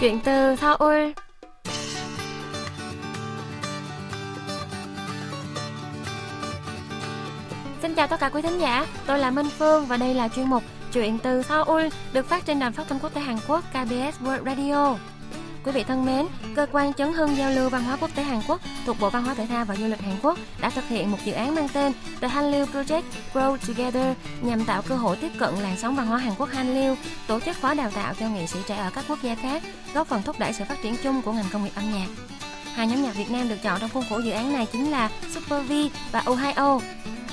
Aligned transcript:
Chuyện 0.00 0.20
từ 0.24 0.56
Seoul 0.56 1.10
Xin 7.82 7.94
chào 7.94 8.06
tất 8.06 8.20
cả 8.20 8.28
quý 8.28 8.42
thính 8.42 8.58
giả, 8.58 8.86
tôi 9.06 9.18
là 9.18 9.30
Minh 9.30 9.48
Phương 9.58 9.86
và 9.86 9.96
đây 9.96 10.14
là 10.14 10.28
chuyên 10.28 10.46
mục 10.46 10.62
Chuyện 10.92 11.18
từ 11.18 11.42
Seoul 11.42 11.86
được 12.12 12.26
phát 12.26 12.46
trên 12.46 12.58
đài 12.58 12.70
phát 12.70 12.88
thanh 12.88 12.98
quốc 12.98 13.14
tế 13.14 13.20
Hàn 13.20 13.36
Quốc 13.48 13.64
KBS 13.70 14.22
World 14.24 14.44
Radio. 14.44 15.07
Quý 15.68 15.72
vị 15.74 15.84
thân 15.84 16.06
mến, 16.06 16.26
cơ 16.54 16.66
quan 16.72 16.92
chấn 16.92 17.12
hưng 17.12 17.36
giao 17.36 17.50
lưu 17.50 17.68
văn 17.68 17.84
hóa 17.84 17.96
quốc 17.96 18.10
tế 18.14 18.22
Hàn 18.22 18.40
Quốc 18.48 18.60
thuộc 18.86 18.96
Bộ 19.00 19.10
Văn 19.10 19.24
hóa 19.24 19.34
Thể 19.34 19.46
thao 19.46 19.64
và 19.64 19.76
Du 19.76 19.86
lịch 19.86 20.00
Hàn 20.00 20.16
Quốc 20.22 20.38
đã 20.60 20.70
thực 20.70 20.88
hiện 20.88 21.10
một 21.10 21.18
dự 21.24 21.32
án 21.32 21.54
mang 21.54 21.68
tên 21.72 21.92
The 22.20 22.28
Hanliu 22.28 22.66
Project 22.66 23.02
Grow 23.32 23.56
Together 23.56 24.16
nhằm 24.42 24.64
tạo 24.64 24.82
cơ 24.82 24.96
hội 24.96 25.16
tiếp 25.16 25.32
cận 25.38 25.54
làn 25.54 25.76
sóng 25.76 25.96
văn 25.96 26.06
hóa 26.06 26.18
Hàn 26.18 26.34
Quốc 26.38 26.48
Hanliu, 26.52 26.96
tổ 27.26 27.40
chức 27.40 27.56
khóa 27.60 27.74
đào 27.74 27.90
tạo 27.90 28.14
cho 28.20 28.28
nghệ 28.28 28.46
sĩ 28.46 28.58
trẻ 28.66 28.76
ở 28.76 28.90
các 28.94 29.04
quốc 29.08 29.18
gia 29.22 29.34
khác, 29.34 29.62
góp 29.94 30.06
phần 30.06 30.22
thúc 30.22 30.38
đẩy 30.38 30.52
sự 30.52 30.64
phát 30.68 30.82
triển 30.82 30.96
chung 31.02 31.22
của 31.22 31.32
ngành 31.32 31.48
công 31.52 31.64
nghiệp 31.64 31.72
âm 31.74 31.84
nhạc. 31.92 32.06
Hai 32.74 32.86
nhóm 32.86 33.02
nhạc 33.02 33.16
Việt 33.16 33.30
Nam 33.30 33.48
được 33.48 33.62
chọn 33.62 33.80
trong 33.80 33.90
khuôn 33.90 34.04
khổ 34.10 34.18
dự 34.18 34.30
án 34.30 34.52
này 34.52 34.66
chính 34.72 34.90
là 34.90 35.10
Super 35.34 35.66
V 35.68 35.72
và 36.12 36.22
Ohio. 36.26 36.80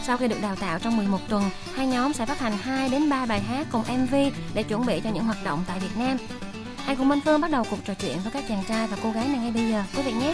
Sau 0.04 0.18
khi 0.18 0.28
được 0.28 0.42
đào 0.42 0.56
tạo 0.56 0.80
trong 0.80 0.98
11 0.98 1.20
tuần, 1.30 1.44
hai 1.76 1.88
nhóm 1.88 2.14
sẽ 2.14 2.26
phát 2.26 2.40
hành 2.40 2.58
2 2.58 2.90
đến 2.90 3.10
3 3.10 3.26
bài 3.26 3.40
hát 3.40 3.68
cùng 3.72 3.84
MV 3.98 4.16
để 4.54 4.64
chuẩn 4.64 4.86
bị 4.86 5.00
cho 5.04 5.10
những 5.10 5.24
hoạt 5.24 5.44
động 5.44 5.64
tại 5.68 5.80
Việt 5.80 5.98
Nam. 5.98 6.18
Hãy 6.86 6.96
cùng 6.96 7.10
Minh 7.10 7.20
Phương 7.26 7.42
bắt 7.42 7.52
đầu 7.52 7.64
cuộc 7.70 7.78
trò 7.86 7.94
chuyện 7.94 8.18
với 8.24 8.32
các 8.32 8.44
chàng 8.50 8.64
trai 8.68 8.88
và 8.88 8.98
cô 9.04 9.12
gái 9.12 9.28
này 9.28 9.38
ngay 9.38 9.52
bây 9.52 9.72
giờ, 9.72 9.84
quý 9.96 10.02
vị 10.04 10.12
nhé. 10.12 10.34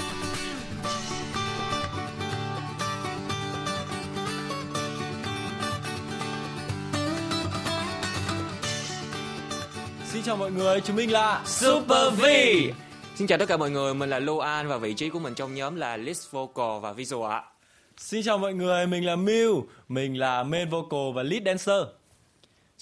Xin 10.05 10.23
chào 10.23 10.37
mọi 10.37 10.51
người, 10.51 10.81
chúng 10.81 10.95
mình 10.95 11.11
là 11.11 11.41
Super 11.45 12.13
V. 12.17 12.25
Xin 13.15 13.27
chào 13.27 13.37
tất 13.37 13.47
cả 13.47 13.57
mọi 13.57 13.71
người, 13.71 13.93
mình 13.93 14.09
là 14.09 14.19
Lô 14.19 14.37
An 14.37 14.67
và 14.67 14.77
vị 14.77 14.93
trí 14.93 15.09
của 15.09 15.19
mình 15.19 15.35
trong 15.35 15.55
nhóm 15.55 15.75
là 15.75 15.97
lead 15.97 16.17
vocal 16.31 16.79
và 16.81 16.93
visual 16.93 17.31
ạ. 17.31 17.43
Xin 17.97 18.23
chào 18.23 18.37
mọi 18.37 18.53
người, 18.53 18.87
mình 18.87 19.05
là 19.05 19.15
Miu, 19.15 19.67
mình 19.89 20.19
là 20.19 20.43
main 20.43 20.69
vocal 20.69 21.13
và 21.15 21.23
lead 21.23 21.43
dancer. 21.45 21.87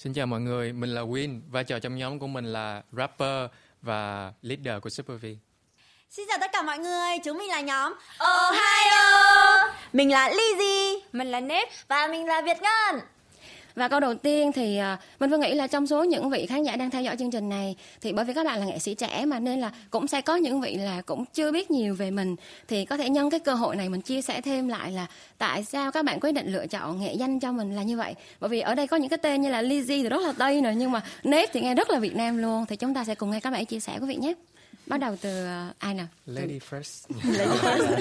Xin 0.02 0.12
chào 0.12 0.26
mọi 0.26 0.40
người, 0.40 0.72
mình 0.72 0.94
là 0.94 1.00
Win, 1.00 1.40
vai 1.50 1.64
trò 1.64 1.78
trong 1.78 1.96
nhóm 1.96 2.18
của 2.18 2.26
mình 2.26 2.44
là 2.44 2.82
rapper 2.92 3.50
và 3.82 4.32
leader 4.42 4.82
của 4.82 4.90
Super 4.90 5.22
V. 5.22 5.26
Xin 6.10 6.26
chào 6.28 6.38
tất 6.40 6.50
cả 6.52 6.62
mọi 6.62 6.78
người, 6.78 7.18
chúng 7.24 7.38
mình 7.38 7.48
là 7.48 7.60
nhóm 7.60 7.94
Ohio. 8.18 9.68
Mình 9.92 10.10
là 10.10 10.30
Lizzy, 10.30 11.00
mình 11.12 11.30
là 11.30 11.40
Nếp 11.40 11.68
và 11.88 12.06
mình 12.06 12.26
là 12.26 12.42
Việt 12.42 12.56
Ngân. 12.62 13.00
Và 13.74 13.88
câu 13.88 14.00
đầu 14.00 14.14
tiên 14.14 14.52
thì 14.52 14.76
à, 14.76 14.98
mình 15.20 15.30
Phương 15.30 15.40
nghĩ 15.40 15.54
là 15.54 15.66
trong 15.66 15.86
số 15.86 16.04
những 16.04 16.30
vị 16.30 16.46
khán 16.46 16.62
giả 16.62 16.76
đang 16.76 16.90
theo 16.90 17.02
dõi 17.02 17.16
chương 17.18 17.30
trình 17.30 17.48
này, 17.48 17.76
thì 18.00 18.12
bởi 18.12 18.24
vì 18.24 18.34
các 18.34 18.46
bạn 18.46 18.60
là 18.60 18.66
nghệ 18.66 18.78
sĩ 18.78 18.94
trẻ 18.94 19.24
mà 19.24 19.38
nên 19.38 19.60
là 19.60 19.72
cũng 19.90 20.06
sẽ 20.06 20.20
có 20.20 20.36
những 20.36 20.60
vị 20.60 20.74
là 20.74 21.02
cũng 21.06 21.24
chưa 21.34 21.52
biết 21.52 21.70
nhiều 21.70 21.94
về 21.94 22.10
mình, 22.10 22.36
thì 22.68 22.84
có 22.84 22.96
thể 22.96 23.08
nhân 23.08 23.30
cái 23.30 23.40
cơ 23.40 23.54
hội 23.54 23.76
này 23.76 23.88
mình 23.88 24.00
chia 24.00 24.22
sẻ 24.22 24.40
thêm 24.40 24.68
lại 24.68 24.92
là 24.92 25.06
tại 25.38 25.64
sao 25.64 25.90
các 25.90 26.04
bạn 26.04 26.20
quyết 26.20 26.32
định 26.32 26.52
lựa 26.52 26.66
chọn 26.66 27.00
nghệ 27.00 27.14
danh 27.14 27.40
cho 27.40 27.52
mình 27.52 27.76
là 27.76 27.82
như 27.82 27.96
vậy. 27.96 28.14
Bởi 28.40 28.48
vì 28.48 28.60
ở 28.60 28.74
đây 28.74 28.86
có 28.86 28.96
những 28.96 29.08
cái 29.08 29.18
tên 29.18 29.42
như 29.42 29.50
là 29.50 29.62
Lizzy 29.62 30.02
thì 30.02 30.08
rất 30.08 30.22
là 30.22 30.32
Tây 30.38 30.60
rồi, 30.60 30.74
nhưng 30.74 30.92
mà 30.92 31.02
Nếp 31.24 31.52
thì 31.52 31.60
nghe 31.60 31.74
rất 31.74 31.90
là 31.90 31.98
Việt 31.98 32.16
Nam 32.16 32.38
luôn 32.38 32.66
thì 32.66 32.76
chúng 32.76 32.94
ta 32.94 33.04
sẽ 33.04 33.14
cùng 33.14 33.30
nghe 33.30 33.40
các 33.40 33.50
bạn 33.50 33.66
chia 33.66 33.80
sẻ 33.80 33.98
quý 34.00 34.06
vị 34.08 34.16
nhé 34.16 34.34
bắt 34.90 34.98
đầu 34.98 35.16
từ 35.20 35.44
uh, 35.44 35.78
ai 35.78 35.94
nào? 35.94 36.06
Lady 36.26 36.58
first. 36.70 37.06
Lady 37.32 37.56
first. 37.62 38.00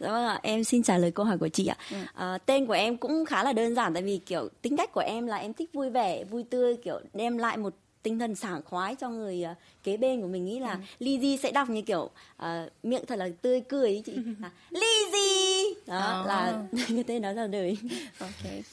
Dạ 0.00 0.12
vâng 0.12 0.26
ạ 0.26 0.40
em 0.42 0.64
xin 0.64 0.82
trả 0.82 0.98
lời 0.98 1.10
câu 1.10 1.26
hỏi 1.26 1.38
của 1.38 1.48
chị 1.48 1.66
ạ. 1.66 1.76
Ừ. 1.90 1.96
à, 2.14 2.38
tên 2.38 2.66
của 2.66 2.72
em 2.72 2.96
cũng 2.96 3.24
khá 3.24 3.42
là 3.42 3.52
đơn 3.52 3.74
giản 3.74 3.94
tại 3.94 4.02
vì 4.02 4.18
kiểu 4.26 4.48
tính 4.62 4.76
cách 4.76 4.92
của 4.92 5.00
em 5.00 5.26
là 5.26 5.36
em 5.36 5.52
thích 5.52 5.70
vui 5.72 5.90
vẻ 5.90 6.24
vui 6.24 6.44
tươi 6.50 6.76
kiểu 6.76 7.00
đem 7.14 7.38
lại 7.38 7.56
một 7.56 7.74
tinh 8.02 8.18
thần 8.18 8.34
sảng 8.34 8.62
khoái 8.62 8.94
cho 8.94 9.08
người 9.08 9.44
uh, 9.50 9.56
kế 9.84 9.96
bên 9.96 10.20
của 10.20 10.28
mình. 10.28 10.44
Nghĩ 10.44 10.58
là 10.58 10.72
ừ. 10.72 11.04
Lizzy 11.04 11.36
sẽ 11.36 11.52
đọc 11.52 11.70
như 11.70 11.82
kiểu 11.82 12.10
uh, 12.42 12.48
miệng 12.82 13.06
thật 13.06 13.16
là 13.16 13.28
tươi 13.42 13.60
cười 13.60 13.90
ý 13.90 14.00
chị. 14.00 14.12
À, 14.42 14.50
Lizzy! 14.70 15.74
Đó 15.86 16.20
oh. 16.20 16.26
là 16.26 16.62
cái 16.88 17.04
tên 17.06 17.22
đó 17.22 17.32
là 17.32 17.46
đời. 17.46 17.78
Ok 18.18 18.64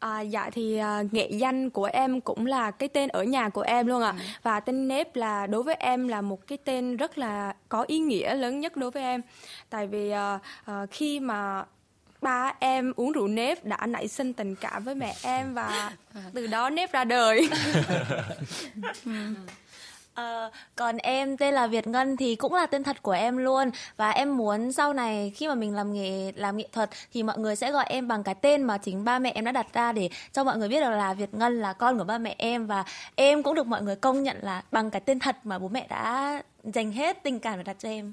À, 0.00 0.20
dạ 0.20 0.50
thì 0.52 0.76
à, 0.76 1.02
nghệ 1.12 1.28
danh 1.30 1.70
của 1.70 1.84
em 1.84 2.20
cũng 2.20 2.46
là 2.46 2.70
cái 2.70 2.88
tên 2.88 3.08
ở 3.08 3.22
nhà 3.22 3.48
của 3.48 3.62
em 3.62 3.86
luôn 3.86 4.02
ạ 4.02 4.08
à. 4.08 4.18
ừ. 4.18 4.24
và 4.42 4.60
tên 4.60 4.88
nếp 4.88 5.16
là 5.16 5.46
đối 5.46 5.62
với 5.62 5.74
em 5.74 6.08
là 6.08 6.20
một 6.20 6.46
cái 6.46 6.58
tên 6.64 6.96
rất 6.96 7.18
là 7.18 7.54
có 7.68 7.84
ý 7.88 7.98
nghĩa 7.98 8.34
lớn 8.34 8.60
nhất 8.60 8.76
đối 8.76 8.90
với 8.90 9.02
em 9.02 9.22
tại 9.70 9.86
vì 9.86 10.10
à, 10.10 10.38
à, 10.64 10.86
khi 10.90 11.20
mà 11.20 11.64
ba 12.20 12.52
em 12.58 12.92
uống 12.96 13.12
rượu 13.12 13.28
nếp 13.28 13.64
đã 13.64 13.86
nảy 13.86 14.08
sinh 14.08 14.32
tình 14.32 14.54
cảm 14.54 14.84
với 14.84 14.94
mẹ 14.94 15.14
em 15.22 15.54
và 15.54 15.92
từ 16.34 16.46
đó 16.46 16.70
nếp 16.70 16.92
ra 16.92 17.04
đời 17.04 17.48
ừ. 19.04 19.12
À, 20.18 20.50
còn 20.76 20.96
em 20.96 21.36
tên 21.36 21.54
là 21.54 21.66
Việt 21.66 21.86
Ngân 21.86 22.16
thì 22.16 22.36
cũng 22.36 22.54
là 22.54 22.66
tên 22.66 22.82
thật 22.82 23.02
của 23.02 23.12
em 23.12 23.36
luôn. 23.36 23.70
Và 23.96 24.10
em 24.10 24.36
muốn 24.36 24.72
sau 24.72 24.92
này 24.92 25.32
khi 25.36 25.48
mà 25.48 25.54
mình 25.54 25.74
làm 25.74 25.92
nghề 25.92 26.32
làm 26.32 26.56
nghệ 26.56 26.68
thuật 26.72 26.90
thì 27.12 27.22
mọi 27.22 27.38
người 27.38 27.56
sẽ 27.56 27.72
gọi 27.72 27.84
em 27.88 28.08
bằng 28.08 28.22
cái 28.22 28.34
tên 28.34 28.62
mà 28.62 28.78
chính 28.78 29.04
ba 29.04 29.18
mẹ 29.18 29.32
em 29.34 29.44
đã 29.44 29.52
đặt 29.52 29.66
ra 29.72 29.92
để 29.92 30.08
cho 30.32 30.44
mọi 30.44 30.56
người 30.56 30.68
biết 30.68 30.80
được 30.80 30.90
là 30.90 31.14
Việt 31.14 31.34
Ngân 31.34 31.60
là 31.60 31.72
con 31.72 31.98
của 31.98 32.04
ba 32.04 32.18
mẹ 32.18 32.34
em. 32.38 32.66
Và 32.66 32.84
em 33.14 33.42
cũng 33.42 33.54
được 33.54 33.66
mọi 33.66 33.82
người 33.82 33.96
công 33.96 34.22
nhận 34.22 34.36
là 34.42 34.62
bằng 34.72 34.90
cái 34.90 35.00
tên 35.00 35.18
thật 35.18 35.36
mà 35.44 35.58
bố 35.58 35.68
mẹ 35.68 35.86
đã 35.88 36.42
dành 36.64 36.92
hết 36.92 37.22
tình 37.22 37.40
cảm 37.40 37.58
để 37.58 37.62
đặt 37.62 37.76
cho 37.78 37.88
em. 37.88 38.12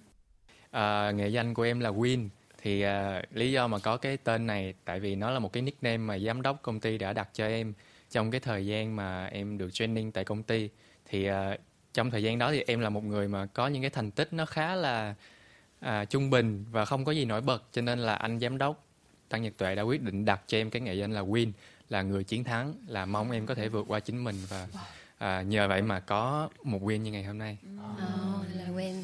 À, 0.71 1.11
nghệ 1.11 1.27
danh 1.27 1.53
của 1.53 1.63
em 1.63 1.79
là 1.79 1.89
Win. 1.89 2.29
Thì 2.61 2.81
à, 2.81 3.21
lý 3.33 3.51
do 3.51 3.67
mà 3.67 3.79
có 3.79 3.97
cái 3.97 4.17
tên 4.17 4.47
này 4.47 4.73
tại 4.85 4.99
vì 4.99 5.15
nó 5.15 5.31
là 5.31 5.39
một 5.39 5.53
cái 5.53 5.63
nickname 5.63 5.97
mà 5.97 6.19
giám 6.19 6.41
đốc 6.41 6.61
công 6.61 6.79
ty 6.79 6.97
đã 6.97 7.13
đặt 7.13 7.29
cho 7.33 7.47
em 7.47 7.73
trong 8.11 8.31
cái 8.31 8.39
thời 8.39 8.65
gian 8.65 8.95
mà 8.95 9.25
em 9.25 9.57
được 9.57 9.69
training 9.73 10.11
tại 10.11 10.23
công 10.23 10.43
ty. 10.43 10.69
Thì 11.09 11.25
à, 11.25 11.57
trong 11.95 12.11
thời 12.11 12.23
gian 12.23 12.37
đó 12.37 12.51
thì 12.51 12.63
em 12.67 12.79
là 12.79 12.89
một 12.89 13.03
người 13.03 13.27
mà 13.27 13.45
có 13.45 13.67
những 13.67 13.81
cái 13.81 13.89
thành 13.89 14.11
tích 14.11 14.33
nó 14.33 14.45
khá 14.45 14.75
là 14.75 15.15
à, 15.79 16.05
trung 16.05 16.29
bình 16.29 16.65
và 16.71 16.85
không 16.85 17.05
có 17.05 17.11
gì 17.11 17.25
nổi 17.25 17.41
bật 17.41 17.63
cho 17.71 17.81
nên 17.81 17.99
là 17.99 18.15
anh 18.15 18.39
giám 18.39 18.57
đốc 18.57 18.83
tăng 19.29 19.41
nhật 19.41 19.53
tuệ 19.57 19.75
đã 19.75 19.81
quyết 19.81 20.01
định 20.01 20.25
đặt 20.25 20.41
cho 20.47 20.57
em 20.57 20.69
cái 20.69 20.81
nghệ 20.81 20.93
danh 20.93 21.11
là 21.11 21.21
win 21.21 21.51
là 21.89 22.01
người 22.01 22.23
chiến 22.23 22.43
thắng 22.43 22.73
là 22.87 23.05
mong 23.05 23.31
em 23.31 23.45
có 23.45 23.55
thể 23.55 23.69
vượt 23.69 23.85
qua 23.87 23.99
chính 23.99 24.23
mình 24.23 24.35
và 24.49 24.67
à, 25.17 25.41
nhờ 25.41 25.67
vậy 25.67 25.81
mà 25.81 25.99
có 25.99 26.49
một 26.63 26.81
win 26.81 26.97
như 26.97 27.11
ngày 27.11 27.23
hôm 27.23 27.37
nay. 27.37 27.57
Oh, 27.75 28.45
là 28.55 28.65
win. 28.75 29.01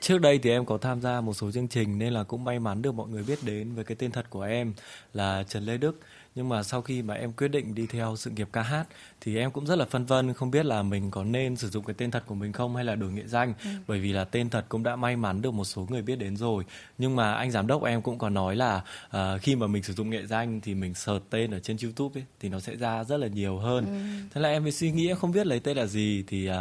Trước 0.00 0.18
đây 0.18 0.38
thì 0.38 0.50
em 0.50 0.64
có 0.64 0.78
tham 0.78 1.00
gia 1.00 1.20
một 1.20 1.34
số 1.34 1.52
chương 1.52 1.68
trình 1.68 1.98
nên 1.98 2.12
là 2.12 2.24
cũng 2.24 2.44
may 2.44 2.58
mắn 2.58 2.82
được 2.82 2.94
mọi 2.94 3.08
người 3.08 3.22
biết 3.22 3.38
đến 3.42 3.74
với 3.74 3.84
cái 3.84 3.96
tên 3.96 4.10
thật 4.10 4.30
của 4.30 4.42
em 4.42 4.72
là 5.14 5.44
Trần 5.48 5.64
Lê 5.64 5.76
Đức 5.76 6.00
nhưng 6.34 6.48
mà 6.48 6.62
sau 6.62 6.82
khi 6.82 7.02
mà 7.02 7.14
em 7.14 7.32
quyết 7.32 7.48
định 7.48 7.74
đi 7.74 7.86
theo 7.86 8.16
sự 8.16 8.30
nghiệp 8.30 8.48
ca 8.52 8.62
hát 8.62 8.86
thì 9.20 9.36
em 9.36 9.50
cũng 9.50 9.66
rất 9.66 9.76
là 9.76 9.84
phân 9.84 10.06
vân 10.06 10.34
không 10.34 10.50
biết 10.50 10.66
là 10.66 10.82
mình 10.82 11.10
có 11.10 11.24
nên 11.24 11.56
sử 11.56 11.68
dụng 11.68 11.84
cái 11.84 11.94
tên 11.98 12.10
thật 12.10 12.22
của 12.26 12.34
mình 12.34 12.52
không 12.52 12.76
hay 12.76 12.84
là 12.84 12.94
đổi 12.94 13.12
nghệ 13.12 13.26
danh 13.26 13.54
ừ. 13.64 13.70
bởi 13.86 14.00
vì 14.00 14.12
là 14.12 14.24
tên 14.24 14.50
thật 14.50 14.64
cũng 14.68 14.82
đã 14.82 14.96
may 14.96 15.16
mắn 15.16 15.42
được 15.42 15.54
một 15.54 15.64
số 15.64 15.86
người 15.90 16.02
biết 16.02 16.16
đến 16.16 16.36
rồi 16.36 16.64
nhưng 16.98 17.16
mà 17.16 17.34
anh 17.34 17.50
giám 17.50 17.66
đốc 17.66 17.84
em 17.84 18.02
cũng 18.02 18.18
có 18.18 18.28
nói 18.28 18.56
là 18.56 18.82
uh, 19.16 19.42
khi 19.42 19.56
mà 19.56 19.66
mình 19.66 19.82
sử 19.82 19.92
dụng 19.92 20.10
nghệ 20.10 20.26
danh 20.26 20.60
thì 20.60 20.74
mình 20.74 20.94
search 20.94 21.30
tên 21.30 21.50
ở 21.50 21.60
trên 21.60 21.76
youtube 21.82 22.20
ấy 22.20 22.24
thì 22.40 22.48
nó 22.48 22.60
sẽ 22.60 22.76
ra 22.76 23.04
rất 23.04 23.16
là 23.16 23.26
nhiều 23.26 23.58
hơn 23.58 23.86
ừ. 23.86 24.28
thế 24.34 24.40
là 24.40 24.48
em 24.48 24.62
mới 24.62 24.72
suy 24.72 24.92
nghĩ 24.92 25.14
không 25.18 25.32
biết 25.32 25.46
lấy 25.46 25.60
tên 25.60 25.76
là 25.76 25.86
gì 25.86 26.24
thì 26.26 26.50
uh, 26.50 26.54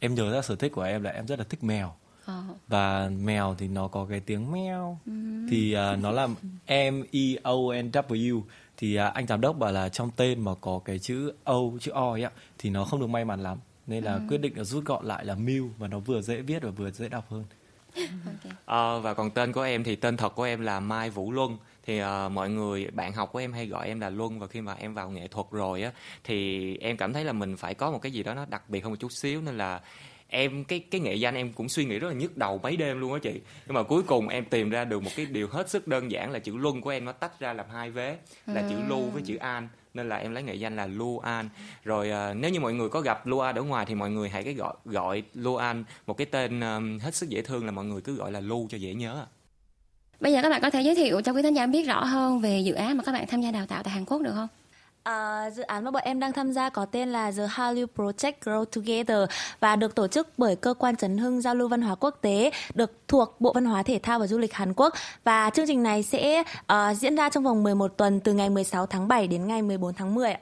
em 0.00 0.14
nhớ 0.14 0.32
ra 0.32 0.42
sở 0.42 0.56
thích 0.56 0.72
của 0.72 0.82
em 0.82 1.02
là 1.02 1.10
em 1.10 1.26
rất 1.26 1.38
là 1.38 1.44
thích 1.48 1.64
mèo 1.64 1.94
ờ. 2.24 2.42
và 2.68 3.10
mèo 3.20 3.54
thì 3.58 3.68
nó 3.68 3.88
có 3.88 4.06
cái 4.10 4.20
tiếng 4.20 4.52
meo 4.52 4.98
ừ. 5.06 5.12
thì 5.50 5.76
uh, 5.76 6.02
nó 6.02 6.10
là 6.10 6.26
M 6.66 7.02
E 7.12 7.34
O 7.42 7.54
N 7.82 7.90
W 7.90 8.40
thì 8.80 8.94
à, 8.94 9.06
anh 9.06 9.26
giám 9.26 9.40
đốc 9.40 9.58
bảo 9.58 9.72
là 9.72 9.88
trong 9.88 10.10
tên 10.16 10.44
mà 10.44 10.54
có 10.60 10.80
cái 10.84 10.98
chữ 10.98 11.32
O 11.44 11.58
chữ 11.80 11.90
O 11.90 12.12
ấy 12.12 12.22
ạ 12.22 12.30
thì 12.58 12.70
nó 12.70 12.84
không 12.84 13.00
được 13.00 13.06
may 13.06 13.24
mắn 13.24 13.42
lắm 13.42 13.58
nên 13.86 14.04
là 14.04 14.14
ừ. 14.14 14.20
quyết 14.28 14.38
định 14.38 14.52
là 14.56 14.64
rút 14.64 14.84
gọn 14.84 15.04
lại 15.04 15.24
là 15.24 15.34
Mew 15.34 15.68
và 15.78 15.88
nó 15.88 15.98
vừa 15.98 16.22
dễ 16.22 16.42
viết 16.42 16.62
và 16.62 16.70
vừa 16.70 16.90
dễ 16.90 17.08
đọc 17.08 17.30
hơn. 17.30 17.44
okay. 17.94 18.52
à, 18.66 18.98
và 18.98 19.14
còn 19.14 19.30
tên 19.30 19.52
của 19.52 19.62
em 19.62 19.84
thì 19.84 19.96
tên 19.96 20.16
thật 20.16 20.34
của 20.34 20.42
em 20.42 20.60
là 20.60 20.80
Mai 20.80 21.10
Vũ 21.10 21.32
Luân 21.32 21.56
thì 21.86 22.02
uh, 22.02 22.32
mọi 22.32 22.50
người 22.50 22.90
bạn 22.90 23.12
học 23.12 23.32
của 23.32 23.38
em 23.38 23.52
hay 23.52 23.66
gọi 23.66 23.86
em 23.86 24.00
là 24.00 24.10
Luân 24.10 24.38
và 24.38 24.46
khi 24.46 24.60
mà 24.60 24.74
em 24.74 24.94
vào 24.94 25.10
nghệ 25.10 25.28
thuật 25.28 25.46
rồi 25.50 25.82
á 25.82 25.92
thì 26.24 26.76
em 26.76 26.96
cảm 26.96 27.12
thấy 27.12 27.24
là 27.24 27.32
mình 27.32 27.56
phải 27.56 27.74
có 27.74 27.90
một 27.90 27.98
cái 28.02 28.12
gì 28.12 28.22
đó 28.22 28.34
nó 28.34 28.46
đặc 28.50 28.70
biệt 28.70 28.80
hơn 28.84 28.92
một 28.92 28.98
chút 29.00 29.12
xíu 29.12 29.40
nên 29.40 29.58
là 29.58 29.80
em 30.30 30.64
cái 30.64 30.78
cái 30.78 31.00
nghệ 31.00 31.14
danh 31.14 31.34
em 31.34 31.52
cũng 31.52 31.68
suy 31.68 31.84
nghĩ 31.84 31.98
rất 31.98 32.08
là 32.08 32.14
nhức 32.14 32.36
đầu 32.36 32.60
mấy 32.62 32.76
đêm 32.76 33.00
luôn 33.00 33.12
á 33.12 33.18
chị. 33.22 33.40
Nhưng 33.66 33.74
mà 33.74 33.82
cuối 33.82 34.02
cùng 34.02 34.28
em 34.28 34.44
tìm 34.44 34.70
ra 34.70 34.84
được 34.84 35.02
một 35.02 35.10
cái 35.16 35.26
điều 35.26 35.48
hết 35.48 35.70
sức 35.70 35.88
đơn 35.88 36.10
giản 36.10 36.30
là 36.30 36.38
chữ 36.38 36.56
luân 36.56 36.80
của 36.80 36.90
em 36.90 37.04
nó 37.04 37.12
tách 37.12 37.40
ra 37.40 37.52
làm 37.52 37.66
hai 37.72 37.90
vế 37.90 38.18
là 38.46 38.62
chữ 38.70 38.76
lu 38.88 39.00
với 39.00 39.22
chữ 39.26 39.36
an 39.36 39.68
nên 39.94 40.08
là 40.08 40.16
em 40.16 40.32
lấy 40.32 40.42
nghệ 40.42 40.54
danh 40.54 40.76
là 40.76 40.86
Lu 40.86 41.18
An. 41.18 41.48
Rồi 41.84 42.10
uh, 42.10 42.36
nếu 42.36 42.50
như 42.50 42.60
mọi 42.60 42.72
người 42.72 42.88
có 42.88 43.00
gặp 43.00 43.26
Lu 43.26 43.38
An 43.38 43.56
ở 43.56 43.62
ngoài 43.62 43.86
thì 43.88 43.94
mọi 43.94 44.10
người 44.10 44.28
hãy 44.28 44.44
cái 44.44 44.54
gọi 44.54 44.74
gọi 44.84 45.22
Lu 45.34 45.56
An 45.56 45.84
một 46.06 46.16
cái 46.16 46.26
tên 46.26 46.60
um, 46.60 46.98
hết 46.98 47.14
sức 47.14 47.28
dễ 47.28 47.42
thương 47.42 47.66
là 47.66 47.70
mọi 47.72 47.84
người 47.84 48.00
cứ 48.00 48.14
gọi 48.14 48.32
là 48.32 48.40
Lu 48.40 48.66
cho 48.70 48.78
dễ 48.78 48.94
nhớ 48.94 49.26
Bây 50.20 50.32
giờ 50.32 50.42
các 50.42 50.50
bạn 50.50 50.60
có 50.62 50.70
thể 50.70 50.82
giới 50.82 50.94
thiệu 50.94 51.20
cho 51.20 51.32
quý 51.32 51.42
khán 51.42 51.54
giả 51.54 51.66
biết 51.66 51.86
rõ 51.86 52.04
hơn 52.04 52.40
về 52.40 52.60
dự 52.60 52.74
án 52.74 52.96
mà 52.96 53.04
các 53.04 53.12
bạn 53.12 53.26
tham 53.26 53.40
gia 53.40 53.50
đào 53.50 53.66
tạo 53.66 53.82
tại 53.82 53.94
Hàn 53.94 54.04
Quốc 54.04 54.22
được 54.22 54.32
không? 54.34 54.48
Uh, 55.08 55.52
dự 55.54 55.62
án 55.62 55.84
mà 55.84 55.90
bọn 55.90 56.02
em 56.04 56.20
đang 56.20 56.32
tham 56.32 56.52
gia 56.52 56.68
có 56.68 56.84
tên 56.84 57.08
là 57.08 57.32
The 57.32 57.46
Hallyu 57.48 57.86
Project 57.96 58.32
Grow 58.44 58.64
Together 58.64 59.18
và 59.60 59.76
được 59.76 59.94
tổ 59.94 60.06
chức 60.06 60.28
bởi 60.38 60.56
cơ 60.56 60.74
quan 60.74 60.96
chấn 60.96 61.18
hưng 61.18 61.40
giao 61.40 61.54
lưu 61.54 61.68
văn 61.68 61.82
hóa 61.82 61.94
quốc 61.94 62.18
tế 62.20 62.50
được 62.74 62.92
thuộc 63.08 63.36
Bộ 63.40 63.52
Văn 63.52 63.64
hóa 63.64 63.82
Thể 63.82 64.00
thao 64.02 64.18
và 64.18 64.26
Du 64.26 64.38
lịch 64.38 64.54
Hàn 64.54 64.72
Quốc 64.74 64.94
và 65.24 65.50
chương 65.50 65.66
trình 65.66 65.82
này 65.82 66.02
sẽ 66.02 66.42
uh, 66.72 66.96
diễn 66.96 67.16
ra 67.16 67.28
trong 67.28 67.44
vòng 67.44 67.62
11 67.62 67.96
tuần 67.96 68.20
từ 68.20 68.32
ngày 68.32 68.50
16 68.50 68.86
tháng 68.86 69.08
7 69.08 69.26
đến 69.26 69.46
ngày 69.46 69.62
14 69.62 69.94
tháng 69.94 70.14
10 70.14 70.32
ạ. 70.32 70.40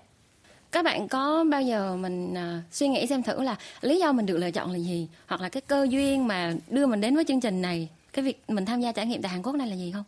các 0.73 0.85
bạn 0.85 1.09
có 1.09 1.45
bao 1.51 1.63
giờ 1.63 1.97
mình 1.97 2.33
uh, 2.33 2.65
suy 2.73 2.89
nghĩ 2.89 3.07
xem 3.07 3.23
thử 3.23 3.43
là 3.43 3.57
lý 3.81 3.99
do 3.99 4.13
mình 4.13 4.27
được 4.27 4.37
lựa 4.37 4.51
chọn 4.51 4.73
là 4.73 4.79
gì 4.79 5.09
hoặc 5.27 5.41
là 5.41 5.49
cái 5.49 5.61
cơ 5.61 5.87
duyên 5.91 6.29
mà 6.29 6.55
đưa 6.69 6.87
mình 6.87 7.01
đến 7.01 7.15
với 7.15 7.25
chương 7.25 7.41
trình 7.41 7.63
này 7.63 7.89
cái 8.13 8.25
việc 8.25 8.43
mình 8.49 8.65
tham 8.65 8.81
gia 8.81 8.93
trải 8.93 9.07
nghiệm 9.07 9.23
tại 9.23 9.31
Hàn 9.31 9.43
Quốc 9.43 9.55
này 9.55 9.69
là 9.69 9.77
gì 9.77 9.93
không? 9.93 10.05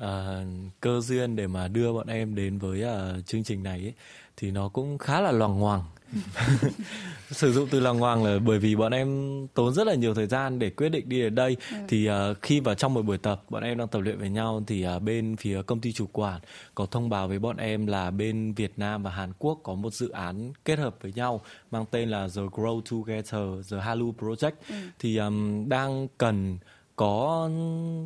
À, 0.00 0.44
cơ 0.80 1.00
duyên 1.00 1.36
để 1.36 1.46
mà 1.46 1.68
đưa 1.68 1.92
bọn 1.92 2.06
em 2.06 2.34
đến 2.34 2.58
với 2.58 2.84
uh, 2.84 3.26
chương 3.26 3.44
trình 3.44 3.62
này 3.62 3.78
ấy, 3.78 3.94
thì 4.36 4.50
nó 4.50 4.68
cũng 4.68 4.98
khá 4.98 5.20
là 5.20 5.32
loằng 5.32 5.58
ngoằng 5.58 5.84
sử 7.30 7.52
dụng 7.52 7.68
từ 7.70 7.80
loằng 7.80 7.98
ngoằng 7.98 8.24
là 8.24 8.38
bởi 8.38 8.58
vì 8.58 8.76
bọn 8.76 8.92
em 8.92 9.08
tốn 9.54 9.74
rất 9.74 9.86
là 9.86 9.94
nhiều 9.94 10.14
thời 10.14 10.26
gian 10.26 10.58
để 10.58 10.70
quyết 10.70 10.88
định 10.88 11.08
đi 11.08 11.22
đến 11.22 11.34
đây 11.34 11.56
ừ. 11.70 11.76
thì 11.88 12.10
uh, 12.10 12.14
khi 12.42 12.60
vào 12.60 12.74
trong 12.74 12.94
một 12.94 13.02
buổi 13.02 13.18
tập 13.18 13.42
bọn 13.48 13.62
em 13.62 13.78
đang 13.78 13.88
tập 13.88 13.98
luyện 13.98 14.18
với 14.18 14.30
nhau 14.30 14.62
thì 14.66 14.86
uh, 14.96 15.02
bên 15.02 15.36
phía 15.36 15.62
công 15.62 15.80
ty 15.80 15.92
chủ 15.92 16.06
quản 16.12 16.40
có 16.74 16.86
thông 16.86 17.08
báo 17.08 17.28
với 17.28 17.38
bọn 17.38 17.56
em 17.56 17.86
là 17.86 18.10
bên 18.10 18.54
Việt 18.54 18.72
Nam 18.76 19.02
và 19.02 19.10
Hàn 19.10 19.32
Quốc 19.38 19.60
có 19.62 19.74
một 19.74 19.94
dự 19.94 20.08
án 20.08 20.52
kết 20.64 20.78
hợp 20.78 20.96
với 21.00 21.12
nhau 21.12 21.40
mang 21.70 21.84
tên 21.90 22.10
là 22.10 22.28
The 22.36 22.42
Grow 22.42 22.80
Together 22.90 23.72
The 23.72 23.80
Halu 23.80 24.14
Project 24.18 24.52
ừ. 24.68 24.74
thì 24.98 25.16
um, 25.16 25.68
đang 25.68 26.08
cần 26.18 26.58
có 27.00 27.48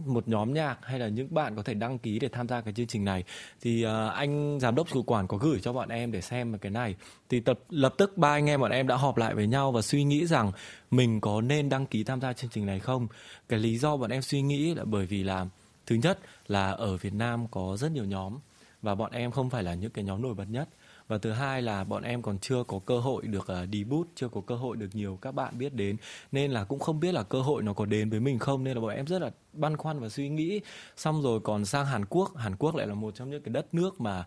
một 0.06 0.28
nhóm 0.28 0.54
nhạc 0.54 0.78
hay 0.82 0.98
là 0.98 1.08
những 1.08 1.34
bạn 1.34 1.56
có 1.56 1.62
thể 1.62 1.74
đăng 1.74 1.98
ký 1.98 2.18
để 2.18 2.28
tham 2.28 2.48
gia 2.48 2.60
cái 2.60 2.74
chương 2.74 2.86
trình 2.86 3.04
này? 3.04 3.24
Thì 3.60 3.86
uh, 3.86 4.14
anh 4.14 4.58
giám 4.60 4.74
đốc 4.74 4.88
chủ 4.90 5.02
quản 5.02 5.26
có 5.26 5.36
gửi 5.36 5.60
cho 5.62 5.72
bọn 5.72 5.88
em 5.88 6.12
để 6.12 6.20
xem 6.20 6.58
cái 6.58 6.70
này. 6.70 6.94
Thì 7.28 7.40
tập 7.40 7.58
lập 7.70 7.94
tức 7.98 8.18
ba 8.18 8.28
anh 8.28 8.46
em 8.46 8.60
bọn 8.60 8.70
em 8.70 8.86
đã 8.86 8.96
họp 8.96 9.16
lại 9.16 9.34
với 9.34 9.46
nhau 9.46 9.72
và 9.72 9.82
suy 9.82 10.04
nghĩ 10.04 10.26
rằng 10.26 10.52
mình 10.90 11.20
có 11.20 11.40
nên 11.40 11.68
đăng 11.68 11.86
ký 11.86 12.04
tham 12.04 12.20
gia 12.20 12.32
chương 12.32 12.50
trình 12.50 12.66
này 12.66 12.80
không? 12.80 13.06
Cái 13.48 13.58
lý 13.58 13.78
do 13.78 13.96
bọn 13.96 14.10
em 14.10 14.22
suy 14.22 14.42
nghĩ 14.42 14.74
là 14.74 14.84
bởi 14.84 15.06
vì 15.06 15.22
là 15.22 15.46
thứ 15.86 15.96
nhất 15.96 16.18
là 16.46 16.70
ở 16.70 16.96
Việt 16.96 17.14
Nam 17.14 17.46
có 17.50 17.76
rất 17.78 17.92
nhiều 17.92 18.04
nhóm 18.04 18.38
và 18.82 18.94
bọn 18.94 19.12
em 19.12 19.30
không 19.30 19.50
phải 19.50 19.62
là 19.62 19.74
những 19.74 19.90
cái 19.90 20.04
nhóm 20.04 20.22
nổi 20.22 20.34
bật 20.34 20.46
nhất 20.48 20.68
và 21.08 21.18
thứ 21.18 21.32
hai 21.32 21.62
là 21.62 21.84
bọn 21.84 22.02
em 22.02 22.22
còn 22.22 22.38
chưa 22.38 22.64
có 22.64 22.78
cơ 22.78 22.98
hội 22.98 23.22
được 23.26 23.46
ờ, 23.46 23.62
uh, 23.62 23.68
debut 23.72 24.08
chưa 24.14 24.28
có 24.28 24.40
cơ 24.40 24.54
hội 24.54 24.76
được 24.76 24.88
nhiều 24.92 25.18
các 25.22 25.32
bạn 25.32 25.58
biết 25.58 25.74
đến. 25.74 25.96
Nên 26.32 26.50
là 26.50 26.64
cũng 26.64 26.78
không 26.78 27.00
biết 27.00 27.12
là 27.12 27.22
cơ 27.22 27.40
hội 27.40 27.62
nó 27.62 27.72
có 27.72 27.84
đến 27.84 28.10
với 28.10 28.20
mình 28.20 28.38
không. 28.38 28.64
Nên 28.64 28.74
là 28.74 28.80
bọn 28.80 28.90
em 28.90 29.06
rất 29.06 29.22
là 29.22 29.30
băn 29.52 29.76
khoăn 29.76 30.00
và 30.00 30.08
suy 30.08 30.28
nghĩ. 30.28 30.60
Xong 30.96 31.22
rồi 31.22 31.40
còn 31.40 31.64
sang 31.64 31.86
Hàn 31.86 32.04
Quốc. 32.04 32.36
Hàn 32.36 32.56
Quốc 32.56 32.74
lại 32.74 32.86
là 32.86 32.94
một 32.94 33.14
trong 33.14 33.30
những 33.30 33.42
cái 33.42 33.52
đất 33.52 33.74
nước 33.74 34.00
mà 34.00 34.24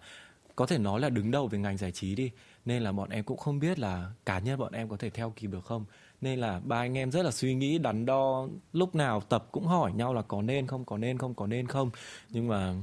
có 0.56 0.66
thể 0.66 0.78
nói 0.78 1.00
là 1.00 1.10
đứng 1.10 1.32
đầu 1.32 1.48
về 1.48 1.58
ngành 1.58 1.78
giải 1.78 1.92
trí 1.92 2.16
đi. 2.16 2.32
Nên 2.66 2.84
là 2.84 2.92
bọn 2.92 3.10
em 3.10 3.24
cũng 3.24 3.38
không 3.38 3.60
biết 3.60 3.80
là 3.80 4.12
cá 4.26 4.40
nhân 4.40 4.60
bọn 4.60 4.74
em 4.74 4.90
có 4.90 4.98
thể 4.98 5.10
theo 5.10 5.34
kịp 5.36 5.48
được 5.48 5.66
không. 5.66 5.86
Nên 6.22 6.40
là 6.40 6.60
ba 6.64 6.78
anh 6.78 6.98
em 6.98 7.12
rất 7.12 7.24
là 7.24 7.32
suy 7.32 7.56
nghĩ 7.56 7.78
đắn 7.78 8.06
đo 8.06 8.48
lúc 8.74 8.96
nào 8.96 9.22
tập 9.22 9.48
cũng 9.52 9.66
hỏi 9.66 9.94
nhau 9.94 10.14
là 10.14 10.22
có 10.22 10.42
nên 10.42 10.68
không 10.68 10.86
có 10.86 10.98
nên 10.98 11.18
không 11.18 11.34
có 11.34 11.48
nên 11.48 11.68
không. 11.68 11.90
Nhưng 12.30 12.48
mà 12.48 12.74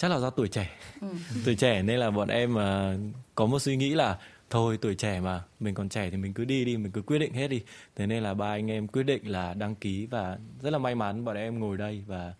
chắc 0.00 0.10
là 0.10 0.18
do 0.18 0.30
tuổi 0.30 0.48
trẻ 0.48 0.70
ừ. 1.00 1.06
tuổi 1.44 1.54
trẻ 1.54 1.82
nên 1.82 1.98
là 1.98 2.10
bọn 2.10 2.28
em 2.28 2.54
mà 2.54 2.96
có 3.34 3.46
một 3.46 3.58
suy 3.58 3.76
nghĩ 3.76 3.94
là 3.94 4.18
thôi 4.50 4.78
tuổi 4.80 4.94
trẻ 4.94 5.20
mà 5.20 5.40
mình 5.60 5.74
còn 5.74 5.88
trẻ 5.88 6.10
thì 6.10 6.16
mình 6.16 6.32
cứ 6.32 6.44
đi 6.44 6.64
đi 6.64 6.76
mình 6.76 6.92
cứ 6.92 7.02
quyết 7.02 7.18
định 7.18 7.32
hết 7.32 7.48
đi 7.48 7.62
thế 7.96 8.06
nên 8.06 8.22
là 8.22 8.34
ba 8.34 8.46
anh 8.46 8.70
em 8.70 8.88
quyết 8.88 9.02
định 9.02 9.30
là 9.30 9.54
đăng 9.54 9.74
ký 9.74 10.06
và 10.06 10.38
rất 10.62 10.70
là 10.70 10.78
may 10.78 10.94
mắn 10.94 11.24
bọn 11.24 11.36
em 11.36 11.58
ngồi 11.58 11.76
đây 11.76 12.02
và 12.06 12.34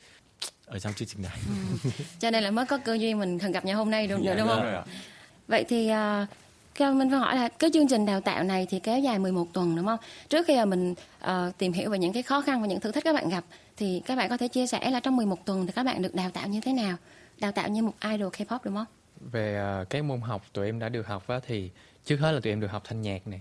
ở 0.66 0.78
trong 0.78 0.94
chương 0.94 1.08
trình 1.08 1.22
này 1.22 1.38
ừ. 1.84 1.90
cho 2.18 2.30
nên 2.30 2.44
là 2.44 2.50
mới 2.50 2.66
có 2.66 2.78
cơ 2.78 2.94
duyên 2.94 3.18
mình 3.18 3.38
thường 3.38 3.52
gặp 3.52 3.64
nhau 3.64 3.78
hôm 3.78 3.90
nay 3.90 4.06
đúng, 4.06 4.24
dạ, 4.24 4.34
đúng 4.34 4.48
không 4.48 4.62
rồi. 4.62 4.82
vậy 5.48 5.64
thì 5.68 5.90
uh, 5.92 6.28
Theo 6.74 6.94
mình 6.94 7.10
phải 7.10 7.18
hỏi 7.18 7.36
là 7.36 7.48
cái 7.48 7.70
chương 7.74 7.88
trình 7.88 8.06
đào 8.06 8.20
tạo 8.20 8.44
này 8.44 8.66
thì 8.70 8.78
kéo 8.78 8.98
dài 8.98 9.18
11 9.18 9.46
tuần 9.52 9.76
đúng 9.76 9.86
không? 9.86 9.98
Trước 10.28 10.46
khi 10.46 10.56
mà 10.56 10.64
mình 10.64 10.94
uh, 11.24 11.58
tìm 11.58 11.72
hiểu 11.72 11.90
về 11.90 11.98
những 11.98 12.12
cái 12.12 12.22
khó 12.22 12.40
khăn 12.40 12.60
và 12.60 12.66
những 12.66 12.80
thử 12.80 12.92
thách 12.92 13.04
các 13.04 13.12
bạn 13.12 13.28
gặp 13.28 13.44
thì 13.76 14.02
các 14.06 14.16
bạn 14.16 14.28
có 14.28 14.36
thể 14.36 14.48
chia 14.48 14.66
sẻ 14.66 14.90
là 14.90 15.00
trong 15.00 15.16
11 15.16 15.46
tuần 15.46 15.66
thì 15.66 15.72
các 15.72 15.82
bạn 15.82 16.02
được 16.02 16.14
đào 16.14 16.30
tạo 16.30 16.48
như 16.48 16.60
thế 16.60 16.72
nào? 16.72 16.96
Đào 17.40 17.52
tạo 17.52 17.68
như 17.68 17.82
một 17.82 17.94
idol 18.02 18.28
K-pop 18.28 18.58
đúng 18.64 18.74
không? 18.74 18.86
Về 19.20 19.78
uh, 19.82 19.90
cái 19.90 20.02
môn 20.02 20.20
học 20.20 20.42
tụi 20.52 20.66
em 20.66 20.78
đã 20.78 20.88
được 20.88 21.06
học 21.06 21.28
á, 21.28 21.40
thì 21.46 21.70
trước 22.04 22.16
hết 22.16 22.32
là 22.32 22.40
tụi 22.40 22.52
em 22.52 22.60
được 22.60 22.70
học 22.70 22.82
thanh 22.84 23.02
nhạc 23.02 23.26
này, 23.26 23.40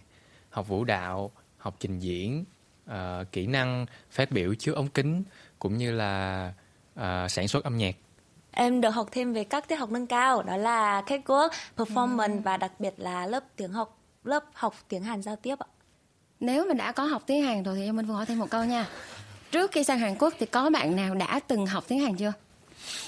học 0.50 0.68
vũ 0.68 0.84
đạo, 0.84 1.32
học 1.58 1.76
trình 1.80 2.00
diễn, 2.00 2.46
uh, 2.90 2.96
kỹ 3.32 3.48
năng 3.48 3.86
phát 4.12 4.32
biểu 4.32 4.56
trước 4.56 4.74
ống 4.74 4.88
kính 4.88 5.24
cũng 5.60 5.78
như 5.78 5.92
là 5.92 6.54
uh, 7.00 7.04
sản 7.30 7.48
xuất 7.48 7.64
âm 7.64 7.78
nhạc. 7.78 7.96
Em 8.52 8.82
được 8.82 8.90
học 8.90 9.08
thêm 9.12 9.34
về 9.34 9.44
các 9.44 9.68
tiết 9.68 9.76
học 9.76 9.92
nâng 9.92 10.08
cao, 10.08 10.44
đó 10.44 10.58
là 10.58 11.02
catwalk, 11.02 11.50
performance 11.78 12.36
ừ. 12.36 12.42
và 12.44 12.58
đặc 12.58 12.72
biệt 12.80 12.94
là 12.98 13.26
lớp 13.26 13.44
tiếng 13.56 13.72
học, 13.72 13.98
lớp 14.24 14.44
học 14.54 14.76
tiếng 14.88 15.04
Hàn 15.04 15.22
giao 15.22 15.36
tiếp 15.36 15.60
ạ. 15.60 15.68
Nếu 16.40 16.66
mà 16.68 16.74
đã 16.74 16.92
có 16.92 17.04
học 17.04 17.24
tiếng 17.26 17.44
Hàn 17.44 17.64
rồi 17.64 17.76
thì 17.76 17.86
em 17.86 17.96
muốn 17.96 18.06
hỏi 18.06 18.26
thêm 18.26 18.40
một 18.40 18.50
câu 18.50 18.66
nha. 18.66 18.88
Trước 19.52 19.72
khi 19.72 19.84
sang 19.84 20.00
Hàn 20.00 20.16
Quốc 20.20 20.34
thì 20.40 20.46
có 20.46 20.70
bạn 20.70 20.96
nào 20.96 21.16
đã 21.16 21.40
từng 21.48 21.66
học 21.66 21.84
tiếng 21.88 22.00
Hàn 22.00 22.16
chưa? 22.16 22.34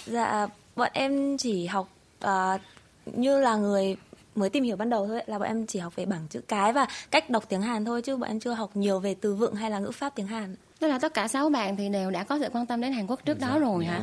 Dạ, 0.06 0.48
bọn 0.76 0.90
em 0.94 1.38
chỉ 1.38 1.66
học 1.66 1.90
uh, 2.26 2.62
như 3.06 3.40
là 3.40 3.56
người 3.56 3.98
mới 4.36 4.50
tìm 4.50 4.64
hiểu 4.64 4.76
ban 4.76 4.90
đầu 4.90 5.08
thôi 5.08 5.24
là 5.26 5.40
bọn 5.40 5.48
em 5.48 5.66
chỉ 5.66 5.80
học 5.80 5.96
về 5.96 6.06
bảng 6.06 6.28
chữ 6.30 6.42
cái 6.48 6.74
và 6.74 6.88
cách 7.12 7.30
đọc 7.30 7.44
tiếng 7.50 7.62
Hàn 7.62 7.86
thôi 7.86 8.02
chứ 8.02 8.18
bọn 8.18 8.30
em 8.30 8.40
chưa 8.40 8.54
học 8.54 8.72
nhiều 8.74 9.00
về 9.00 9.16
từ 9.22 9.36
vựng 9.36 9.56
hay 9.56 9.72
là 9.72 9.80
ngữ 9.80 9.92
pháp 9.92 10.16
tiếng 10.16 10.28
Hàn. 10.28 10.56
Tức 10.80 10.88
là 10.88 11.00
tất 11.00 11.14
cả 11.14 11.28
sáu 11.28 11.50
bạn 11.50 11.76
thì 11.78 11.90
đều 11.90 12.12
đã 12.12 12.24
có 12.24 12.40
sự 12.40 12.50
quan 12.54 12.66
tâm 12.66 12.82
đến 12.82 12.92
Hàn 12.92 13.08
Quốc 13.08 13.20
trước 13.26 13.40
đó 13.40 13.60
rồi 13.60 13.86
hả? 13.86 14.02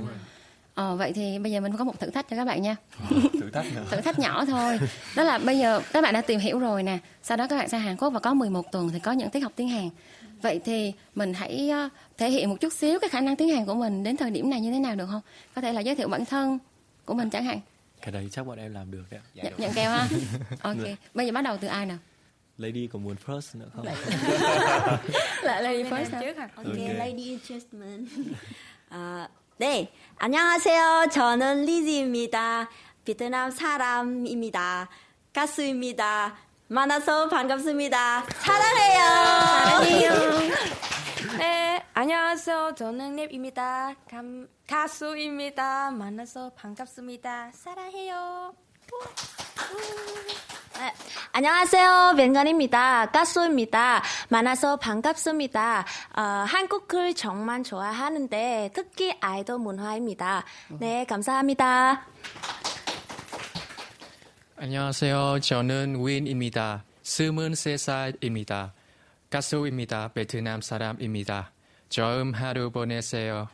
Ờ, 0.75 0.97
vậy 0.97 1.13
thì 1.13 1.39
bây 1.39 1.53
giờ 1.53 1.61
mình 1.61 1.77
có 1.77 1.85
một 1.85 2.01
thử 2.01 2.11
thách 2.11 2.29
cho 2.31 2.37
các 2.37 2.45
bạn 2.45 2.63
nha. 2.63 2.77
thử 3.11 3.51
thách 3.53 3.67
thử 3.91 4.01
thách 4.01 4.19
nhỏ 4.19 4.45
thôi. 4.45 4.79
Đó 5.17 5.23
là 5.23 5.39
bây 5.39 5.59
giờ 5.59 5.81
các 5.93 6.03
bạn 6.03 6.15
đã 6.15 6.21
tìm 6.21 6.41
hiểu 6.41 6.59
rồi 6.59 6.83
nè. 6.83 6.99
Sau 7.23 7.37
đó 7.37 7.47
các 7.47 7.57
bạn 7.57 7.69
sang 7.69 7.81
Hàn 7.81 7.97
Quốc 7.97 8.11
và 8.11 8.21
có 8.21 8.35
11 8.35 8.73
tuần 8.73 8.91
thì 8.93 8.99
có 8.99 9.13
những 9.13 9.31
tiết 9.31 9.41
học 9.41 9.53
tiếng 9.57 9.69
Hàn. 9.69 9.91
Vậy 10.42 10.62
thì 10.66 10.94
mình 11.16 11.34
hãy 11.34 11.70
ờ, 11.70 11.90
thể 12.18 12.30
hiện 12.30 12.50
một 12.50 12.56
chút 12.62 12.74
xíu 12.74 13.00
cái 13.00 13.10
khả 13.10 13.22
năng 13.22 13.36
tiếng 13.36 13.50
Hàn 13.50 13.66
của 13.66 13.74
mình 13.74 14.04
đến 14.04 14.18
thời 14.18 14.32
điểm 14.32 14.50
này 14.50 14.62
như 14.62 14.72
thế 14.72 14.80
nào 14.80 14.96
được 14.96 15.08
không? 15.12 15.22
Có 15.56 15.62
thể 15.62 15.74
là 15.74 15.82
giới 15.82 15.96
thiệu 15.96 16.08
bản 16.08 16.26
thân 16.26 16.60
của 17.06 17.14
mình 17.14 17.30
chẳng 17.30 17.44
hạn. 17.44 17.60
Cái 18.02 18.12
đấy 18.12 18.28
chắc 18.32 18.48
bọn 18.48 18.58
em 18.58 18.74
làm 18.74 18.92
được 18.92 19.04
đấy. 19.12 19.20
Dạ, 19.34 19.44
nhận 19.58 19.74
kèo 19.74 19.92
ha. 19.92 20.08
Ok. 20.62 20.78
Bây 21.14 21.26
giờ 21.26 21.32
bắt 21.32 21.42
đầu 21.42 21.58
từ 21.58 21.68
ai 21.68 21.86
nào? 21.86 21.98
Lady 22.58 22.88
có 22.88 23.00
muốn 23.00 23.16
first 23.26 23.60
nữa 23.60 23.70
không? 23.76 23.86
Lại 25.44 25.64
lady 25.64 25.84
first 25.84 26.22
trước 26.22 26.38
hả? 26.38 26.50
Ok, 26.56 26.66
okay. 26.66 26.94
lady 26.94 27.38
first 27.38 28.08
아, 28.90 29.28
네. 29.58 29.88
안녕하세요. 30.18 31.08
저는 31.12 31.66
리지입니다. 31.66 32.70
베트남 33.06 33.50
사람입니다. 33.50 34.88
가수입니다. 35.34 36.38
만나서 36.71 37.29
반갑습니다. 37.31 38.25
사랑해요. 38.41 39.01
사랑해요. 39.65 40.11
네, 41.39 41.83
안녕하세요. 41.95 42.75
저는 42.77 43.17
랩입니다. 43.17 43.97
감, 44.11 44.47
가수입니다. 44.69 45.91
만나서 45.93 46.51
반갑습니다. 46.55 47.53
사랑해요. 47.55 48.53
네, 50.79 50.93
안녕하세요. 51.33 52.15
벤간입니다. 52.19 53.13
가수입니다. 53.13 54.03
만나서 54.29 54.77
반갑습니다. 54.77 55.87
어, 56.17 56.23
한국을 56.47 57.15
정말 57.15 57.63
좋아하는데 57.63 58.73
특히 58.75 59.17
아이돌 59.23 59.59
문화입니다. 59.59 60.45
네, 60.79 61.07
감사합니다. 61.07 62.07
안녕하세요. 64.61 65.39
저는 65.41 66.05
윈입니다. 66.05 66.83
스물 67.05 67.55
세 67.55 67.77
살입니다. 67.77 68.73
가수입니다. 69.31 70.09
베트남 70.13 70.61
사람입니다. 70.61 71.53
좋은 71.89 72.35
하루 72.35 72.69
보내세요. 72.73 73.49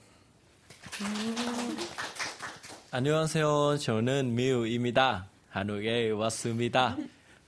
안녕하세요. 2.91 3.77
저는 3.77 4.35
미우입니다. 4.35 5.27
한국에 5.51 6.09
왔습니다. 6.09 6.97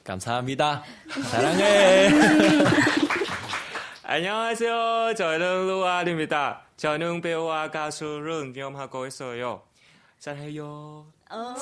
감사합니다. 0.05 0.85
사랑해. 1.31 2.11
안녕하세요. 4.05 5.15
저는 5.17 5.67
루알입니다. 5.67 6.61
저는 6.77 7.23
배우와 7.23 7.71
가수를 7.71 8.53
겸하고 8.53 9.07
있어요. 9.07 9.63
사랑해요. 10.19 11.16
Ồ. 11.29 11.55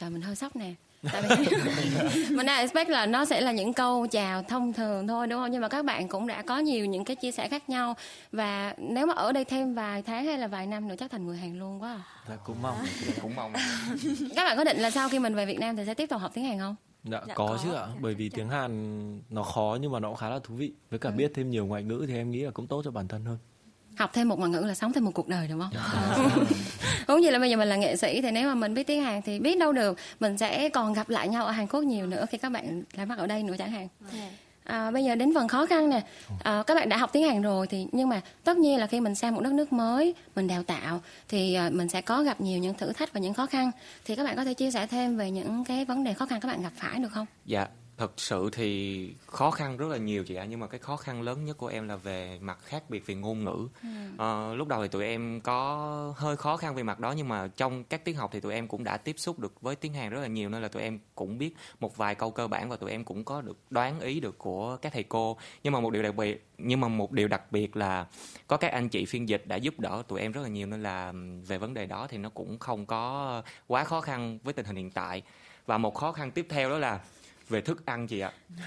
Trời 0.00 0.10
mình 0.10 0.22
hơi 0.22 0.36
sốc 0.36 0.56
nè. 0.56 0.74
Tại 1.12 1.22
vì 1.22 1.46
mình 2.36 2.46
đang 2.46 2.58
expect 2.58 2.90
là 2.90 3.06
nó 3.06 3.24
sẽ 3.24 3.40
là 3.40 3.52
những 3.52 3.72
câu 3.72 4.06
chào 4.06 4.42
thông 4.42 4.72
thường 4.72 5.06
thôi 5.06 5.26
đúng 5.26 5.40
không? 5.40 5.50
Nhưng 5.50 5.60
mà 5.60 5.68
các 5.68 5.84
bạn 5.84 6.08
cũng 6.08 6.26
đã 6.26 6.42
có 6.42 6.58
nhiều 6.58 6.86
những 6.86 7.04
cái 7.04 7.16
chia 7.16 7.32
sẻ 7.32 7.48
khác 7.48 7.68
nhau 7.68 7.94
và 8.32 8.74
nếu 8.78 9.06
mà 9.06 9.14
ở 9.14 9.32
đây 9.32 9.44
thêm 9.44 9.74
vài 9.74 10.02
tháng 10.02 10.26
hay 10.26 10.38
là 10.38 10.46
vài 10.46 10.66
năm 10.66 10.88
nữa 10.88 10.94
chắc 10.98 11.10
thành 11.10 11.26
người 11.26 11.36
Hàn 11.36 11.58
luôn 11.58 11.82
quá. 11.82 11.92
À. 11.92 12.02
Là 12.28 12.36
cũng 12.36 12.62
mong, 12.62 12.76
cũng 13.22 13.34
mong. 13.36 13.52
các 14.36 14.44
bạn 14.44 14.56
có 14.56 14.64
định 14.64 14.78
là 14.78 14.90
sau 14.90 15.08
khi 15.08 15.18
mình 15.18 15.34
về 15.34 15.46
Việt 15.46 15.58
Nam 15.58 15.76
thì 15.76 15.82
sẽ 15.86 15.94
tiếp 15.94 16.06
tục 16.06 16.20
học 16.20 16.30
tiếng 16.34 16.44
Hàn 16.44 16.58
không? 16.58 16.76
Dạ, 17.04 17.20
dạ 17.28 17.34
có, 17.34 17.46
có 17.46 17.58
chứ 17.62 17.72
ạ, 17.72 17.86
dạ, 17.88 17.94
bởi 18.00 18.14
vì 18.14 18.28
chắc. 18.28 18.36
tiếng 18.36 18.48
Hàn 18.48 19.22
nó 19.30 19.42
khó 19.42 19.78
nhưng 19.80 19.92
mà 19.92 20.00
nó 20.00 20.08
cũng 20.08 20.16
khá 20.16 20.28
là 20.30 20.38
thú 20.38 20.54
vị. 20.54 20.72
Với 20.90 20.98
cả 20.98 21.10
ừ. 21.10 21.14
biết 21.16 21.32
thêm 21.34 21.50
nhiều 21.50 21.66
ngoại 21.66 21.82
ngữ 21.82 22.04
thì 22.08 22.14
em 22.14 22.30
nghĩ 22.30 22.42
là 22.42 22.50
cũng 22.50 22.66
tốt 22.66 22.82
cho 22.84 22.90
bản 22.90 23.08
thân 23.08 23.24
hơn 23.24 23.38
học 23.96 24.10
thêm 24.12 24.28
một 24.28 24.38
ngoại 24.38 24.50
ngữ 24.50 24.60
là 24.60 24.74
sống 24.74 24.92
thêm 24.92 25.04
một 25.04 25.10
cuộc 25.14 25.28
đời 25.28 25.48
đúng 25.48 25.60
không? 25.60 25.70
Đúng 27.08 27.20
như 27.20 27.30
là 27.30 27.38
bây 27.38 27.50
giờ 27.50 27.56
mình 27.56 27.68
là 27.68 27.76
nghệ 27.76 27.96
sĩ 27.96 28.22
thì 28.22 28.30
nếu 28.30 28.48
mà 28.48 28.54
mình 28.54 28.74
biết 28.74 28.86
tiếng 28.86 29.02
hàn 29.02 29.22
thì 29.22 29.38
biết 29.38 29.58
đâu 29.58 29.72
được 29.72 29.98
mình 30.20 30.38
sẽ 30.38 30.68
còn 30.68 30.92
gặp 30.92 31.08
lại 31.08 31.28
nhau 31.28 31.46
ở 31.46 31.50
hàn 31.52 31.66
quốc 31.66 31.80
nhiều 31.80 32.06
nữa 32.06 32.26
khi 32.30 32.38
các 32.38 32.48
bạn 32.48 32.82
làm 32.92 33.08
bắt 33.08 33.18
ở 33.18 33.26
đây 33.26 33.42
nữa 33.42 33.54
chẳng 33.58 33.70
hạn. 33.70 33.88
À, 34.64 34.90
bây 34.90 35.04
giờ 35.04 35.14
đến 35.14 35.34
phần 35.34 35.48
khó 35.48 35.66
khăn 35.66 35.90
nè. 35.90 36.00
À, 36.44 36.62
các 36.66 36.74
bạn 36.74 36.88
đã 36.88 36.96
học 36.96 37.10
tiếng 37.12 37.28
Hàn 37.28 37.42
rồi 37.42 37.66
thì 37.66 37.86
nhưng 37.92 38.08
mà 38.08 38.20
tất 38.44 38.56
nhiên 38.56 38.78
là 38.78 38.86
khi 38.86 39.00
mình 39.00 39.14
sang 39.14 39.34
một 39.34 39.40
đất 39.40 39.52
nước 39.52 39.72
mới 39.72 40.14
mình 40.36 40.46
đào 40.46 40.62
tạo 40.62 41.00
thì 41.28 41.54
à, 41.54 41.70
mình 41.72 41.88
sẽ 41.88 42.00
có 42.00 42.22
gặp 42.22 42.40
nhiều 42.40 42.58
những 42.58 42.74
thử 42.74 42.92
thách 42.92 43.12
và 43.12 43.20
những 43.20 43.34
khó 43.34 43.46
khăn. 43.46 43.70
Thì 44.04 44.16
các 44.16 44.24
bạn 44.24 44.36
có 44.36 44.44
thể 44.44 44.54
chia 44.54 44.70
sẻ 44.70 44.86
thêm 44.86 45.16
về 45.16 45.30
những 45.30 45.64
cái 45.64 45.84
vấn 45.84 46.04
đề 46.04 46.14
khó 46.14 46.26
khăn 46.26 46.40
các 46.40 46.48
bạn 46.48 46.62
gặp 46.62 46.72
phải 46.76 46.98
được 46.98 47.12
không? 47.12 47.26
Dạ, 47.46 47.66
thật 47.98 48.12
sự 48.16 48.50
thì 48.52 49.10
khó 49.26 49.50
khăn 49.50 49.76
rất 49.76 49.88
là 49.88 49.96
nhiều 49.96 50.24
chị 50.24 50.34
ạ 50.34 50.44
nhưng 50.44 50.60
mà 50.60 50.66
cái 50.66 50.80
khó 50.80 50.96
khăn 50.96 51.22
lớn 51.22 51.44
nhất 51.44 51.56
của 51.56 51.66
em 51.66 51.88
là 51.88 51.96
về 51.96 52.38
mặt 52.40 52.58
khác 52.62 52.90
biệt 52.90 53.06
về 53.06 53.14
ngôn 53.14 53.44
ngữ. 53.44 53.68
Ừ. 53.82 53.88
à, 54.18 54.54
lúc 54.54 54.68
đầu 54.68 54.82
thì 54.82 54.88
tụi 54.88 55.04
em 55.04 55.40
có 55.40 56.14
hơi 56.16 56.36
khó 56.36 56.56
khăn 56.56 56.74
về 56.74 56.82
mặt 56.82 57.00
đó 57.00 57.12
nhưng 57.12 57.28
mà 57.28 57.48
trong 57.56 57.84
các 57.84 58.04
tiết 58.04 58.12
học 58.12 58.30
thì 58.32 58.40
tụi 58.40 58.54
em 58.54 58.68
cũng 58.68 58.84
đã 58.84 58.96
tiếp 58.96 59.14
xúc 59.18 59.38
được 59.38 59.60
với 59.60 59.76
tiếng 59.76 59.94
hàn 59.94 60.10
rất 60.10 60.20
là 60.20 60.26
nhiều 60.26 60.48
nên 60.48 60.62
là 60.62 60.68
tụi 60.68 60.82
em 60.82 60.98
cũng 61.14 61.38
biết 61.38 61.56
một 61.80 61.96
vài 61.96 62.14
câu 62.14 62.30
cơ 62.30 62.48
bản 62.48 62.68
và 62.68 62.76
tụi 62.76 62.90
em 62.90 63.04
cũng 63.04 63.24
có 63.24 63.40
được 63.40 63.58
đoán 63.70 64.00
ý 64.00 64.20
được 64.20 64.38
của 64.38 64.76
các 64.76 64.92
thầy 64.92 65.02
cô. 65.02 65.36
Nhưng 65.62 65.72
mà 65.72 65.80
một 65.80 65.90
điều 65.90 66.02
đặc 66.02 66.16
biệt 66.16 66.46
nhưng 66.58 66.80
mà 66.80 66.88
một 66.88 67.12
điều 67.12 67.28
đặc 67.28 67.52
biệt 67.52 67.76
là 67.76 68.06
có 68.46 68.56
các 68.56 68.72
anh 68.72 68.88
chị 68.88 69.04
phiên 69.04 69.28
dịch 69.28 69.46
đã 69.46 69.56
giúp 69.56 69.80
đỡ 69.80 70.02
tụi 70.08 70.20
em 70.20 70.32
rất 70.32 70.40
là 70.40 70.48
nhiều 70.48 70.66
nên 70.66 70.82
là 70.82 71.12
về 71.46 71.58
vấn 71.58 71.74
đề 71.74 71.86
đó 71.86 72.06
thì 72.10 72.18
nó 72.18 72.28
cũng 72.28 72.58
không 72.58 72.86
có 72.86 73.42
quá 73.66 73.84
khó 73.84 74.00
khăn 74.00 74.38
với 74.42 74.54
tình 74.54 74.66
hình 74.66 74.76
hiện 74.76 74.90
tại. 74.90 75.22
Và 75.66 75.78
một 75.78 75.94
khó 75.94 76.12
khăn 76.12 76.30
tiếp 76.30 76.46
theo 76.50 76.70
đó 76.70 76.78
là 76.78 77.00
về 77.48 77.60
thức 77.60 77.86
ăn 77.86 78.06
chị 78.06 78.20
ạ 78.20 78.32
à. 78.58 78.66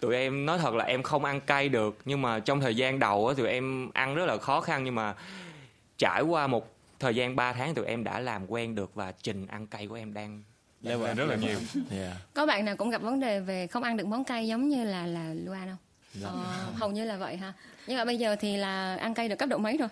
tụi 0.00 0.14
em 0.14 0.46
nói 0.46 0.58
thật 0.58 0.74
là 0.74 0.84
em 0.84 1.02
không 1.02 1.24
ăn 1.24 1.40
cay 1.40 1.68
được 1.68 1.98
nhưng 2.04 2.22
mà 2.22 2.40
trong 2.40 2.60
thời 2.60 2.76
gian 2.76 2.98
đầu 2.98 3.28
á 3.28 3.34
tụi 3.36 3.48
em 3.48 3.90
ăn 3.94 4.14
rất 4.14 4.26
là 4.26 4.38
khó 4.38 4.60
khăn 4.60 4.84
nhưng 4.84 4.94
mà 4.94 5.14
trải 5.98 6.22
qua 6.22 6.46
một 6.46 6.74
thời 6.98 7.14
gian 7.14 7.36
3 7.36 7.52
tháng 7.52 7.74
tụi 7.74 7.86
em 7.86 8.04
đã 8.04 8.20
làm 8.20 8.50
quen 8.50 8.74
được 8.74 8.94
và 8.94 9.12
trình 9.22 9.46
ăn 9.46 9.66
cay 9.66 9.86
của 9.86 9.94
em 9.94 10.14
đang 10.14 10.42
level 10.82 11.16
rất 11.16 11.24
là 11.24 11.36
nhiều 11.36 11.58
yeah. 11.90 12.16
có 12.34 12.46
bạn 12.46 12.64
nào 12.64 12.76
cũng 12.76 12.90
gặp 12.90 13.02
vấn 13.02 13.20
đề 13.20 13.40
về 13.40 13.66
không 13.66 13.82
ăn 13.82 13.96
được 13.96 14.06
món 14.06 14.24
cay 14.24 14.48
giống 14.48 14.68
như 14.68 14.84
là 14.84 15.06
là 15.06 15.34
Luan 15.34 15.68
không 15.68 15.78
dạ. 16.14 16.28
ờ, 16.28 16.72
hầu 16.74 16.90
như 16.90 17.04
là 17.04 17.16
vậy 17.16 17.36
ha. 17.36 17.52
Nhưng 17.86 17.98
mà 17.98 18.04
bây 18.04 18.18
giờ 18.18 18.36
thì 18.36 18.56
là 18.56 18.96
ăn 18.96 19.14
cay 19.14 19.28
được 19.28 19.36
cấp 19.36 19.48
độ 19.48 19.58
mấy 19.58 19.76
rồi? 19.76 19.88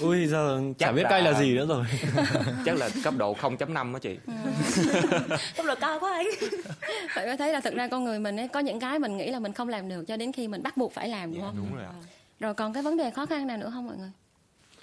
Ui 0.00 0.26
giờ 0.26 0.60
chả 0.78 0.92
biết 0.92 1.02
là... 1.02 1.10
cay 1.10 1.22
là 1.22 1.40
gì 1.40 1.54
nữa 1.54 1.66
rồi. 1.66 1.84
chắc 2.64 2.76
là 2.76 2.88
cấp 3.04 3.14
độ 3.16 3.34
0.5 3.34 3.92
đó 3.92 3.98
chị. 3.98 4.18
Ừ. 4.26 4.32
cấp 5.56 5.66
độ 5.66 5.74
cao 5.80 6.00
quá 6.00 6.12
anh. 6.12 6.26
Vậy 7.14 7.26
mới 7.26 7.36
thấy 7.36 7.52
là 7.52 7.60
thực 7.60 7.74
ra 7.74 7.88
con 7.88 8.04
người 8.04 8.18
mình 8.18 8.40
ấy 8.40 8.48
có 8.48 8.60
những 8.60 8.80
cái 8.80 8.98
mình 8.98 9.16
nghĩ 9.16 9.30
là 9.30 9.38
mình 9.38 9.52
không 9.52 9.68
làm 9.68 9.88
được 9.88 10.04
cho 10.06 10.16
đến 10.16 10.32
khi 10.32 10.48
mình 10.48 10.62
bắt 10.62 10.76
buộc 10.76 10.92
phải 10.92 11.08
làm 11.08 11.32
đúng 11.32 11.40
dạ, 11.40 11.46
không? 11.46 11.56
đúng 11.56 11.76
rồi 11.76 11.84
ạ. 11.84 11.92
rồi 12.40 12.54
còn 12.54 12.72
cái 12.72 12.82
vấn 12.82 12.96
đề 12.96 13.10
khó 13.10 13.26
khăn 13.26 13.46
nào 13.46 13.56
nữa 13.56 13.70
không 13.74 13.86
mọi 13.86 13.96
người? 13.96 14.10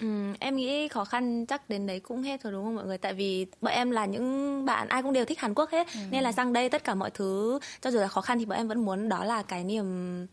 Ừ, 0.00 0.34
em 0.40 0.56
nghĩ 0.56 0.88
khó 0.88 1.04
khăn 1.04 1.46
chắc 1.46 1.70
đến 1.70 1.86
đấy 1.86 2.00
cũng 2.00 2.22
hết 2.22 2.42
rồi 2.42 2.52
đúng 2.52 2.64
không 2.64 2.76
mọi 2.76 2.84
người? 2.84 2.98
Tại 2.98 3.14
vì 3.14 3.46
bọn 3.60 3.72
em 3.72 3.90
là 3.90 4.06
những 4.06 4.64
bạn 4.64 4.88
ai 4.88 5.02
cũng 5.02 5.12
đều 5.12 5.24
thích 5.24 5.40
Hàn 5.40 5.54
Quốc 5.54 5.70
hết. 5.70 5.86
Ừ. 5.94 6.00
nên 6.10 6.22
là 6.22 6.32
sang 6.32 6.52
đây 6.52 6.68
tất 6.68 6.84
cả 6.84 6.94
mọi 6.94 7.10
thứ 7.10 7.58
cho 7.80 7.90
dù 7.90 8.00
là 8.00 8.08
khó 8.08 8.20
khăn 8.20 8.38
thì 8.38 8.44
bọn 8.44 8.58
em 8.58 8.68
vẫn 8.68 8.84
muốn 8.84 9.08
đó 9.08 9.24
là 9.24 9.42
cái 9.42 9.64
niềm 9.64 10.26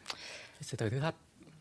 sự 0.61 0.77
thử 0.77 0.89
thách 0.89 1.15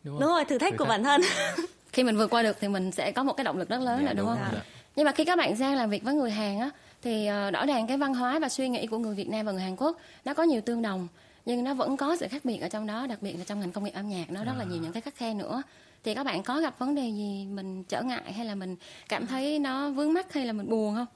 đúng, 0.05 0.15
không? 0.15 0.21
đúng 0.21 0.31
rồi 0.31 0.45
thử 0.45 0.59
thách 0.59 0.73
thử 0.73 0.79
của 0.79 0.85
thách. 0.85 0.91
bản 0.91 1.05
thân 1.05 1.21
khi 1.93 2.05
mình 2.05 2.17
vượt 2.17 2.31
qua 2.31 2.43
được 2.43 2.57
thì 2.61 2.69
mình 2.69 2.93
sẽ 2.93 3.13
có 3.13 3.23
một 3.23 3.33
cái 3.33 3.45
động 3.45 3.59
lực 3.59 3.69
rất 3.69 3.81
lớn 3.81 3.99
dạ, 4.01 4.07
là 4.07 4.13
đúng, 4.13 4.27
đúng 4.27 4.37
không 4.37 4.49
dạ. 4.53 4.63
nhưng 4.97 5.05
mà 5.05 5.13
khi 5.13 5.25
các 5.25 5.39
bạn 5.39 5.57
sang 5.57 5.77
làm 5.77 5.91
việc 5.91 6.03
với 6.03 6.15
người 6.15 6.31
Hàn 6.31 6.59
á 6.59 6.71
thì 7.03 7.27
ờ, 7.27 7.51
rõ 7.51 7.67
ràng 7.67 7.87
cái 7.87 7.97
văn 7.97 8.15
hóa 8.15 8.39
và 8.39 8.49
suy 8.49 8.69
nghĩ 8.69 8.87
của 8.87 8.99
người 8.99 9.15
Việt 9.15 9.29
Nam 9.29 9.47
và 9.47 9.53
người 9.53 9.63
Hàn 9.63 9.77
Quốc 9.77 10.01
nó 10.25 10.35
có 10.35 10.43
nhiều 10.43 10.61
tương 10.61 10.83
đồng 10.83 11.09
nhưng 11.47 11.65
nó 11.65 11.75
vẫn 11.75 11.97
có 11.97 12.17
sự 12.17 12.27
khác 12.31 12.45
biệt 12.45 12.59
ở 12.59 12.69
trong 12.69 12.87
đó 12.87 13.07
đặc 13.07 13.19
biệt 13.23 13.33
là 13.33 13.45
trong 13.45 13.61
ngành 13.61 13.73
công 13.73 13.85
nghiệp 13.85 13.95
âm 13.95 14.09
nhạc 14.09 14.31
nó 14.31 14.45
rất 14.45 14.53
là 14.59 14.65
nhiều 14.65 14.83
những 14.83 14.93
cái 14.93 15.01
khắc 15.01 15.17
khe 15.17 15.35
nữa 15.35 15.63
thì 16.05 16.15
các 16.15 16.25
bạn 16.25 16.43
có 16.43 16.61
gặp 16.61 16.79
vấn 16.79 16.95
đề 16.95 17.09
gì 17.09 17.47
mình 17.51 17.85
trở 17.85 18.03
ngại 18.03 18.33
hay 18.33 18.47
là 18.47 18.55
mình 18.55 18.77
cảm 19.09 19.27
thấy 19.27 19.59
nó 19.59 19.91
vướng 19.91 20.13
mắc 20.13 20.33
hay 20.33 20.47
là 20.47 20.53
mình 20.53 20.69
buồn 20.69 20.95
không 20.95 21.07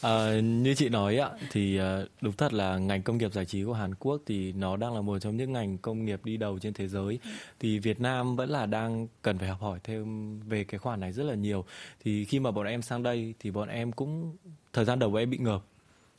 À, 0.00 0.40
như 0.40 0.74
chị 0.74 0.88
nói 0.88 1.16
ạ 1.16 1.30
thì 1.50 1.80
uh, 1.80 2.08
đúng 2.20 2.32
thật 2.32 2.52
là 2.52 2.78
ngành 2.78 3.02
công 3.02 3.18
nghiệp 3.18 3.32
giải 3.32 3.44
trí 3.44 3.64
của 3.64 3.72
Hàn 3.72 3.94
Quốc 3.94 4.20
thì 4.26 4.52
nó 4.52 4.76
đang 4.76 4.94
là 4.94 5.00
một 5.00 5.18
trong 5.18 5.36
những 5.36 5.52
ngành 5.52 5.78
công 5.78 6.04
nghiệp 6.04 6.20
đi 6.24 6.36
đầu 6.36 6.58
trên 6.58 6.74
thế 6.74 6.88
giới. 6.88 7.18
Ừ. 7.24 7.30
thì 7.60 7.78
Việt 7.78 8.00
Nam 8.00 8.36
vẫn 8.36 8.50
là 8.50 8.66
đang 8.66 9.06
cần 9.22 9.38
phải 9.38 9.48
học 9.48 9.60
hỏi 9.60 9.78
thêm 9.84 10.40
về 10.40 10.64
cái 10.64 10.78
khoản 10.78 11.00
này 11.00 11.12
rất 11.12 11.22
là 11.22 11.34
nhiều. 11.34 11.64
Thì 12.04 12.24
khi 12.24 12.40
mà 12.40 12.50
bọn 12.50 12.66
em 12.66 12.82
sang 12.82 13.02
đây 13.02 13.34
thì 13.40 13.50
bọn 13.50 13.68
em 13.68 13.92
cũng 13.92 14.36
thời 14.72 14.84
gian 14.84 14.98
đầu 14.98 15.10
bọn 15.10 15.22
em 15.22 15.30
bị 15.30 15.38
ngợp. 15.38 15.60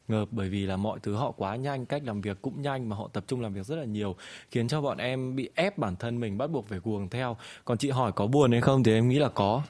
Ngợp 0.07 0.27
bởi 0.31 0.49
vì 0.49 0.65
là 0.65 0.77
mọi 0.77 0.99
thứ 1.03 1.15
họ 1.15 1.31
quá 1.31 1.55
nhanh 1.55 1.85
cách 1.85 2.01
làm 2.05 2.21
việc 2.21 2.41
cũng 2.41 2.61
nhanh 2.61 2.89
mà 2.89 2.95
họ 2.95 3.09
tập 3.13 3.23
trung 3.27 3.41
làm 3.41 3.53
việc 3.53 3.65
rất 3.65 3.75
là 3.75 3.85
nhiều 3.85 4.15
khiến 4.51 4.67
cho 4.67 4.81
bọn 4.81 4.97
em 4.97 5.35
bị 5.35 5.49
ép 5.55 5.77
bản 5.77 5.95
thân 5.95 6.19
mình 6.19 6.37
bắt 6.37 6.47
buộc 6.47 6.67
phải 6.67 6.79
cuồng 6.79 7.09
theo. 7.09 7.37
Còn 7.65 7.77
chị 7.77 7.89
hỏi 7.89 8.11
có 8.11 8.27
buồn 8.27 8.51
hay 8.51 8.61
không 8.61 8.83
thì 8.83 8.93
em 8.93 9.09
nghĩ 9.09 9.19
là 9.19 9.29
có 9.29 9.61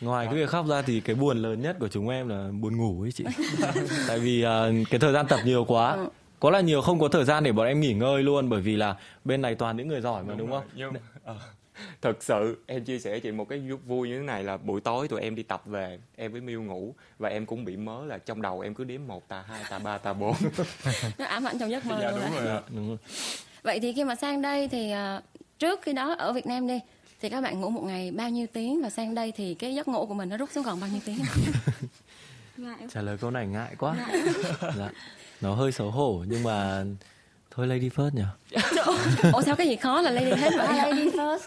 ngoài 0.00 0.26
cái 0.26 0.34
việc 0.34 0.48
khóc 0.48 0.66
ra 0.66 0.82
thì 0.82 1.00
cái 1.00 1.16
buồn 1.16 1.42
lớn 1.42 1.62
nhất 1.62 1.76
của 1.80 1.88
chúng 1.88 2.08
em 2.08 2.28
là 2.28 2.48
buồn 2.60 2.76
ngủ 2.76 3.02
ấy 3.02 3.12
chị. 3.12 3.24
Tại 4.08 4.18
vì 4.18 4.44
uh, 4.44 4.88
cái 4.90 5.00
thời 5.00 5.12
gian 5.12 5.26
tập 5.28 5.40
nhiều 5.44 5.64
quá. 5.64 5.92
Ừ. 5.92 6.08
có 6.40 6.50
là 6.50 6.60
nhiều 6.60 6.80
không 6.82 7.00
có 7.00 7.08
thời 7.08 7.24
gian 7.24 7.44
để 7.44 7.52
bọn 7.52 7.66
em 7.66 7.80
nghỉ 7.80 7.92
ngơi 7.92 8.22
luôn 8.22 8.48
bởi 8.48 8.60
vì 8.60 8.76
là 8.76 8.96
bên 9.24 9.42
này 9.42 9.54
toàn 9.54 9.76
những 9.76 9.88
người 9.88 10.00
giỏi 10.00 10.22
mà 10.22 10.28
đúng, 10.28 10.38
đúng 10.38 10.50
không? 10.50 10.64
nhưng, 10.74 10.90
uh, 10.90 11.36
thật 12.02 12.16
sự 12.20 12.56
em 12.66 12.84
chia 12.84 12.98
sẻ 12.98 13.20
chị 13.20 13.30
một 13.30 13.48
cái 13.48 13.58
vui 13.86 14.08
như 14.08 14.18
thế 14.18 14.24
này 14.24 14.44
là 14.44 14.56
buổi 14.56 14.80
tối 14.80 15.08
tụi 15.08 15.20
em 15.20 15.34
đi 15.34 15.42
tập 15.42 15.62
về 15.66 15.98
em 16.16 16.32
với 16.32 16.40
miêu 16.40 16.62
ngủ 16.62 16.94
và 17.18 17.28
em 17.28 17.46
cũng 17.46 17.64
bị 17.64 17.76
mớ 17.76 18.04
là 18.04 18.18
trong 18.18 18.42
đầu 18.42 18.60
em 18.60 18.74
cứ 18.74 18.84
đếm 18.84 19.00
một 19.06 19.28
tà 19.28 19.44
hai 19.48 19.62
tà 19.70 19.78
ba 19.78 19.98
tà 19.98 20.12
bốn. 20.12 20.34
Nó 21.18 21.24
ám 21.24 21.44
ảnh 21.44 21.58
trong 21.58 21.70
giấc 21.70 21.86
mơ 21.86 21.98
dạ, 22.02 22.10
đúng 22.10 22.44
rồi, 22.44 22.60
đúng 22.74 22.88
rồi. 22.88 22.98
Vậy 23.62 23.80
thì 23.80 23.92
khi 23.92 24.04
mà 24.04 24.14
sang 24.14 24.42
đây 24.42 24.68
thì 24.68 24.92
uh, 25.16 25.22
trước 25.58 25.82
khi 25.82 25.92
đó 25.92 26.14
ở 26.18 26.32
Việt 26.32 26.46
Nam 26.46 26.66
đi 26.66 26.80
thì 27.20 27.28
các 27.28 27.40
bạn 27.40 27.60
ngủ 27.60 27.70
một 27.70 27.82
ngày 27.84 28.10
bao 28.10 28.30
nhiêu 28.30 28.46
tiếng? 28.52 28.82
Và 28.82 28.90
sang 28.90 29.14
đây 29.14 29.32
thì 29.36 29.54
cái 29.54 29.74
giấc 29.74 29.88
ngủ 29.88 30.06
của 30.06 30.14
mình 30.14 30.28
nó 30.28 30.36
rút 30.36 30.50
xuống 30.52 30.64
còn 30.64 30.80
bao 30.80 30.90
nhiêu 30.90 31.00
tiếng? 31.04 31.18
Trả 32.92 33.02
lời 33.02 33.16
câu 33.20 33.30
này 33.30 33.46
ngại 33.46 33.74
quá. 33.78 33.94
Dạ. 34.78 34.90
nó 35.40 35.54
hơi 35.54 35.72
xấu 35.72 35.90
hổ 35.90 36.24
nhưng 36.28 36.42
mà 36.42 36.84
thôi 37.50 37.66
lady 37.66 37.88
first 37.88 38.10
nhỉ? 38.14 38.22
Ủa 39.32 39.42
sao 39.42 39.56
cái 39.56 39.68
gì 39.68 39.76
khó 39.76 40.00
là 40.00 40.10
lady 40.10 40.30
hết 40.30 40.50
vậy? 40.56 40.68
Lady 40.76 41.10
first. 41.10 41.46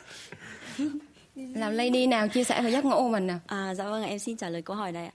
Làm 1.36 1.74
lady 1.74 2.08
nào 2.08 2.28
chia 2.28 2.44
sẻ 2.44 2.62
về 2.62 2.72
giấc 2.72 2.86
ngủ 2.86 2.96
của 2.96 3.10
mình 3.10 3.28
nào 3.28 3.40
à 3.48 3.76
dạ 3.76 3.90
vâng 3.90 4.04
em 4.04 4.20
xin 4.20 4.38
trả 4.38 4.50
lời 4.50 4.62
câu 4.62 4.76
hỏi 4.76 4.92
này 4.92 5.12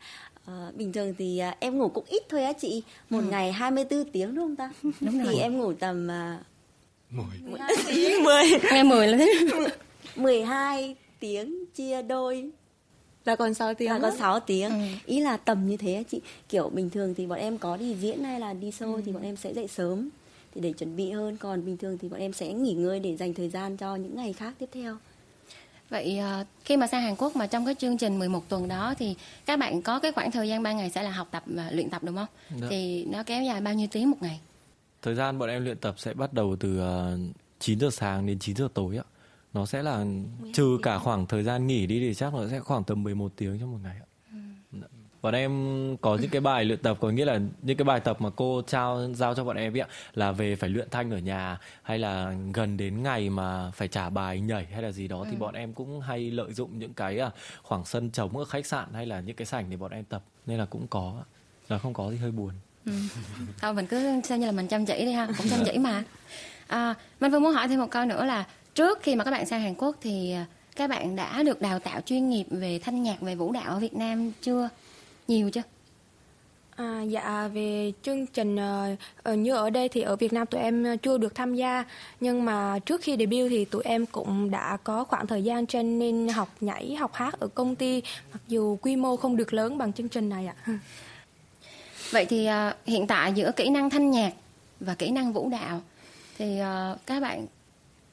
À, 0.46 0.70
bình 0.74 0.92
thường 0.92 1.14
thì 1.18 1.38
à, 1.38 1.56
em 1.60 1.78
ngủ 1.78 1.88
cũng 1.88 2.04
ít 2.08 2.22
thôi 2.28 2.44
á 2.44 2.52
chị. 2.52 2.82
Một 3.10 3.18
ừ. 3.18 3.26
ngày 3.30 3.52
24 3.52 4.04
tiếng 4.12 4.34
đúng 4.34 4.44
không 4.44 4.56
ta? 4.56 4.70
Đúng 4.82 5.24
rồi. 5.24 5.32
thì 5.34 5.40
em 5.40 5.58
ngủ 5.58 5.72
tầm 5.72 6.10
à, 6.10 6.38
10 7.10 7.24
10 7.42 7.60
10 8.22 8.44
nghe 8.72 8.82
10 8.82 9.08
là 9.08 9.18
thế 9.18 9.48
12 10.16 10.96
tiếng 11.20 11.64
chia 11.74 12.02
đôi 12.02 12.50
là 13.24 13.36
còn 13.36 13.54
6 13.54 13.74
tiếng 13.74 13.90
là 13.90 13.98
còn 13.98 14.16
6 14.16 14.40
tiếng 14.40 14.70
ừ. 14.70 14.86
ý 15.06 15.20
là 15.20 15.36
tầm 15.36 15.66
như 15.66 15.76
thế 15.76 16.04
chị 16.08 16.20
kiểu 16.48 16.68
bình 16.68 16.90
thường 16.90 17.14
thì 17.14 17.26
bọn 17.26 17.38
em 17.38 17.58
có 17.58 17.76
đi 17.76 17.94
diễn 17.94 18.24
hay 18.24 18.40
là 18.40 18.52
đi 18.52 18.70
show 18.70 18.94
ừ. 18.94 19.02
thì 19.06 19.12
bọn 19.12 19.22
em 19.22 19.36
sẽ 19.36 19.54
dậy 19.54 19.68
sớm 19.68 20.08
thì 20.54 20.60
để 20.60 20.72
chuẩn 20.72 20.96
bị 20.96 21.10
hơn 21.10 21.36
còn 21.36 21.64
bình 21.64 21.76
thường 21.76 21.98
thì 21.98 22.08
bọn 22.08 22.20
em 22.20 22.32
sẽ 22.32 22.52
nghỉ 22.52 22.72
ngơi 22.72 23.00
để 23.00 23.16
dành 23.16 23.34
thời 23.34 23.48
gian 23.48 23.76
cho 23.76 23.96
những 23.96 24.16
ngày 24.16 24.32
khác 24.32 24.54
tiếp 24.58 24.68
theo 24.72 24.96
Vậy 25.90 26.20
uh, 26.40 26.46
khi 26.64 26.76
mà 26.76 26.86
sang 26.86 27.02
Hàn 27.02 27.16
Quốc 27.16 27.36
mà 27.36 27.46
trong 27.46 27.64
cái 27.64 27.74
chương 27.74 27.98
trình 27.98 28.18
11 28.18 28.48
tuần 28.48 28.68
đó 28.68 28.94
thì 28.98 29.14
các 29.46 29.58
bạn 29.58 29.82
có 29.82 29.98
cái 29.98 30.12
khoảng 30.12 30.30
thời 30.30 30.48
gian 30.48 30.62
3 30.62 30.72
ngày 30.72 30.90
sẽ 30.90 31.02
là 31.02 31.10
học 31.10 31.28
tập 31.30 31.42
và 31.46 31.70
luyện 31.70 31.90
tập 31.90 32.02
đúng 32.04 32.16
không? 32.16 32.26
Được. 32.50 32.56
Dạ. 32.60 32.66
Thì 32.70 33.04
nó 33.04 33.22
kéo 33.22 33.42
dài 33.42 33.60
bao 33.60 33.74
nhiêu 33.74 33.88
tiếng 33.92 34.10
một 34.10 34.16
ngày? 34.20 34.40
Thời 35.02 35.14
gian 35.14 35.38
bọn 35.38 35.48
em 35.48 35.64
luyện 35.64 35.76
tập 35.76 35.94
sẽ 35.98 36.14
bắt 36.14 36.32
đầu 36.32 36.56
từ 36.60 36.80
uh, 36.80 37.20
9 37.60 37.80
giờ 37.80 37.90
sáng 37.92 38.26
đến 38.26 38.38
9 38.38 38.56
giờ 38.56 38.68
tối 38.74 38.96
ạ 38.96 39.04
nó 39.54 39.66
sẽ 39.66 39.82
là 39.82 40.04
trừ 40.52 40.78
cả 40.82 40.98
khoảng 40.98 41.26
thời 41.26 41.42
gian 41.42 41.66
nghỉ 41.66 41.86
đi 41.86 42.00
thì 42.00 42.14
chắc 42.14 42.34
nó 42.34 42.48
sẽ 42.48 42.60
khoảng 42.60 42.84
tầm 42.84 43.02
11 43.02 43.32
tiếng 43.36 43.58
trong 43.60 43.72
một 43.72 43.78
ngày 43.82 43.96
ạ. 44.00 44.06
Ừ. 44.32 44.78
Bọn 45.22 45.34
em 45.34 45.52
có 46.00 46.18
những 46.20 46.30
cái 46.30 46.40
bài 46.40 46.64
luyện 46.64 46.78
tập 46.78 46.98
có 47.00 47.10
nghĩa 47.10 47.24
là 47.24 47.40
những 47.62 47.76
cái 47.76 47.84
bài 47.84 48.00
tập 48.00 48.20
mà 48.20 48.30
cô 48.36 48.62
trao 48.66 49.14
giao 49.14 49.34
cho 49.34 49.44
bọn 49.44 49.56
em 49.56 49.74
ạ 49.74 49.86
là 50.14 50.32
về 50.32 50.56
phải 50.56 50.70
luyện 50.70 50.88
thanh 50.90 51.10
ở 51.10 51.18
nhà 51.18 51.58
hay 51.82 51.98
là 51.98 52.34
gần 52.54 52.76
đến 52.76 53.02
ngày 53.02 53.30
mà 53.30 53.70
phải 53.70 53.88
trả 53.88 54.10
bài 54.10 54.40
nhảy 54.40 54.66
hay 54.66 54.82
là 54.82 54.92
gì 54.92 55.08
đó 55.08 55.18
ừ. 55.18 55.26
thì 55.30 55.36
bọn 55.36 55.54
em 55.54 55.72
cũng 55.72 56.00
hay 56.00 56.30
lợi 56.30 56.52
dụng 56.52 56.78
những 56.78 56.94
cái 56.94 57.18
à, 57.18 57.30
khoảng 57.62 57.84
sân 57.84 58.10
trống 58.10 58.36
ở 58.36 58.44
khách 58.44 58.66
sạn 58.66 58.88
hay 58.92 59.06
là 59.06 59.20
những 59.20 59.36
cái 59.36 59.46
sảnh 59.46 59.70
để 59.70 59.76
bọn 59.76 59.90
em 59.90 60.04
tập 60.04 60.22
nên 60.46 60.58
là 60.58 60.64
cũng 60.64 60.86
có 60.86 61.22
là 61.68 61.78
không 61.78 61.94
có 61.94 62.08
thì 62.10 62.16
hơi 62.16 62.30
buồn. 62.30 62.52
Ừ. 62.86 62.92
Thôi 63.60 63.74
mình 63.74 63.86
cứ 63.86 64.20
xem 64.24 64.40
như 64.40 64.46
là 64.46 64.52
mình 64.52 64.68
chăm 64.68 64.86
chỉ 64.86 65.04
đi 65.04 65.12
ha, 65.12 65.28
cũng 65.38 65.48
chăm 65.48 65.60
chỉ 65.64 65.78
mà. 65.78 66.04
À, 66.66 66.94
mình 67.20 67.30
vừa 67.30 67.38
muốn 67.38 67.54
hỏi 67.54 67.68
thêm 67.68 67.80
một 67.80 67.90
câu 67.90 68.04
nữa 68.04 68.24
là 68.24 68.44
trước 68.74 69.02
khi 69.02 69.16
mà 69.16 69.24
các 69.24 69.30
bạn 69.30 69.46
sang 69.46 69.60
Hàn 69.60 69.74
Quốc 69.74 69.96
thì 70.00 70.32
à, 70.32 70.46
các 70.76 70.90
bạn 70.90 71.16
đã 71.16 71.42
được 71.42 71.60
đào 71.60 71.78
tạo 71.78 72.00
chuyên 72.00 72.28
nghiệp 72.28 72.44
về 72.50 72.78
thanh 72.78 73.02
nhạc 73.02 73.20
về 73.20 73.34
vũ 73.34 73.52
đạo 73.52 73.72
ở 73.72 73.78
Việt 73.78 73.94
Nam 73.94 74.32
chưa? 74.42 74.68
Nhiều 75.28 75.50
chưa? 75.50 75.62
À, 76.76 77.02
dạ 77.02 77.48
về 77.54 77.92
chương 78.02 78.26
trình 78.26 78.56
uh, 78.56 79.38
như 79.38 79.54
ở 79.54 79.70
đây 79.70 79.88
thì 79.88 80.00
ở 80.00 80.16
Việt 80.16 80.32
Nam 80.32 80.46
tụi 80.46 80.60
em 80.60 80.98
chưa 80.98 81.18
được 81.18 81.34
tham 81.34 81.54
gia. 81.54 81.84
Nhưng 82.20 82.44
mà 82.44 82.78
trước 82.78 83.00
khi 83.02 83.16
debut 83.18 83.50
thì 83.50 83.64
tụi 83.64 83.82
em 83.84 84.06
cũng 84.06 84.50
đã 84.50 84.76
có 84.84 85.04
khoảng 85.04 85.26
thời 85.26 85.44
gian 85.44 85.66
training 85.66 86.28
học 86.28 86.48
nhảy 86.60 86.94
học 86.94 87.14
hát 87.14 87.40
ở 87.40 87.48
công 87.48 87.76
ty 87.76 88.02
mặc 88.32 88.40
dù 88.48 88.76
quy 88.76 88.96
mô 88.96 89.16
không 89.16 89.36
được 89.36 89.52
lớn 89.52 89.78
bằng 89.78 89.92
chương 89.92 90.08
trình 90.08 90.28
này 90.28 90.46
ạ. 90.46 90.56
Vậy 92.10 92.24
thì 92.24 92.48
uh, 92.48 92.86
hiện 92.86 93.06
tại 93.06 93.32
giữa 93.32 93.52
kỹ 93.56 93.70
năng 93.70 93.90
thanh 93.90 94.10
nhạc 94.10 94.32
và 94.80 94.94
kỹ 94.94 95.10
năng 95.10 95.32
vũ 95.32 95.48
đạo 95.48 95.80
thì 96.38 96.60
uh, 96.60 96.98
các 97.06 97.20
bạn 97.20 97.46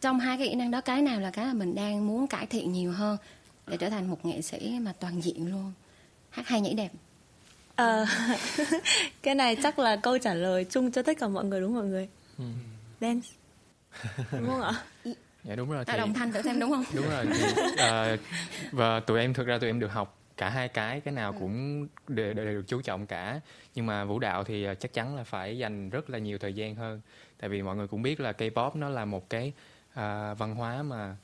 trong 0.01 0.19
hai 0.19 0.37
cái 0.37 0.47
kỹ 0.47 0.55
năng 0.55 0.71
đó 0.71 0.81
cái 0.81 1.01
nào 1.01 1.19
là 1.19 1.31
cái 1.31 1.45
mà 1.45 1.53
mình 1.53 1.75
đang 1.75 2.07
muốn 2.07 2.27
cải 2.27 2.45
thiện 2.45 2.71
nhiều 2.71 2.91
hơn 2.91 3.17
để 3.67 3.77
trở 3.77 3.89
thành 3.89 4.09
một 4.09 4.25
nghệ 4.25 4.41
sĩ 4.41 4.79
mà 4.81 4.93
toàn 4.99 5.23
diện 5.23 5.51
luôn? 5.51 5.73
Hát 6.29 6.47
hay 6.47 6.61
nhảy 6.61 6.73
đẹp. 6.73 6.91
À, 7.75 8.05
cái 9.23 9.35
này 9.35 9.57
chắc 9.63 9.79
là 9.79 9.95
câu 9.95 10.17
trả 10.17 10.33
lời 10.33 10.65
chung 10.69 10.91
cho 10.91 11.01
tất 11.01 11.17
cả 11.19 11.27
mọi 11.27 11.45
người 11.45 11.61
đúng 11.61 11.73
không 11.73 11.81
mọi 11.81 11.89
người? 11.89 12.09
Ừ. 12.37 12.43
dance. 13.01 13.27
Đúng 14.31 14.47
không 14.47 14.61
ạ? 14.61 14.73
Dạ 15.43 15.55
đúng 15.55 15.71
rồi 15.71 15.85
thì... 15.85 15.97
đồng 15.97 16.13
thanh 16.13 16.31
thử 16.31 16.41
xem 16.41 16.59
đúng 16.59 16.71
không? 16.71 16.83
Đúng 16.95 17.09
rồi 17.09 17.25
thì, 17.33 17.43
uh, 17.73 18.19
và 18.71 18.99
tụi 18.99 19.19
em 19.19 19.33
thực 19.33 19.47
ra 19.47 19.57
tụi 19.57 19.69
em 19.69 19.79
được 19.79 19.91
học 19.91 20.17
cả 20.37 20.49
hai 20.49 20.67
cái 20.67 21.01
cái 21.01 21.13
nào 21.13 21.31
ừ. 21.31 21.37
cũng 21.39 21.87
đều, 22.07 22.33
đều 22.33 22.45
được 22.45 22.63
chú 22.67 22.81
trọng 22.81 23.05
cả. 23.05 23.39
Nhưng 23.75 23.85
mà 23.85 24.05
vũ 24.05 24.19
đạo 24.19 24.43
thì 24.43 24.63
ờ, 24.63 24.75
chắc 24.75 24.93
chắn 24.93 25.15
là 25.15 25.23
phải 25.23 25.57
dành 25.57 25.89
rất 25.89 26.09
là 26.09 26.17
nhiều 26.17 26.37
thời 26.37 26.53
gian 26.53 26.75
hơn. 26.75 27.01
Tại 27.39 27.49
vì 27.49 27.61
mọi 27.61 27.75
người 27.75 27.87
cũng 27.87 28.01
biết 28.01 28.19
là 28.19 28.31
K-pop 28.31 28.71
nó 28.75 28.89
là 28.89 29.05
một 29.05 29.29
cái 29.29 29.53
uh, 29.91 30.37
văn 30.37 30.55
hóa 30.55 30.83
mà 30.83 31.15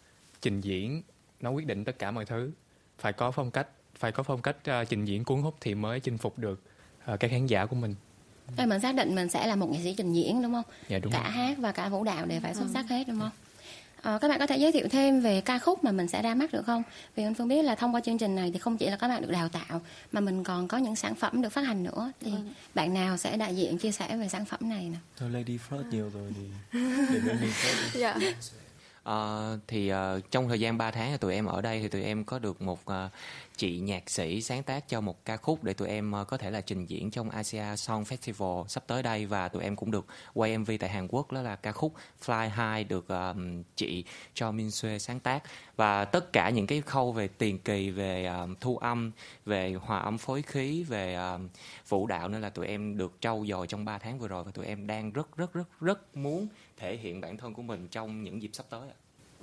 trình 0.42 0.62
diễn 0.62 1.02
nó 1.42 1.50
quyết 1.50 1.68
định 1.68 1.86
tất 1.86 2.00
cả 2.00 2.12
mọi 2.12 2.26
thứ 2.26 2.52
phải 3.00 3.14
có 3.14 3.32
phong 3.32 3.52
cách 3.52 3.68
phải 3.96 4.12
có 4.12 4.24
phong 4.24 4.42
cách 4.42 4.58
uh, 4.58 4.90
trình 4.90 5.06
diễn 5.06 5.24
cuốn 5.24 5.42
hút 5.42 5.56
thì 5.62 5.76
mới 5.76 6.00
chinh 6.00 6.18
phục 6.18 6.40
được 6.40 6.62
uh, 7.14 7.20
các 7.20 7.32
khán 7.32 7.48
giả 7.48 7.66
của 7.66 7.76
mình 7.76 7.96
Rồi 8.58 8.68
mình 8.68 8.80
xác 8.80 8.96
định 8.96 9.16
mình 9.16 9.30
sẽ 9.30 9.48
là 9.48 9.56
một 9.56 9.70
nghệ 9.70 9.80
sĩ 9.84 9.94
trình 9.98 10.14
diễn 10.14 10.42
đúng 10.42 10.54
không? 10.54 10.66
Dạ 10.88 11.00
đúng 11.00 11.14
cả 11.14 11.24
rồi. 11.24 11.32
hát 11.32 11.58
và 11.58 11.72
cả 11.72 11.90
vũ 11.90 12.04
đạo 12.04 12.26
đều 12.26 12.42
phải 12.42 12.56
xuất 12.56 12.66
ừ. 12.66 12.72
sắc 12.74 12.90
hết 12.90 13.08
đúng 13.08 13.20
không? 13.20 13.32
À, 14.02 14.18
các 14.22 14.28
bạn 14.28 14.40
có 14.40 14.48
thể 14.48 14.58
giới 14.58 14.72
thiệu 14.72 14.88
thêm 14.92 15.22
về 15.22 15.42
ca 15.42 15.60
khúc 15.60 15.84
mà 15.84 15.92
mình 15.92 16.08
sẽ 16.08 16.22
ra 16.22 16.36
mắt 16.36 16.52
được 16.52 16.66
không? 16.66 16.84
Vì 17.16 17.24
anh 17.24 17.34
Phương 17.34 17.48
biết 17.48 17.64
là 17.64 17.76
thông 17.76 17.96
qua 17.96 18.02
chương 18.02 18.18
trình 18.18 18.36
này 18.36 18.52
thì 18.54 18.60
không 18.60 18.78
chỉ 18.78 18.90
là 18.90 18.96
các 18.96 19.08
bạn 19.08 19.22
được 19.22 19.32
đào 19.32 19.50
tạo 19.50 19.82
mà 20.12 20.22
mình 20.22 20.44
còn 20.44 20.68
có 20.68 20.78
những 20.78 20.96
sản 20.96 21.16
phẩm 21.16 21.42
được 21.42 21.50
phát 21.50 21.62
hành 21.62 21.84
nữa. 21.84 22.12
Thì 22.22 22.32
ừ. 22.32 22.38
bạn 22.76 22.94
nào 22.94 23.18
sẽ 23.18 23.38
đại 23.38 23.56
diện 23.56 23.78
chia 23.78 23.92
sẻ 23.92 24.18
về 24.18 24.28
sản 24.28 24.46
phẩm 24.46 24.70
này 24.70 24.90
nè? 24.90 24.98
Thôi 25.18 25.30
Lady 25.30 25.60
First 25.70 25.90
nhiều 25.92 26.12
rồi 26.14 26.34
thì 26.36 26.80
để 27.14 27.20
Lady 27.24 27.48
First. 27.48 28.00
Dạ. 28.00 28.18
À, 29.08 29.58
thì 29.68 29.94
uh, 29.94 30.32
trong 30.32 30.50
thời 30.50 30.60
gian 30.60 30.78
3 30.78 30.92
tháng 30.92 31.18
tụi 31.18 31.34
em 31.34 31.46
ở 31.46 31.62
đây 31.62 31.80
thì 31.80 31.88
tụi 31.88 32.04
em 32.04 32.24
có 32.24 32.40
được 32.40 32.62
một 32.62 32.80
uh, 32.86 33.12
chị 33.58 33.80
nhạc 33.80 34.10
sĩ 34.10 34.42
sáng 34.42 34.64
tác 34.64 34.90
cho 34.90 35.02
một 35.02 35.26
ca 35.26 35.38
khúc 35.38 35.64
để 35.64 35.74
tụi 35.74 35.88
em 35.88 36.14
uh, 36.22 36.28
có 36.28 36.38
thể 36.38 36.52
là 36.52 36.62
trình 36.62 36.86
diễn 36.86 37.12
trong 37.12 37.30
Asia 37.30 37.76
Song 37.76 38.04
Festival 38.04 38.68
sắp 38.68 38.84
tới 38.88 39.04
đây. 39.04 39.26
Và 39.26 39.48
tụi 39.48 39.64
em 39.64 39.76
cũng 39.76 39.92
được 39.92 40.06
quay 40.34 40.58
MV 40.58 40.72
tại 40.80 40.90
Hàn 40.90 41.08
Quốc 41.08 41.32
đó 41.32 41.42
là 41.42 41.56
ca 41.56 41.72
khúc 41.72 41.94
Fly 42.26 42.50
High 42.50 42.90
được 42.90 43.06
uh, 43.14 43.38
chị 43.76 44.04
cho 44.34 44.52
Min 44.52 44.72
Sue 44.72 45.00
sáng 45.00 45.20
tác. 45.20 45.44
Và 45.76 46.06
tất 46.06 46.34
cả 46.34 46.50
những 46.50 46.68
cái 46.68 46.82
khâu 46.82 47.12
về 47.12 47.28
tiền 47.28 47.60
kỳ 47.60 47.90
về 47.90 48.32
uh, 48.44 48.62
thu 48.62 48.78
âm 48.78 49.12
về 49.46 49.74
hòa 49.74 50.00
âm 50.00 50.18
phối 50.18 50.42
khí 50.42 50.84
về 50.84 51.20
uh, 51.36 51.42
vũ 51.90 52.08
đạo 52.08 52.30
nữa 52.30 52.40
là 52.40 52.50
tụi 52.50 52.68
em 52.68 52.98
được 52.98 53.14
trau 53.20 53.46
dồi 53.48 53.68
trong 53.68 53.86
3 53.86 53.98
tháng 53.98 54.20
vừa 54.20 54.28
rồi. 54.28 54.44
Và 54.44 54.52
tụi 54.52 54.66
em 54.66 54.88
đang 54.88 55.12
rất 55.12 55.38
rất 55.38 55.54
rất 55.54 55.68
rất 55.82 56.18
muốn 56.18 56.48
thể 56.78 56.98
hiện 56.98 57.22
bản 57.22 57.38
thân 57.38 57.54
của 57.54 57.62
mình 57.62 57.88
trong 57.92 58.24
những 58.24 58.42
dịp 58.42 58.50
sắp 58.54 58.66
tới 58.70 58.82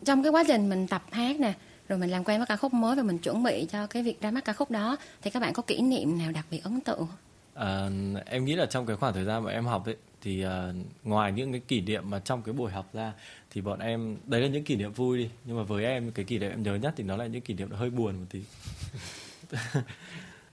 trong 0.05 0.23
cái 0.23 0.33
quá 0.33 0.45
trình 0.47 0.69
mình 0.69 0.87
tập 0.87 1.03
hát 1.11 1.41
nè 1.41 1.53
rồi 1.89 1.99
mình 1.99 2.11
làm 2.11 2.25
quen 2.25 2.39
với 2.39 2.47
ca 2.47 2.57
khúc 2.57 2.75
mới 2.75 2.97
và 2.97 3.03
mình 3.03 3.19
chuẩn 3.19 3.43
bị 3.43 3.67
cho 3.71 3.87
cái 3.87 4.03
việc 4.03 4.21
ra 4.21 4.31
mắt 4.31 4.45
ca 4.45 4.53
khúc 4.53 4.71
đó 4.71 4.97
thì 5.23 5.31
các 5.31 5.41
bạn 5.41 5.53
có 5.53 5.63
kỷ 5.63 5.81
niệm 5.81 6.19
nào 6.19 6.33
đặc 6.33 6.47
biệt 6.51 6.65
ấn 6.65 6.81
tượng 6.81 7.07
À, 7.55 7.89
em 8.27 8.45
nghĩ 8.45 8.55
là 8.55 8.67
trong 8.67 8.87
cái 8.87 8.97
khoảng 8.97 9.15
thời 9.15 9.25
gian 9.25 9.45
mà 9.45 9.51
em 9.51 9.67
học 9.67 9.87
ấy 9.87 9.97
thì 10.21 10.47
uh, 10.47 10.51
ngoài 11.03 11.33
những 11.33 11.53
cái 11.53 11.61
kỷ 11.69 11.81
niệm 11.81 12.11
mà 12.11 12.19
trong 12.19 12.43
cái 12.43 12.53
buổi 12.53 12.73
học 12.73 12.89
ra 12.93 13.13
thì 13.51 13.61
bọn 13.61 13.79
em 13.79 14.17
đấy 14.27 14.41
là 14.41 14.49
những 14.49 14.65
kỷ 14.65 14.77
niệm 14.77 14.93
vui 14.93 15.19
đi 15.19 15.31
nhưng 15.45 15.57
mà 15.57 15.63
với 15.63 15.85
em 15.85 16.11
cái 16.11 16.25
kỷ 16.25 16.39
niệm 16.39 16.51
em 16.51 16.63
nhớ 16.63 16.75
nhất 16.75 16.95
thì 16.97 17.05
nó 17.05 17.17
là 17.17 17.27
những 17.27 17.41
kỷ 17.41 17.55
niệm 17.55 17.71
hơi 17.71 17.91
buồn 17.91 18.15
một 18.17 18.27
tí. 18.31 18.43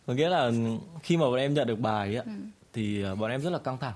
Có 0.08 0.14
nghĩa 0.14 0.30
là 0.30 0.52
khi 1.04 1.18
mà 1.18 1.26
bọn 1.26 1.36
em 1.36 1.54
nhận 1.54 1.68
được 1.68 1.80
bài 1.80 2.16
ấy, 2.16 2.26
ừ. 2.26 2.32
thì 2.74 3.06
uh, 3.12 3.20
bọn 3.20 3.32
em 3.32 3.42
rất 3.42 3.50
là 3.50 3.60
căng 3.60 3.78
thẳng 3.78 3.94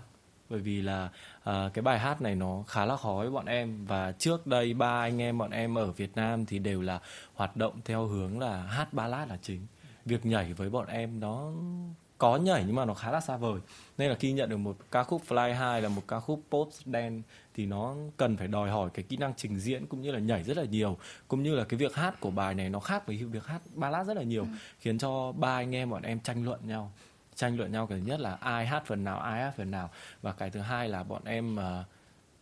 bởi 0.50 0.60
vì 0.60 0.82
là 0.82 1.10
uh, 1.50 1.74
cái 1.74 1.82
bài 1.82 2.00
hát 2.00 2.22
này 2.22 2.36
nó 2.36 2.64
khá 2.68 2.86
là 2.86 2.98
khó 2.98 3.14
với 3.14 3.32
bọn 3.32 3.46
em 3.46 3.86
và 3.86 4.12
trước 4.12 4.48
đây 4.48 4.74
ba 4.74 5.02
anh 5.02 5.22
em 5.22 5.38
bọn 5.38 5.52
em 5.52 5.78
ở 5.78 5.92
Việt 5.92 6.16
Nam 6.16 6.46
thì 6.46 6.60
đều 6.60 6.82
là 6.82 7.00
hoạt 7.36 7.58
động 7.58 7.74
theo 7.86 8.06
hướng 8.06 8.40
là 8.40 8.58
hát 8.58 8.94
ballad 8.94 9.30
là 9.30 9.38
chính. 9.42 9.68
Việc 10.06 10.26
nhảy 10.26 10.54
với 10.54 10.70
bọn 10.70 10.88
em 10.88 11.20
nó 11.20 11.52
có 12.18 12.38
nhảy 12.38 12.64
nhưng 12.66 12.76
mà 12.76 12.86
nó 12.86 12.94
khá 12.94 13.12
là 13.12 13.22
xa 13.22 13.38
vời. 13.38 13.60
Nên 13.98 14.10
là 14.10 14.16
khi 14.16 14.32
nhận 14.32 14.50
được 14.50 14.58
một 14.58 14.78
ca 14.92 15.04
khúc 15.04 15.22
Fly 15.28 15.48
High 15.48 15.84
là 15.84 15.90
một 15.90 16.02
ca 16.08 16.20
khúc 16.20 16.42
pop 16.52 16.70
dance 16.86 17.22
thì 17.54 17.66
nó 17.66 17.96
cần 18.18 18.38
phải 18.38 18.48
đòi 18.48 18.70
hỏi 18.70 18.90
cái 18.94 19.04
kỹ 19.04 19.18
năng 19.18 19.34
trình 19.38 19.60
diễn 19.60 19.86
cũng 19.86 20.02
như 20.02 20.12
là 20.12 20.20
nhảy 20.20 20.44
rất 20.44 20.58
là 20.58 20.64
nhiều 20.64 20.98
cũng 21.28 21.44
như 21.44 21.56
là 21.56 21.64
cái 21.64 21.78
việc 21.78 21.96
hát 21.96 22.20
của 22.20 22.32
bài 22.32 22.56
này 22.56 22.70
nó 22.70 22.80
khác 22.80 23.08
với 23.08 23.18
việc 23.18 23.46
hát 23.46 23.62
ballad 23.74 24.08
rất 24.08 24.18
là 24.18 24.24
nhiều 24.24 24.44
ừ. 24.44 24.50
khiến 24.80 24.98
cho 24.98 25.32
ba 25.32 25.56
anh 25.56 25.76
em 25.76 25.90
bọn 25.90 26.02
em 26.02 26.20
tranh 26.20 26.46
luận 26.46 26.60
nhau 26.68 26.92
tranh 27.36 27.58
luận 27.58 27.72
nhau 27.72 27.88
cái 27.88 28.00
thứ 28.00 28.06
nhất 28.06 28.20
là 28.20 28.38
ai 28.42 28.68
hát 28.68 28.84
phần 28.86 29.04
nào 29.04 29.20
ai 29.20 29.42
hát 29.42 29.54
phần 29.58 29.72
nào 29.72 29.90
và 30.22 30.32
cái 30.32 30.50
thứ 30.50 30.60
hai 30.60 30.90
là 30.90 31.04
bọn 31.04 31.22
em 31.26 31.56
uh, 31.56 31.86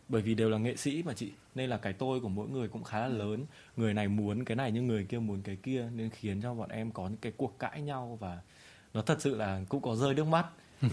bởi 0.08 0.22
vì 0.22 0.34
đều 0.34 0.50
là 0.50 0.58
nghệ 0.58 0.76
sĩ 0.76 1.02
mà 1.02 1.12
chị 1.12 1.32
nên 1.54 1.70
là 1.70 1.76
cái 1.76 1.92
tôi 1.92 2.20
của 2.20 2.28
mỗi 2.28 2.48
người 2.48 2.68
cũng 2.68 2.84
khá 2.84 3.00
là 3.00 3.08
lớn. 3.08 3.46
Người 3.76 3.94
này 3.94 4.08
muốn 4.08 4.44
cái 4.44 4.56
này 4.56 4.72
nhưng 4.72 4.86
người 4.86 5.04
kia 5.04 5.18
muốn 5.18 5.42
cái 5.42 5.56
kia 5.56 5.88
nên 5.94 6.10
khiến 6.10 6.42
cho 6.42 6.54
bọn 6.54 6.68
em 6.68 6.90
có 6.90 7.08
những 7.08 7.16
cái 7.16 7.32
cuộc 7.36 7.58
cãi 7.58 7.82
nhau 7.82 8.18
và 8.20 8.38
nó 8.94 9.02
thật 9.02 9.20
sự 9.20 9.36
là 9.36 9.60
cũng 9.68 9.82
có 9.82 9.96
rơi 9.96 10.14
nước 10.14 10.26
mắt. 10.26 10.46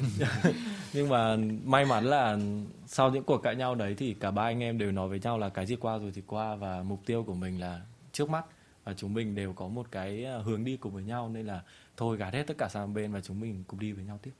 Nhưng 0.93 1.09
mà 1.09 1.37
may 1.65 1.85
mắn 1.85 2.05
là 2.05 2.37
sau 2.85 3.11
những 3.11 3.23
cuộc 3.23 3.37
cãi 3.37 3.55
nhau 3.55 3.75
đấy 3.75 3.95
thì 3.97 4.13
cả 4.13 4.31
ba 4.31 4.43
anh 4.43 4.63
em 4.63 4.77
đều 4.77 4.91
nói 4.91 5.07
với 5.07 5.19
nhau 5.19 5.37
là 5.37 5.49
cái 5.49 5.65
gì 5.65 5.75
qua 5.75 5.97
rồi 5.97 6.11
thì 6.15 6.21
qua 6.27 6.55
và 6.55 6.83
mục 6.83 7.01
tiêu 7.05 7.23
của 7.23 7.33
mình 7.33 7.59
là 7.59 7.81
trước 8.11 8.29
mắt. 8.29 8.45
Và 8.83 8.93
chúng 8.93 9.13
mình 9.13 9.35
đều 9.35 9.53
có 9.53 9.67
một 9.67 9.87
cái 9.91 10.23
ờ, 10.23 10.41
hướng 10.41 10.63
đi 10.63 10.77
cùng 10.77 10.93
với 10.93 11.03
nhau 11.03 11.29
nên 11.29 11.45
là 11.45 11.61
thôi 11.97 12.17
gạt 12.17 12.33
hết 12.33 12.43
tất 12.47 12.57
cả 12.57 12.69
sang 12.69 12.93
bên 12.93 13.11
và 13.11 13.21
chúng 13.21 13.39
mình 13.39 13.63
cùng 13.67 13.79
đi 13.79 13.91
với 13.91 14.03
nhau 14.03 14.19
tiếp 14.21 14.31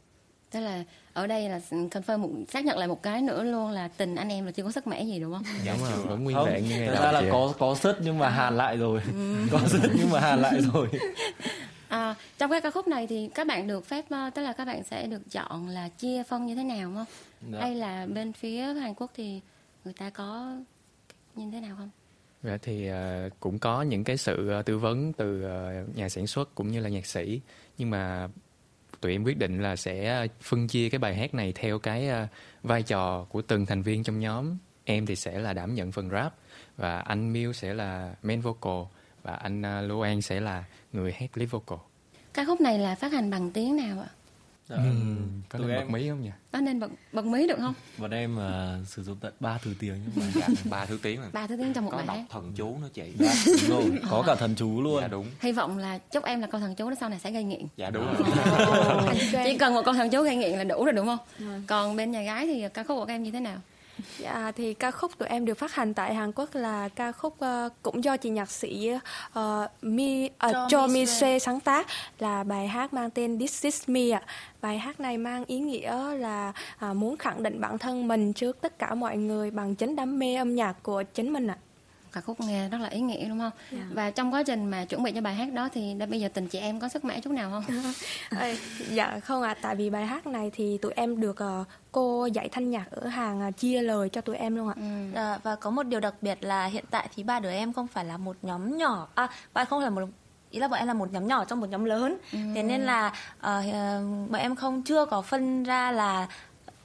tức 0.51 0.59
là 0.59 0.83
ở 1.13 1.27
đây 1.27 1.49
là 1.49 1.59
confirm 1.69 2.17
một, 2.17 2.29
xác 2.49 2.65
nhận 2.65 2.77
lại 2.77 2.87
một 2.87 3.03
cái 3.03 3.21
nữa 3.21 3.43
luôn 3.43 3.71
là 3.71 3.87
tình 3.87 4.15
anh 4.15 4.29
em 4.29 4.45
là 4.45 4.51
chưa 4.51 4.63
có 4.63 4.71
sức 4.71 4.87
mẻ 4.87 5.03
gì 5.03 5.19
đúng 5.19 5.33
không? 5.33 5.43
Đúng 5.65 5.77
rồi, 5.83 6.05
vẫn 6.05 6.23
nguyên 6.23 6.37
vẹn 6.45 6.63
như 6.63 6.69
ngày 6.69 6.87
đầu. 6.87 7.03
ra 7.03 7.11
là 7.11 7.23
có 7.31 7.53
có 7.59 7.75
sức 7.75 7.97
nhưng 8.01 8.17
mà 8.17 8.29
hàn 8.29 8.57
lại 8.57 8.77
rồi, 8.77 9.01
ừ. 9.13 9.35
có 9.51 9.59
sức 9.67 9.91
nhưng 9.97 10.09
mà 10.09 10.19
hàn 10.19 10.39
lại 10.39 10.61
rồi. 10.73 10.89
À, 11.87 12.15
trong 12.37 12.51
cái 12.51 12.61
ca 12.61 12.71
khúc 12.71 12.87
này 12.87 13.07
thì 13.07 13.29
các 13.35 13.47
bạn 13.47 13.67
được 13.67 13.85
phép 13.85 14.05
ờ, 14.09 14.29
tức 14.29 14.41
là 14.41 14.53
các 14.53 14.65
bạn 14.65 14.83
sẽ 14.83 15.07
được 15.07 15.21
chọn 15.31 15.67
là 15.67 15.89
chia 15.89 16.23
phân 16.23 16.45
như 16.45 16.55
thế 16.55 16.63
nào 16.63 16.91
không? 16.95 17.05
Dạ. 17.51 17.59
Hay 17.61 17.75
là 17.75 18.05
bên 18.05 18.33
phía 18.33 18.73
Hàn 18.73 18.93
Quốc 18.95 19.11
thì 19.15 19.41
người 19.85 19.93
ta 19.93 20.09
có 20.09 20.55
như 21.35 21.51
thế 21.51 21.59
nào 21.59 21.75
không? 21.77 21.89
Dạ 22.43 22.57
thì 22.61 22.89
uh, 22.91 22.95
cũng 23.39 23.59
có 23.59 23.81
những 23.81 24.03
cái 24.03 24.17
sự 24.17 24.51
uh, 24.59 24.65
tư 24.65 24.77
vấn 24.77 25.13
từ 25.13 25.45
uh, 25.45 25.95
nhà 25.95 26.09
sản 26.09 26.27
xuất 26.27 26.55
cũng 26.55 26.71
như 26.71 26.79
là 26.79 26.89
nhạc 26.89 27.05
sĩ. 27.05 27.41
Nhưng 27.77 27.89
mà 27.89 28.27
tụi 29.01 29.11
em 29.11 29.23
quyết 29.23 29.37
định 29.37 29.61
là 29.61 29.75
sẽ 29.75 30.27
phân 30.41 30.67
chia 30.67 30.89
cái 30.89 30.99
bài 30.99 31.15
hát 31.15 31.33
này 31.33 31.53
theo 31.55 31.79
cái 31.79 32.09
uh, 32.09 32.29
vai 32.63 32.83
trò 32.83 33.25
của 33.29 33.41
từng 33.41 33.65
thành 33.65 33.81
viên 33.81 34.03
trong 34.03 34.19
nhóm. 34.19 34.57
Em 34.83 35.05
thì 35.05 35.15
sẽ 35.15 35.39
là 35.39 35.53
đảm 35.53 35.75
nhận 35.75 35.91
phần 35.91 36.09
rap 36.09 36.35
và 36.77 36.99
anh 36.99 37.33
Miu 37.33 37.53
sẽ 37.53 37.73
là 37.73 38.15
main 38.23 38.41
vocal 38.41 38.81
và 39.23 39.33
anh 39.33 39.61
uh, 40.17 40.23
sẽ 40.23 40.39
là 40.39 40.63
người 40.93 41.11
hát 41.11 41.37
lead 41.37 41.49
vocal. 41.49 41.79
Ca 42.33 42.45
khúc 42.45 42.61
này 42.61 42.79
là 42.79 42.95
phát 42.95 43.11
hành 43.11 43.29
bằng 43.29 43.51
tiếng 43.51 43.75
nào 43.75 43.99
ạ? 43.99 44.09
Dạ, 44.69 44.75
ừ, 44.75 44.83
có 45.49 45.59
nên 45.59 45.69
em... 45.69 45.79
bật 45.79 45.89
mí 45.89 46.09
không 46.09 46.21
nhỉ? 46.21 46.29
Có 46.51 46.59
nên 46.59 46.79
bật 46.79 46.91
bật 47.11 47.25
mí 47.25 47.47
được 47.47 47.57
không? 47.59 47.73
Bọn 47.97 48.11
em 48.11 48.37
uh, 48.37 48.87
sử 48.87 49.03
dụng 49.03 49.17
tận 49.21 49.33
ba 49.39 49.57
thứ 49.57 49.73
tiếng 49.79 49.95
nhưng 50.03 50.25
mà 50.25 50.31
dạ, 50.35 50.47
ba 50.69 50.85
thứ 50.85 50.99
tiếng 51.01 51.21
mà. 51.21 51.27
Ba 51.33 51.47
thứ 51.47 51.57
tiếng 51.57 51.73
trong 51.73 51.85
một 51.85 51.91
có 51.91 51.97
bài. 51.97 52.07
Có 52.07 52.15
đọc 52.15 52.25
thần 52.29 52.53
chú 52.55 52.77
nó 52.81 52.87
chị. 52.93 53.13
Dạ, 53.19 53.33
đúng 53.69 53.89
rồi. 53.89 53.99
Có 54.09 54.23
cả 54.27 54.35
thần 54.35 54.55
chú 54.55 54.81
luôn. 54.81 55.01
Dạ 55.01 55.07
đúng. 55.07 55.25
Hy 55.39 55.51
vọng 55.51 55.77
là 55.77 55.97
chúc 55.97 56.23
em 56.23 56.41
là 56.41 56.47
câu 56.47 56.61
thần 56.61 56.75
chú 56.75 56.89
đó 56.89 56.95
sau 56.99 57.09
này 57.09 57.19
sẽ 57.19 57.31
gây 57.31 57.43
nghiện. 57.43 57.65
Dạ 57.77 57.89
đúng 57.89 58.05
rồi. 58.05 58.29
Chỉ 59.45 59.57
cần 59.57 59.73
một 59.73 59.81
câu 59.85 59.93
thần 59.93 60.09
chú 60.09 60.23
gây 60.23 60.35
nghiện 60.35 60.57
là 60.57 60.63
đủ 60.63 60.85
rồi 60.85 60.93
đúng 60.93 61.05
không? 61.05 61.19
Ừ. 61.39 61.45
Còn 61.67 61.95
bên 61.95 62.11
nhà 62.11 62.21
gái 62.21 62.47
thì 62.47 62.65
ca 62.73 62.83
khúc 62.83 62.97
của 62.97 63.05
các 63.05 63.13
em 63.13 63.23
như 63.23 63.31
thế 63.31 63.39
nào? 63.39 63.57
Dạ 64.17 64.51
thì 64.55 64.73
ca 64.73 64.91
khúc 64.91 65.17
tụi 65.17 65.29
em 65.29 65.45
được 65.45 65.57
phát 65.57 65.75
hành 65.75 65.93
tại 65.93 66.13
Hàn 66.13 66.31
Quốc 66.31 66.55
là 66.55 66.89
ca 66.89 67.11
khúc 67.11 67.33
uh, 67.33 67.73
cũng 67.83 68.03
do 68.03 68.17
chị 68.17 68.29
nhạc 68.29 68.51
sĩ 68.51 68.91
uh, 69.39 69.43
Mi 69.81 70.25
uh, 70.25 70.55
Cho 70.69 70.87
Mi 70.87 71.05
Se 71.05 71.39
sáng 71.39 71.59
tác 71.59 71.87
là 72.19 72.43
bài 72.43 72.67
hát 72.67 72.93
mang 72.93 73.09
tên 73.09 73.39
This 73.39 73.65
Is 73.65 73.89
Me 73.89 74.09
ạ. 74.09 74.21
Bài 74.61 74.77
hát 74.77 74.99
này 74.99 75.17
mang 75.17 75.45
ý 75.45 75.59
nghĩa 75.59 76.13
là 76.13 76.53
uh, 76.89 76.95
muốn 76.95 77.17
khẳng 77.17 77.43
định 77.43 77.61
bản 77.61 77.77
thân 77.77 78.07
mình 78.07 78.33
trước 78.33 78.61
tất 78.61 78.79
cả 78.79 78.95
mọi 78.95 79.17
người 79.17 79.51
bằng 79.51 79.75
chính 79.75 79.95
đam 79.95 80.19
mê 80.19 80.35
âm 80.35 80.55
nhạc 80.55 80.83
của 80.83 81.03
chính 81.03 81.33
mình 81.33 81.47
ạ. 81.47 81.57
Ca 82.11 82.21
khúc 82.21 82.39
nghe 82.39 82.69
rất 82.69 82.77
là 82.81 82.89
ý 82.89 82.99
nghĩa 82.99 83.29
đúng 83.29 83.39
không? 83.39 83.51
Yeah. 83.71 83.85
Dạ. 83.89 83.93
Và 83.93 84.11
trong 84.11 84.33
quá 84.33 84.43
trình 84.43 84.65
mà 84.65 84.85
chuẩn 84.85 85.03
bị 85.03 85.11
cho 85.11 85.21
bài 85.21 85.35
hát 85.35 85.53
đó 85.53 85.69
thì 85.73 85.93
đã 85.93 86.05
bây 86.05 86.19
giờ 86.19 86.29
tình 86.33 86.47
chị 86.47 86.59
em 86.59 86.79
có 86.79 86.89
sức 86.89 87.05
mẻ 87.05 87.19
chút 87.19 87.31
nào 87.31 87.51
không? 87.51 87.93
dạ 88.89 89.19
không 89.19 89.41
ạ, 89.41 89.49
à, 89.49 89.57
tại 89.61 89.75
vì 89.75 89.89
bài 89.89 90.05
hát 90.05 90.27
này 90.27 90.51
thì 90.53 90.77
tụi 90.77 90.91
em 90.95 91.19
được 91.19 91.43
uh, 91.61 91.67
cô 91.91 92.25
dạy 92.25 92.49
thanh 92.49 92.69
nhạc 92.69 92.91
ở 92.91 93.07
hàng 93.07 93.47
uh, 93.47 93.57
chia 93.57 93.81
lời 93.81 94.09
cho 94.09 94.21
tụi 94.21 94.35
em 94.35 94.55
luôn 94.55 94.69
ạ. 94.69 94.75
Ừ. 94.75 95.19
À, 95.19 95.39
và 95.43 95.55
có 95.55 95.69
một 95.69 95.83
điều 95.83 95.99
đặc 95.99 96.13
biệt 96.21 96.43
là 96.43 96.65
hiện 96.65 96.85
tại 96.89 97.09
thì 97.15 97.23
ba 97.23 97.39
đứa 97.39 97.51
em 97.51 97.73
không 97.73 97.87
phải 97.87 98.05
là 98.05 98.17
một 98.17 98.35
nhóm 98.41 98.77
nhỏ, 98.77 99.07
à 99.15 99.29
bạn 99.53 99.65
không 99.69 99.79
phải 99.79 99.91
là 99.91 99.95
một 99.95 100.07
ý 100.49 100.59
là 100.59 100.67
bọn 100.67 100.79
em 100.79 100.87
là 100.87 100.93
một 100.93 101.13
nhóm 101.13 101.27
nhỏ 101.27 101.45
trong 101.45 101.59
một 101.59 101.69
nhóm 101.69 101.83
lớn, 101.83 102.17
ừ. 102.31 102.39
thế 102.55 102.63
nên 102.63 102.81
là 102.81 103.07
uh, 103.37 103.41
bọn 104.29 104.41
em 104.41 104.55
không 104.55 104.83
chưa 104.83 105.05
có 105.05 105.21
phân 105.21 105.63
ra 105.63 105.91
là 105.91 106.27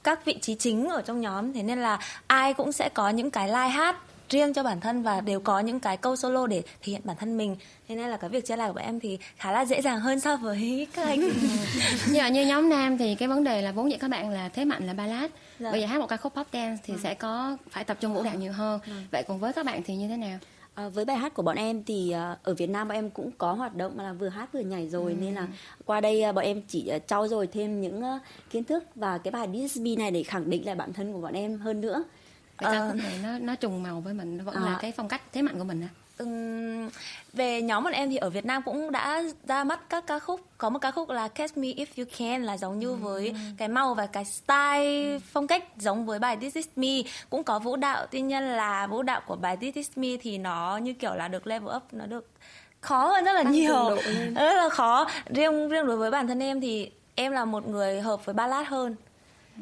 các 0.03 0.25
vị 0.25 0.37
trí 0.41 0.55
chính 0.55 0.89
ở 0.89 1.01
trong 1.01 1.21
nhóm 1.21 1.53
thế 1.53 1.63
nên 1.63 1.79
là 1.79 1.99
ai 2.27 2.53
cũng 2.53 2.71
sẽ 2.71 2.89
có 2.89 3.09
những 3.09 3.31
cái 3.31 3.47
live 3.47 3.67
hát 3.67 3.97
riêng 4.29 4.53
cho 4.53 4.63
bản 4.63 4.79
thân 4.79 5.03
và 5.03 5.21
đều 5.21 5.39
có 5.39 5.59
những 5.59 5.79
cái 5.79 5.97
câu 5.97 6.15
solo 6.15 6.47
để 6.47 6.61
thể 6.61 6.91
hiện 6.91 7.01
bản 7.03 7.17
thân 7.19 7.37
mình 7.37 7.55
thế 7.87 7.95
nên 7.95 8.09
là 8.09 8.17
cái 8.17 8.29
việc 8.29 8.45
chia 8.45 8.55
lại 8.55 8.69
của 8.69 8.73
bọn 8.73 8.83
em 8.83 8.99
thì 8.99 9.17
khá 9.37 9.51
là 9.51 9.65
dễ 9.65 9.81
dàng 9.81 9.99
hơn 9.99 10.19
so 10.19 10.37
với 10.37 10.87
các 10.93 11.03
anh 11.03 11.19
như, 12.11 12.25
như 12.25 12.45
nhóm 12.45 12.69
nam 12.69 12.97
thì 12.97 13.15
cái 13.15 13.27
vấn 13.27 13.43
đề 13.43 13.61
là 13.61 13.71
vốn 13.71 13.91
dĩ 13.91 13.97
các 13.97 14.09
bạn 14.09 14.29
là 14.29 14.49
thế 14.49 14.65
mạnh 14.65 14.87
là 14.87 14.93
ballad 14.93 15.31
dạ. 15.59 15.71
bây 15.71 15.81
giờ 15.81 15.87
hát 15.87 15.99
một 15.99 16.07
ca 16.07 16.17
khúc 16.17 16.33
pop 16.35 16.47
dance 16.53 16.83
thì 16.85 16.93
ừ. 16.93 16.99
sẽ 17.03 17.13
có 17.13 17.57
phải 17.69 17.83
tập 17.83 17.97
trung 17.99 18.13
vũ 18.13 18.23
đạo 18.23 18.35
nhiều 18.35 18.53
hơn 18.53 18.79
ừ. 18.85 18.91
vậy 19.11 19.23
còn 19.27 19.39
với 19.39 19.53
các 19.53 19.65
bạn 19.65 19.81
thì 19.83 19.95
như 19.95 20.07
thế 20.07 20.17
nào 20.17 20.39
À, 20.77 20.89
với 20.89 21.05
bài 21.05 21.17
hát 21.17 21.33
của 21.33 21.43
bọn 21.43 21.55
em 21.55 21.83
thì 21.83 22.13
uh, 22.15 22.43
ở 22.43 22.53
Việt 22.53 22.69
Nam 22.69 22.87
bọn 22.87 22.97
em 22.97 23.09
cũng 23.09 23.31
có 23.37 23.53
hoạt 23.53 23.75
động 23.75 23.93
mà 23.95 24.03
là 24.03 24.13
vừa 24.13 24.29
hát 24.29 24.53
vừa 24.53 24.59
nhảy 24.59 24.89
rồi 24.89 25.11
ừ. 25.11 25.17
nên 25.21 25.35
là 25.35 25.47
qua 25.85 26.01
đây 26.01 26.23
uh, 26.29 26.35
bọn 26.35 26.45
em 26.45 26.61
chỉ 26.67 26.91
uh, 26.95 27.07
trau 27.07 27.27
dồi 27.27 27.47
thêm 27.47 27.81
những 27.81 27.99
uh, 27.99 28.21
kiến 28.49 28.63
thức 28.63 28.83
và 28.95 29.17
cái 29.17 29.31
bài 29.31 29.47
DSB 29.53 29.85
này 29.97 30.11
để 30.11 30.23
khẳng 30.23 30.49
định 30.49 30.65
lại 30.65 30.75
bản 30.75 30.93
thân 30.93 31.13
của 31.13 31.21
bọn 31.21 31.33
em 31.33 31.59
hơn 31.59 31.81
nữa 31.81 32.03
cái 32.57 32.73
ca 32.73 32.87
khúc 32.87 32.95
này 32.95 33.19
nó 33.23 33.37
nó 33.39 33.55
trùng 33.55 33.83
màu 33.83 34.01
với 34.01 34.13
mình 34.13 34.37
nó 34.37 34.43
vẫn 34.43 34.55
à. 34.55 34.61
là 34.61 34.77
cái 34.81 34.91
phong 34.91 35.07
cách 35.07 35.21
thế 35.33 35.41
mạnh 35.41 35.57
của 35.57 35.63
mình 35.63 35.81
á 35.81 35.89
um, 36.19 36.89
về 37.33 37.61
nhóm 37.61 37.83
bọn 37.83 37.93
em 37.93 38.09
thì 38.09 38.17
ở 38.17 38.29
Việt 38.29 38.45
Nam 38.45 38.61
cũng 38.61 38.91
đã 38.91 39.23
ra 39.47 39.63
mắt 39.63 39.79
các 39.89 40.07
ca 40.07 40.19
khúc. 40.19 40.41
Có 40.57 40.69
một 40.69 40.79
ca 40.79 40.91
khúc 40.91 41.09
là 41.09 41.27
Catch 41.27 41.57
Me 41.57 41.67
If 41.67 41.85
You 41.97 42.05
Can 42.17 42.43
là 42.43 42.57
giống 42.57 42.79
như 42.79 42.93
với 42.93 43.35
cái 43.57 43.67
màu 43.67 43.93
và 43.93 44.05
cái 44.05 44.25
style 44.25 45.19
phong 45.19 45.47
cách 45.47 45.63
giống 45.77 46.05
với 46.05 46.19
bài 46.19 46.37
This 46.37 46.55
Is 46.55 46.67
Me. 46.75 47.01
Cũng 47.29 47.43
có 47.43 47.59
vũ 47.59 47.75
đạo 47.75 48.05
tuy 48.11 48.21
nhiên 48.21 48.43
là 48.43 48.87
vũ 48.87 49.01
đạo 49.01 49.21
của 49.27 49.35
bài 49.35 49.57
This 49.57 49.75
Is 49.75 49.89
Me 49.95 50.09
thì 50.21 50.37
nó 50.37 50.77
như 50.77 50.93
kiểu 50.93 51.13
là 51.13 51.27
được 51.27 51.47
level 51.47 51.75
up 51.75 51.83
nó 51.91 52.05
được 52.05 52.29
khó 52.81 53.07
hơn 53.07 53.25
rất 53.25 53.33
là 53.33 53.43
nhiều. 53.43 53.89
rất 54.35 54.53
là 54.55 54.69
khó. 54.69 55.07
Riêng 55.25 55.69
riêng 55.69 55.87
đối 55.87 55.97
với 55.97 56.11
bản 56.11 56.27
thân 56.27 56.43
em 56.43 56.61
thì 56.61 56.91
em 57.15 57.31
là 57.31 57.45
một 57.45 57.67
người 57.67 58.01
hợp 58.01 58.25
với 58.25 58.33
ballad 58.33 58.67
hơn 58.67 58.95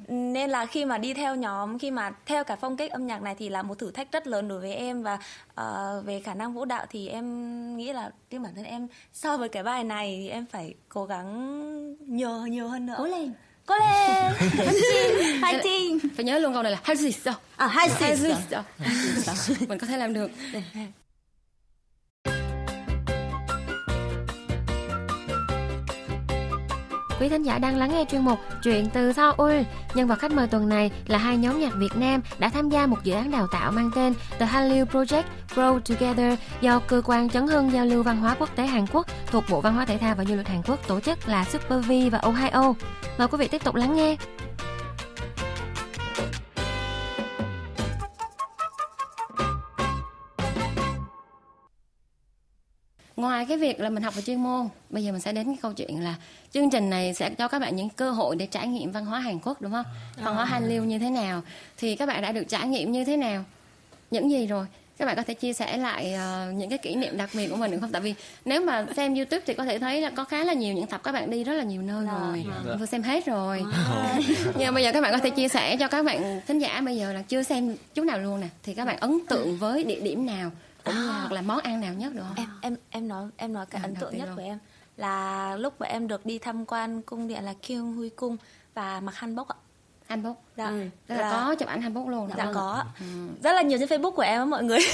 nên 0.08 0.50
là 0.50 0.66
khi 0.66 0.86
mà 0.86 0.98
đi 0.98 1.14
theo 1.14 1.36
nhóm 1.36 1.80
khi 1.80 1.92
mà 1.92 2.12
theo 2.26 2.44
cả 2.44 2.56
phong 2.56 2.78
cách 2.78 2.92
âm 2.92 3.08
nhạc 3.08 3.22
này 3.22 3.36
thì 3.40 3.50
là 3.50 3.62
một 3.62 3.80
thử 3.80 3.92
thách 3.92 4.12
rất 4.12 4.28
lớn 4.28 4.48
đối 4.48 4.60
với 4.60 4.74
em 4.74 5.04
và 5.04 5.18
uh, 5.62 6.06
về 6.06 6.22
khả 6.22 6.34
năng 6.34 6.54
vũ 6.54 6.66
đạo 6.66 6.86
thì 6.90 7.08
em 7.08 7.78
nghĩ 7.78 7.94
là 7.94 8.12
riêng 8.32 8.44
bản 8.44 8.56
thân 8.56 8.66
em 8.66 8.88
so 9.14 9.38
với 9.38 9.50
cái 9.50 9.64
bài 9.64 9.84
này 9.84 10.18
thì 10.22 10.30
em 10.30 10.46
phải 10.52 10.74
cố 10.90 11.06
gắng 11.06 11.96
nhiều 12.08 12.48
nhiều 12.48 12.68
hơn 12.68 12.86
nữa. 12.86 12.96
Cố 12.98 13.06
lên. 13.08 13.34
Cố 13.66 13.76
lên! 13.76 14.34
Fighting 15.42 16.00
phải 16.16 16.26
nhớ 16.26 16.40
luôn 16.40 16.54
câu 16.54 16.64
này 16.64 16.72
là 16.72 16.80
hay 16.84 16.96
gì 16.96 17.12
sao? 17.12 17.34
À 17.56 17.68
hay 17.68 18.16
gì 18.16 18.34
sao? 18.50 18.64
Mình 19.68 19.80
có 19.80 19.88
thể 19.88 19.98
làm 19.98 20.14
được 20.14 20.32
Quý 27.20 27.30
thính 27.30 27.44
giả 27.44 27.58
đang 27.60 27.78
lắng 27.78 27.92
nghe 27.94 28.06
chuyên 28.12 28.22
mục 28.22 28.40
Chuyện 28.64 28.90
từ 28.90 29.14
Seoul. 29.14 29.62
Nhân 29.94 30.08
vật 30.08 30.20
khách 30.20 30.32
mời 30.32 30.48
tuần 30.48 30.70
này 30.70 30.92
là 31.08 31.18
hai 31.18 31.38
nhóm 31.38 31.60
nhạc 31.60 31.74
Việt 31.76 31.96
Nam 31.96 32.22
đã 32.40 32.50
tham 32.50 32.70
gia 32.70 32.86
một 32.86 32.98
dự 33.04 33.14
án 33.14 33.32
đào 33.32 33.48
tạo 33.48 33.72
mang 33.72 33.92
tên 33.96 34.14
The 34.40 34.46
Hallyu 34.46 34.86
Project 34.86 35.24
Grow 35.56 35.80
Together 35.80 36.40
do 36.62 36.80
cơ 36.80 37.02
quan 37.06 37.30
chấn 37.30 37.48
hưng 37.48 37.72
giao 37.72 37.86
lưu 37.86 38.04
văn 38.04 38.18
hóa 38.18 38.36
quốc 38.40 38.56
tế 38.56 38.66
Hàn 38.66 38.86
Quốc 38.94 39.08
thuộc 39.28 39.44
Bộ 39.50 39.62
Văn 39.62 39.74
hóa 39.74 39.86
Thể 39.86 39.98
thao 39.98 40.16
và 40.16 40.26
Du 40.26 40.36
lịch 40.36 40.48
Hàn 40.48 40.62
Quốc 40.68 40.88
tổ 40.88 41.00
chức 41.00 41.28
là 41.28 41.44
Super 41.44 41.86
V 41.88 41.92
và 42.12 42.20
Ohio. 42.20 42.74
Mời 43.18 43.28
quý 43.28 43.38
vị 43.38 43.48
tiếp 43.48 43.64
tục 43.64 43.76
lắng 43.76 43.96
nghe. 43.96 44.16
Ngoài 53.26 53.46
cái 53.46 53.58
việc 53.58 53.80
là 53.80 53.90
mình 53.90 54.04
học 54.04 54.16
về 54.16 54.22
chuyên 54.22 54.44
môn 54.44 54.68
bây 54.90 55.04
giờ 55.04 55.12
mình 55.12 55.22
sẽ 55.22 55.32
đến 55.32 55.46
cái 55.46 55.58
câu 55.62 55.74
chuyện 55.74 56.04
là 56.04 56.16
chương 56.54 56.70
trình 56.70 56.90
này 56.90 57.14
sẽ 57.14 57.30
cho 57.30 57.48
các 57.48 57.60
bạn 57.60 57.76
những 57.76 57.90
cơ 57.90 58.12
hội 58.12 58.36
để 58.36 58.46
trải 58.46 58.68
nghiệm 58.68 58.92
văn 58.92 59.06
hóa 59.06 59.20
Hàn 59.20 59.40
Quốc 59.40 59.62
đúng 59.62 59.72
không 59.72 59.86
văn 60.18 60.36
hóa 60.36 60.46
Hàn 60.46 60.70
Liêu 60.70 60.84
như 60.84 61.00
thế 61.00 61.10
nào 61.10 61.42
thì 61.78 61.96
các 61.96 62.06
bạn 62.06 62.22
đã 62.22 62.32
được 62.32 62.44
trải 62.48 62.68
nghiệm 62.68 62.92
như 62.92 63.06
thế 63.06 63.18
nào 63.18 63.44
những 64.12 64.32
gì 64.32 64.48
rồi 64.48 64.66
các 64.98 65.06
bạn 65.06 65.16
có 65.16 65.24
thể 65.24 65.34
chia 65.34 65.54
sẻ 65.54 65.78
lại 65.78 66.16
uh, 66.16 66.56
những 66.56 66.70
cái 66.70 66.78
kỷ 66.78 66.96
niệm 66.96 67.18
đặc 67.18 67.30
biệt 67.34 67.48
của 67.48 67.56
mình 67.56 67.72
được 67.72 67.78
không? 67.82 67.92
Tại 67.92 68.02
vì 68.02 68.14
nếu 68.46 68.62
mà 68.62 68.86
xem 68.96 69.16
YouTube 69.16 69.42
thì 69.46 69.54
có 69.54 69.66
thể 69.66 69.80
thấy 69.80 70.02
là 70.02 70.10
có 70.10 70.24
khá 70.24 70.44
là 70.44 70.54
nhiều 70.54 70.74
những 70.74 70.88
tập 70.88 71.02
các 71.04 71.12
bạn 71.12 71.30
đi 71.30 71.44
rất 71.44 71.54
là 71.54 71.64
nhiều 71.64 71.82
nơi 71.82 72.06
dạ. 72.06 72.20
rồi, 72.20 72.46
dạ. 72.68 72.76
vừa 72.80 72.86
xem 72.86 73.04
hết 73.04 73.26
rồi. 73.26 73.64
À. 73.74 74.20
Nhưng 74.58 74.74
bây 74.74 74.84
giờ 74.84 74.92
các 74.92 75.02
bạn 75.02 75.12
có 75.12 75.20
thể 75.20 75.30
chia 75.30 75.48
sẻ 75.48 75.78
cho 75.78 75.88
các 75.88 76.06
bạn 76.06 76.42
khán 76.48 76.60
giả 76.60 76.82
bây 76.82 76.98
giờ 76.98 77.14
là 77.14 77.22
chưa 77.22 77.44
xem 77.44 77.76
chút 77.94 78.04
nào 78.04 78.20
luôn 78.20 78.40
nè, 78.40 78.48
thì 78.64 78.74
các 78.74 78.86
bạn 78.86 78.98
ấn 79.00 79.20
tượng 79.30 79.58
với 79.58 79.84
địa 79.84 80.00
điểm 80.00 80.26
nào 80.26 80.52
cũng 80.86 80.96
như 80.96 81.08
hoặc 81.08 81.32
là 81.32 81.42
món 81.42 81.60
ăn 81.60 81.82
nào 81.82 81.94
nhất 81.94 82.14
được 82.14 82.24
không 82.28 82.36
em 82.36 82.50
em 82.62 82.76
em 82.90 83.08
nói 83.08 83.30
em 83.38 83.54
nói 83.54 83.66
cái 83.66 83.82
à, 83.82 83.84
ấn 83.84 83.96
tượng 83.96 84.18
nhất 84.18 84.28
luôn. 84.28 84.36
của 84.36 84.44
em 84.44 84.60
là 84.98 85.56
lúc 85.56 85.74
mà 85.80 85.88
em 85.88 86.08
được 86.08 86.26
đi 86.26 86.40
tham 86.40 86.66
quan 86.66 87.02
cung 87.02 87.28
điện 87.28 87.44
là 87.44 87.54
Kyung 87.62 87.94
Huy 87.96 88.10
cung 88.10 88.38
và 88.74 89.00
mặc 89.00 89.16
hanbok 89.16 89.48
ạ 89.48 89.56
hanbok 90.08 90.42
dạ 90.58 90.68
ừ. 90.68 90.86
là, 91.08 91.16
là 91.18 91.32
có 91.32 91.56
chụp 91.56 91.68
ảnh 91.68 91.82
hanbok 91.82 92.08
luôn 92.08 92.30
dạ 92.38 92.52
có 92.54 92.84
ừ. 93.00 93.06
rất 93.44 93.54
là 93.54 93.62
nhiều 93.62 93.80
trên 93.80 93.90
Facebook 93.90 94.12
của 94.12 94.22
em 94.22 94.40
á 94.40 94.46
mọi 94.46 94.64
người 94.64 94.80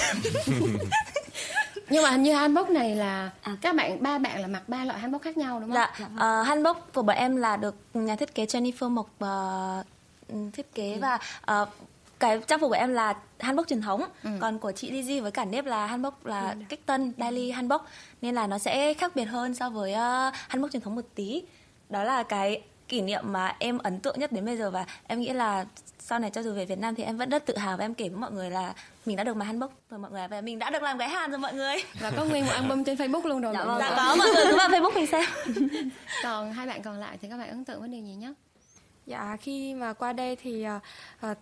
nhưng 1.90 2.04
mà 2.04 2.10
hình 2.10 2.24
như 2.24 2.34
hanbok 2.34 2.70
này 2.70 2.96
là 2.96 3.32
à. 3.42 3.58
các 3.62 3.76
bạn 3.76 4.04
ba 4.04 4.18
bạn 4.18 4.42
là 4.42 4.48
mặc 4.48 4.64
ba 4.68 4.86
loại 4.86 5.00
hanbok 5.00 5.22
khác 5.22 5.38
nhau 5.38 5.60
đúng 5.60 5.72
không? 5.72 5.90
Dạ, 6.00 6.06
uh, 6.42 6.48
hanbok 6.48 6.90
của 6.94 7.02
bọn 7.02 7.16
em 7.16 7.36
là 7.36 7.58
được 7.58 7.76
nhà 7.94 8.16
thiết 8.16 8.36
kế 8.36 8.46
Jennifer 8.46 8.90
Mộc 8.90 9.10
uh, 9.24 9.86
thiết 10.54 10.74
kế 10.76 10.94
ừ. 10.94 11.00
và 11.02 11.20
uh, 11.62 11.70
cái 12.22 12.40
trang 12.48 12.60
phục 12.60 12.70
của 12.70 12.76
em 12.76 12.94
là 12.94 13.14
hanbok 13.40 13.68
truyền 13.68 13.82
thống. 13.82 14.04
Ừ. 14.24 14.30
còn 14.40 14.60
của 14.60 14.72
chị 14.72 14.92
Lizzy 14.92 15.22
với 15.22 15.32
cả 15.32 15.46
nếp 15.46 15.66
là 15.66 15.86
hanbok 15.88 16.26
là 16.26 16.50
ừ. 16.50 16.56
kích 16.70 16.86
tân 16.86 17.14
daily 17.18 17.52
hanbok. 17.52 17.88
Nên 18.22 18.36
là 18.36 18.48
nó 18.48 18.58
sẽ 18.58 18.94
khác 18.94 19.16
biệt 19.16 19.26
hơn 19.26 19.56
so 19.56 19.70
với 19.70 19.92
uh, 19.92 20.34
hanbok 20.48 20.72
truyền 20.72 20.82
thống 20.82 20.96
một 20.96 21.06
tí. 21.16 21.44
Đó 21.90 22.04
là 22.04 22.24
cái 22.24 22.62
kỷ 22.88 23.02
niệm 23.02 23.24
mà 23.26 23.56
em 23.60 23.78
ấn 23.78 24.00
tượng 24.00 24.20
nhất 24.20 24.32
đến 24.32 24.46
bây 24.46 24.58
giờ. 24.58 24.72
Và 24.72 24.86
em 25.08 25.20
nghĩ 25.20 25.30
là 25.30 25.66
sau 26.00 26.20
này 26.20 26.30
cho 26.30 26.44
dù 26.44 26.54
về 26.54 26.66
Việt 26.66 26.80
Nam 26.80 26.96
thì 26.96 27.04
em 27.04 27.18
vẫn 27.18 27.30
rất 27.30 27.46
tự 27.46 27.58
hào 27.58 27.78
và 27.78 27.86
em 27.86 27.94
kể 27.94 28.10
với 28.10 28.18
mọi 28.18 28.32
người 28.32 28.50
là 28.50 28.74
mình 29.06 29.16
đã 29.16 29.24
được 29.24 29.36
mặc 29.36 29.46
hanbok. 29.46 29.72
Rồi 29.90 30.00
mọi 30.00 30.12
người 30.12 30.28
và 30.28 30.42
mình 30.42 30.60
đã 30.60 30.70
được 30.70 30.84
làm 30.84 30.98
cái 30.98 31.10
hàn 31.10 31.32
rồi 31.32 31.40
mọi 31.40 31.54
người. 31.54 31.76
Và 32.00 32.12
có 32.12 32.26
nguyên 32.26 32.46
một 32.46 32.52
album 32.54 32.84
trên 32.84 32.98
Facebook 32.98 33.28
luôn 33.28 33.42
rồi 33.42 33.54
dạ, 33.54 33.64
vâng, 33.64 33.80
dạ 33.80 33.94
có 33.98 34.16
mọi 34.16 34.28
người 34.36 34.46
cứ 34.50 34.58
vào 34.58 34.70
Facebook 34.70 34.96
mình 34.96 35.08
xem. 35.08 35.26
Còn 36.24 36.54
hai 36.54 36.68
bạn 36.68 36.82
còn 36.82 37.00
lại 37.00 37.18
thì 37.22 37.30
các 37.30 37.38
bạn 37.38 37.50
ấn 37.50 37.66
tượng 37.66 37.80
với 37.80 37.90
điều 37.90 38.02
gì 38.02 38.14
nhất? 38.14 38.34
Dạ 39.06 39.38
khi 39.42 39.74
mà 39.74 39.94
qua 39.94 40.14
đây 40.14 40.36
thì 40.36 40.66
uh, 41.32 41.38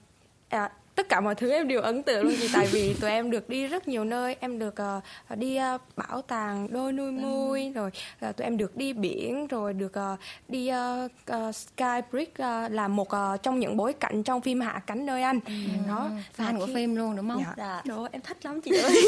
à, 0.50 0.70
tất 1.00 1.10
cả 1.10 1.20
mọi 1.20 1.36
thứ 1.36 1.52
em 1.52 1.68
đều 1.68 1.82
ấn 1.82 2.04
tượng 2.04 2.24
luôn 2.24 2.34
chị 2.42 2.50
tại 2.54 2.68
vì 2.72 2.94
tụi 3.02 3.10
em 3.12 3.32
được 3.32 3.50
đi 3.50 3.68
rất 3.68 3.88
nhiều 3.88 4.04
nơi 4.04 4.36
em 4.40 4.60
được 4.60 4.76
uh, 4.98 5.38
đi 5.38 5.60
uh, 5.76 5.82
bảo 5.96 6.22
tàng 6.22 6.68
đôi 6.72 6.94
nuôi 6.94 7.08
ừ. 7.08 7.12
mui 7.12 7.72
rồi 7.72 7.92
uh, 8.30 8.38
tụi 8.38 8.46
em 8.46 8.58
được 8.58 8.76
đi 8.76 8.94
biển 8.94 9.48
rồi 9.48 9.74
được 9.74 9.92
uh, 10.14 10.20
đi 10.48 10.72
uh, 10.72 11.12
uh, 11.32 11.56
sky 11.56 12.02
bridge 12.12 12.32
uh, 12.32 12.72
là 12.72 12.88
một 12.88 13.08
uh, 13.16 13.44
trong 13.44 13.60
những 13.60 13.78
bối 13.78 13.94
cảnh 13.94 14.24
trong 14.24 14.42
phim 14.42 14.62
hạ 14.62 14.82
cánh 14.88 15.06
nơi 15.06 15.22
anh 15.22 15.40
ừ. 15.46 15.54
đó 15.88 16.10
fan 16.38 16.52
khi... 16.52 16.60
của 16.60 16.68
phim 16.74 16.96
luôn 16.96 17.16
đúng 17.16 17.30
không 17.30 17.44
dạ. 17.46 17.54
dạ. 17.58 17.82
Đó, 17.86 18.08
em 18.12 18.22
thích 18.22 18.46
lắm 18.46 18.62
chị 18.62 18.72
ơi 18.78 19.02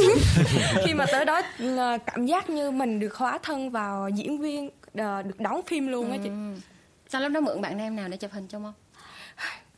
khi 0.85 0.93
mà 0.93 1.05
tới 1.11 1.25
đó 1.25 1.39
uh, 1.39 2.01
cảm 2.05 2.25
giác 2.25 2.49
như 2.49 2.71
mình 2.71 2.99
được 2.99 3.15
hóa 3.15 3.37
thân 3.43 3.69
vào 3.69 4.09
diễn 4.09 4.37
viên 4.37 4.65
uh, 4.67 5.25
được 5.25 5.39
đóng 5.39 5.61
phim 5.67 5.87
luôn 5.87 6.11
á 6.11 6.17
ừ. 6.17 6.21
chị 6.23 6.29
sao 7.09 7.21
lúc 7.21 7.31
đó 7.31 7.39
mượn 7.39 7.61
bạn 7.61 7.79
em 7.79 7.95
nào 7.95 8.09
để 8.09 8.17
chụp 8.17 8.31
hình 8.31 8.47
cho 8.47 8.59
không 8.59 8.73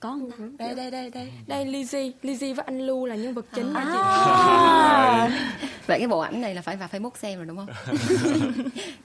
có 0.04 0.10
không 0.10 0.58
ta? 0.58 0.66
Đây 0.66 0.76
đây 0.76 0.92
đây 0.92 1.10
đây. 1.10 1.32
Đây 1.48 1.66
Lizzy. 1.66 2.12
Lizzy 2.24 2.56
với 2.56 2.66
anh 2.66 2.82
Lu 2.82 3.06
là 3.06 3.16
nhân 3.16 3.34
vật 3.34 3.46
chính 3.56 3.74
à. 3.74 3.82
à. 3.82 5.50
vậy 5.88 6.00
cái 6.00 6.08
bộ 6.08 6.20
ảnh 6.20 6.42
này 6.42 6.56
là 6.56 6.62
phải 6.62 6.78
vào 6.78 6.90
Facebook 6.92 7.16
xem 7.16 7.38
rồi 7.38 7.46
đúng 7.46 7.58
không? 7.58 7.68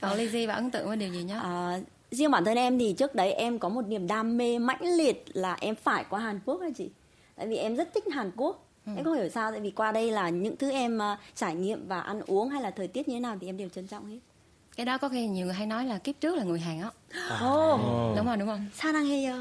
Còn 0.01 0.19
Lizzy 0.19 0.47
và 0.47 0.55
ấn 0.55 0.71
tượng 0.71 0.89
với 0.89 0.97
điều 0.97 1.13
gì 1.13 1.23
nhá 1.23 1.41
à, 1.41 1.81
riêng 2.11 2.31
bản 2.31 2.45
thân 2.45 2.57
em 2.57 2.79
thì 2.79 2.93
trước 2.93 3.15
đấy 3.15 3.33
em 3.33 3.59
có 3.59 3.69
một 3.69 3.87
niềm 3.87 4.07
đam 4.07 4.37
mê 4.37 4.59
mãnh 4.59 4.97
liệt 4.97 5.25
là 5.33 5.57
em 5.61 5.75
phải 5.75 6.05
qua 6.11 6.21
Hàn 6.21 6.41
Quốc 6.45 6.61
hả 6.63 6.69
chị. 6.77 6.91
Tại 7.37 7.47
vì 7.47 7.57
em 7.57 7.77
rất 7.77 7.95
thích 7.95 8.05
Hàn 8.13 8.31
Quốc. 8.37 8.65
Ừ. 8.87 8.93
em 8.97 9.05
không 9.05 9.15
hiểu 9.15 9.29
sao 9.29 9.51
tại 9.51 9.61
vì 9.61 9.71
qua 9.71 9.93
đây 9.93 10.11
là 10.11 10.29
những 10.29 10.57
thứ 10.57 10.71
em 10.71 10.99
uh, 10.99 11.19
trải 11.35 11.55
nghiệm 11.55 11.89
và 11.89 12.01
ăn 12.01 12.21
uống 12.27 12.49
hay 12.49 12.63
là 12.63 12.71
thời 12.71 12.89
tiết 12.89 13.09
như 13.09 13.15
thế 13.15 13.21
nào 13.21 13.37
thì 13.41 13.47
em 13.47 13.57
đều 13.57 13.69
trân 13.69 13.87
trọng 13.87 14.07
hết 14.07 14.19
cái 14.79 14.85
đó 14.85 14.99
có 14.99 15.09
khi 15.09 15.27
nhiều 15.27 15.47
người 15.47 15.55
hay 15.55 15.67
nói 15.67 15.85
là 15.85 15.99
kiếp 15.99 16.21
trước 16.21 16.37
là 16.37 16.45
người 16.45 16.61
Hàn 16.61 16.81
á. 16.81 16.91
Ồ. 17.41 17.75
Oh. 17.75 18.17
đúng 18.17 18.27
rồi 18.27 18.37
đúng 18.37 18.49
không? 18.49 18.67
Sao 18.75 18.93
đang 18.93 19.05
hay 19.07 19.27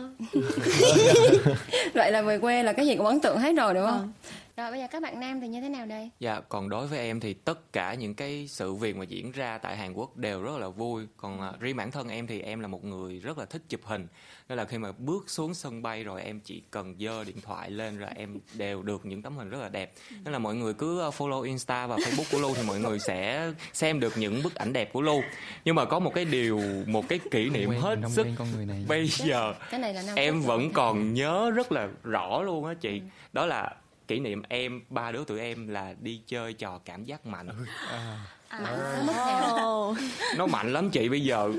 vậy? 1.93 2.11
Là 2.11 2.21
về 2.21 2.39
quê 2.39 2.63
là 2.63 2.73
cái 2.73 2.87
gì 2.87 2.95
cũng 2.95 3.05
ấn 3.05 3.19
tượng 3.19 3.37
hết 3.39 3.55
rồi 3.55 3.73
đúng 3.73 3.85
không? 3.85 4.13
Ừ. 4.23 4.29
Rồi 4.57 4.71
bây 4.71 4.79
giờ 4.79 4.87
các 4.91 5.01
bạn 5.01 5.19
nam 5.19 5.41
thì 5.41 5.47
như 5.47 5.61
thế 5.61 5.69
nào 5.69 5.85
đây? 5.85 6.09
Dạ, 6.19 6.39
còn 6.49 6.69
đối 6.69 6.87
với 6.87 6.99
em 6.99 7.19
thì 7.19 7.33
tất 7.33 7.73
cả 7.73 7.93
những 7.93 8.15
cái 8.15 8.47
sự 8.47 8.73
việc 8.73 8.95
mà 8.95 9.03
diễn 9.03 9.31
ra 9.31 9.57
tại 9.57 9.77
Hàn 9.77 9.93
Quốc 9.93 10.17
đều 10.17 10.41
rất 10.41 10.57
là 10.57 10.67
vui. 10.67 11.07
Còn 11.17 11.39
uh, 11.49 11.59
riêng 11.59 11.75
bản 11.75 11.91
thân 11.91 12.09
em 12.09 12.27
thì 12.27 12.41
em 12.41 12.59
là 12.59 12.67
một 12.67 12.85
người 12.85 13.19
rất 13.19 13.37
là 13.37 13.45
thích 13.45 13.61
chụp 13.69 13.81
hình. 13.83 14.07
Nên 14.49 14.57
là 14.57 14.65
khi 14.65 14.77
mà 14.77 14.91
bước 14.97 15.29
xuống 15.29 15.53
sân 15.53 15.81
bay 15.81 16.03
rồi 16.03 16.21
em 16.21 16.39
chỉ 16.39 16.63
cần 16.71 16.95
dơ 16.99 17.23
điện 17.23 17.41
thoại 17.41 17.71
lên 17.71 17.97
rồi 17.97 18.09
em 18.15 18.39
đều 18.53 18.81
được 18.83 19.05
những 19.05 19.21
tấm 19.21 19.37
hình 19.37 19.49
rất 19.49 19.57
là 19.61 19.69
đẹp. 19.69 19.93
Nên 20.23 20.33
là 20.33 20.39
mọi 20.39 20.55
người 20.55 20.73
cứ 20.73 21.01
à, 21.01 21.09
follow 21.17 21.41
Insta 21.41 21.87
và 21.87 21.95
Facebook 21.95 22.31
của 22.31 22.39
Lu 22.39 22.53
thì 22.55 22.63
mọi 22.67 22.79
người 22.79 22.99
sẽ 22.99 23.51
xem 23.73 23.99
được 23.99 24.13
những 24.17 24.43
bức 24.43 24.55
ảnh 24.55 24.73
đẹp 24.73 24.93
của 24.93 25.01
Lu. 25.01 25.21
Nhưng 25.65 25.75
mà 25.75 25.85
có 25.85 25.99
một 25.99 26.11
cái 26.15 26.25
điều, 26.25 26.61
một 26.85 27.07
cái 27.09 27.19
kỷ 27.31 27.49
niệm 27.49 27.69
hết 27.69 27.99
sức 28.09 28.27
con 28.37 28.47
người 28.55 28.65
này. 28.65 28.85
bây 28.87 29.07
giờ 29.07 29.53
cái 29.69 29.79
này 29.79 29.93
là 29.93 30.13
em 30.15 30.41
vẫn 30.41 30.73
còn 30.73 31.13
nhớ 31.13 31.51
rất 31.51 31.71
là 31.71 31.89
rõ 32.03 32.41
luôn 32.41 32.65
á 32.65 32.73
chị. 32.73 33.01
Đó 33.33 33.45
là 33.45 33.75
kỷ 34.07 34.19
niệm 34.19 34.41
em 34.49 34.81
ba 34.89 35.11
đứa 35.11 35.23
tụi 35.23 35.39
em 35.39 35.67
là 35.67 35.95
đi 36.01 36.21
chơi 36.27 36.53
trò 36.53 36.79
cảm 36.85 37.03
giác 37.03 37.25
mạnh. 37.25 37.49
À. 37.91 38.17
À. 38.47 38.59
À. 39.17 39.41
nó 40.37 40.47
mạnh 40.47 40.73
lắm 40.73 40.89
chị 40.89 41.09
bây 41.09 41.21
giờ 41.21 41.51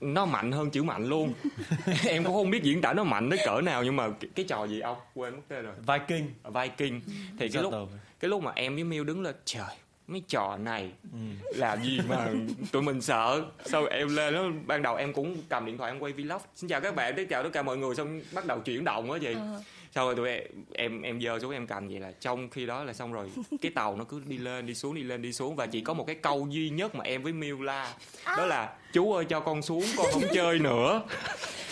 nó 0.00 0.26
mạnh 0.26 0.52
hơn 0.52 0.70
chữ 0.70 0.82
mạnh 0.82 1.08
luôn. 1.08 1.34
Em 2.06 2.24
cũng 2.24 2.34
không 2.34 2.50
biết 2.50 2.62
diễn 2.62 2.80
tả 2.80 2.92
nó 2.92 3.04
mạnh 3.04 3.30
tới 3.30 3.38
cỡ 3.44 3.60
nào 3.60 3.84
nhưng 3.84 3.96
mà 3.96 4.08
cái, 4.20 4.30
cái 4.34 4.44
trò 4.48 4.64
gì 4.64 4.80
ông? 4.80 4.96
Quên 5.14 5.34
mất 5.36 5.42
tên 5.48 5.64
rồi. 5.64 5.74
Viking. 5.86 6.26
Viking. 6.54 7.00
Thì 7.38 7.48
cái 7.48 7.62
lúc 7.62 7.74
cái 8.20 8.28
lúc 8.28 8.42
mà 8.42 8.52
em 8.54 8.74
với 8.74 8.84
Miu 8.84 9.04
đứng 9.04 9.22
lên 9.22 9.34
trời 9.44 9.76
mấy 10.06 10.22
trò 10.28 10.56
này 10.56 10.92
ừ. 11.12 11.18
làm 11.56 11.82
gì 11.82 12.00
mà 12.08 12.28
tụi 12.72 12.82
mình 12.82 13.00
sợ? 13.00 13.42
Sau 13.64 13.86
em 13.86 14.16
lên 14.16 14.34
nó 14.34 14.42
ban 14.66 14.82
đầu 14.82 14.96
em 14.96 15.12
cũng 15.12 15.36
cầm 15.48 15.66
điện 15.66 15.78
thoại 15.78 15.92
em 15.92 15.98
quay 15.98 16.12
vlog. 16.12 16.42
Xin 16.54 16.70
chào 16.70 16.80
các 16.80 16.94
bạn 16.94 17.14
tiếp 17.16 17.26
chào 17.30 17.42
tất 17.42 17.50
cả 17.52 17.62
mọi 17.62 17.76
người 17.76 17.94
xong 17.94 18.20
bắt 18.32 18.46
đầu 18.46 18.60
chuyển 18.60 18.84
động 18.84 19.12
á 19.12 19.18
gì 19.18 19.34
ừ 19.34 19.60
sau 19.98 20.06
rồi 20.06 20.16
tụi 20.16 20.28
em 20.28 20.42
em 20.74 21.02
em 21.02 21.20
giơ 21.20 21.38
xuống 21.38 21.52
em 21.52 21.66
cầm 21.66 21.88
vậy 21.88 22.00
là 22.00 22.12
trong 22.20 22.50
khi 22.50 22.66
đó 22.66 22.84
là 22.84 22.92
xong 22.92 23.12
rồi. 23.12 23.30
Cái 23.60 23.72
tàu 23.74 23.96
nó 23.96 24.04
cứ 24.04 24.22
đi 24.26 24.38
lên 24.38 24.66
đi 24.66 24.74
xuống 24.74 24.94
đi 24.94 25.02
lên 25.02 25.22
đi 25.22 25.32
xuống. 25.32 25.56
Và 25.56 25.66
chỉ 25.66 25.80
có 25.80 25.94
một 25.94 26.06
cái 26.06 26.16
câu 26.16 26.46
duy 26.50 26.70
nhất 26.70 26.94
mà 26.94 27.04
em 27.04 27.22
với 27.22 27.32
Miu 27.32 27.62
la. 27.62 27.94
Đó 28.24 28.46
là 28.46 28.76
chú 28.92 29.12
ơi 29.12 29.24
cho 29.24 29.40
con 29.40 29.62
xuống 29.62 29.84
con 29.96 30.06
không 30.12 30.22
chơi 30.34 30.58
nữa. 30.58 31.02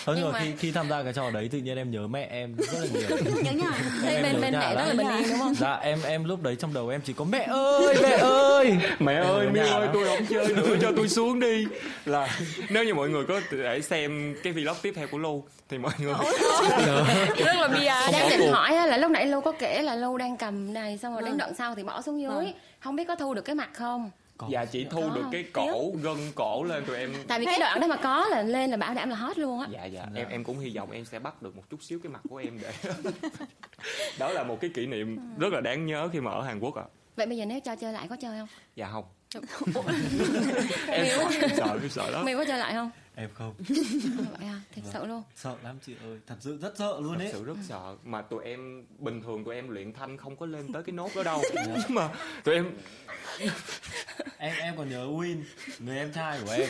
Không 0.07 0.14
nhưng 0.18 0.33
mà 0.33 0.40
khi 0.40 0.52
khi 0.59 0.72
tham 0.72 0.88
gia 0.88 1.02
cái 1.02 1.12
trò 1.12 1.31
đấy 1.31 1.48
tự 1.52 1.59
nhiên 1.59 1.76
em 1.76 1.90
nhớ 1.90 2.07
mẹ 2.07 2.29
em 2.31 2.57
rất 2.57 2.79
là 2.81 2.87
nhiều. 2.92 3.18
Nhớ 3.42 3.52
nhà 3.52 3.70
em, 4.07 4.22
bên 4.22 4.40
bên 4.40 4.52
mẹ 4.52 4.74
rất 4.74 4.85
là 4.87 4.94
bình 4.94 5.09
yên 5.09 5.31
đúng 5.31 5.38
không? 5.38 5.55
Dạ 5.55 5.74
em 5.74 5.98
em 6.05 6.24
lúc 6.24 6.42
đấy 6.42 6.57
trong 6.57 6.74
đầu 6.74 6.88
em 6.88 7.00
chỉ 7.05 7.12
có 7.12 7.24
mẹ 7.24 7.46
ơi 7.50 7.96
mẹ 8.02 8.16
ơi! 8.20 8.79
Mẹ 8.98 9.14
ơi 9.14 9.48
miêu 9.52 9.64
ơi 9.64 9.88
tôi 9.92 10.05
không 10.05 10.26
chơi 10.26 10.48
nữa 10.48 10.76
cho 10.83 10.92
tôi 10.96 11.09
xuống 11.09 11.40
đi. 11.40 11.66
Là 12.05 12.38
nếu 12.68 12.85
như 12.85 12.94
mọi 12.94 13.09
người 13.09 13.24
có 13.24 13.40
thể 13.50 13.81
xem 13.83 14.37
cái 14.42 14.52
vlog 14.52 14.76
tiếp 14.83 14.92
theo 14.96 15.07
của 15.07 15.18
Lu 15.18 15.44
thì 15.68 15.79
mọi 15.79 15.92
người 15.98 16.14
rất 17.44 17.57
là 17.57 17.68
bia. 17.68 18.12
Đang 18.12 18.31
định 18.31 18.52
hỏi 18.52 18.72
là 18.72 18.96
lúc 18.96 19.11
nãy 19.11 19.26
Lu 19.26 19.40
có 19.40 19.52
kể 19.52 19.83
là 19.83 19.94
Lu 19.94 20.18
đang 20.18 20.37
cầm 20.37 20.74
này 20.74 20.98
xong 20.98 21.12
rồi 21.12 21.22
đến 21.22 21.31
vâng. 21.31 21.38
đoạn 21.38 21.55
sau 21.55 21.74
thì 21.74 21.83
bỏ 21.83 22.02
xuống 22.02 22.20
dưới. 22.20 22.31
Vâng. 22.31 22.52
không 22.81 22.96
biết 22.96 23.05
có 23.09 23.14
thu 23.14 23.35
được 23.35 23.42
cái 23.42 23.55
mặt 23.55 23.68
không 23.74 24.11
có. 24.38 24.46
dạ 24.51 24.64
chỉ 24.64 24.87
thu 24.90 25.01
có. 25.01 25.14
được 25.14 25.25
cái 25.33 25.44
cổ 25.53 25.92
gân 26.03 26.16
cổ 26.35 26.64
lên 26.64 26.85
tụi 26.85 26.96
em. 26.96 27.12
Tại 27.29 27.40
vì 27.40 27.46
cái 27.46 27.59
đoạn 27.59 27.81
đó 27.81 27.87
mà 27.87 27.96
có 27.96 28.27
là 28.31 28.42
lên 28.42 28.70
là 28.70 28.77
bảo 28.77 28.94
đảm 28.94 29.11
là 29.11 29.16
hot 29.16 29.38
luôn 29.38 29.61
á. 29.61 29.66
Dạ 29.70 29.85
dạ. 29.85 30.07
Em 30.14 30.29
em 30.29 30.44
cũng 30.44 30.59
hy 30.59 30.77
vọng 30.77 30.90
em 30.90 31.05
sẽ 31.05 31.18
bắt 31.18 31.42
được 31.42 31.57
một 31.57 31.62
chút 31.70 31.83
xíu 31.83 31.99
cái 32.03 32.12
mặt 32.12 32.20
của 32.31 32.37
em 32.37 32.59
để 32.62 32.72
đó 34.18 34.31
là 34.31 34.42
một 34.42 34.59
cái 34.61 34.70
kỷ 34.75 34.87
niệm 34.87 35.18
rất 35.38 35.53
là 35.53 35.61
đáng 35.61 35.87
nhớ 35.87 36.09
khi 36.12 36.20
mà 36.20 36.31
ở 36.31 36.42
Hàn 36.42 36.61
Quốc 36.61 36.75
ạ. 36.75 36.85
À. 36.87 36.92
vậy 37.16 37.27
bây 37.27 37.37
giờ 37.37 37.44
nếu 37.46 37.61
cho 37.61 37.77
chơi 37.77 37.92
lại 37.92 38.07
có 38.09 38.16
chơi 38.16 38.38
không? 38.38 38.49
Dạ 38.77 38.88
không. 38.92 39.05
Em 40.88 41.07
sợ, 41.09 41.29
sợ 41.57 41.79
sợ 41.90 42.11
đó 42.12 42.22
mày 42.25 42.35
có 42.35 42.44
chơi 42.44 42.59
lại 42.59 42.75
không 42.75 42.90
em 43.18 43.31
không? 43.35 43.55
Vậy 44.38 44.48
à 44.48 44.61
thật 44.74 44.83
vâng. 44.83 44.92
sợ 44.92 45.07
luôn. 45.07 45.22
Sợ 45.37 45.55
lắm 45.64 45.79
chị 45.87 45.94
ơi 46.05 46.18
thật 46.26 46.35
sự 46.40 46.59
rất 46.62 46.74
sợ 46.79 47.00
luôn 47.00 47.18
ấy. 47.18 47.26
thật 47.26 47.33
sự 47.33 47.44
rất 47.44 47.57
sợ. 47.68 47.96
Mà 48.05 48.22
tụi 48.22 48.44
em 48.44 48.85
bình 48.98 49.22
thường 49.22 49.44
tụi 49.44 49.55
em 49.55 49.68
luyện 49.68 49.92
thanh 49.92 50.16
không 50.16 50.37
có 50.37 50.46
lên 50.46 50.72
tới 50.72 50.83
cái 50.83 50.92
nốt 50.92 51.11
đó 51.16 51.22
đâu. 51.22 51.42
Nhưng 51.55 51.79
dạ. 51.79 51.85
mà 51.88 52.09
tụi 52.44 52.55
em 52.55 52.70
em 54.38 54.55
em 54.59 54.76
còn 54.76 54.90
nhớ 54.90 55.07
Win 55.07 55.42
người 55.79 55.98
em 55.98 56.12
trai 56.12 56.40
của 56.46 56.52
em. 56.52 56.68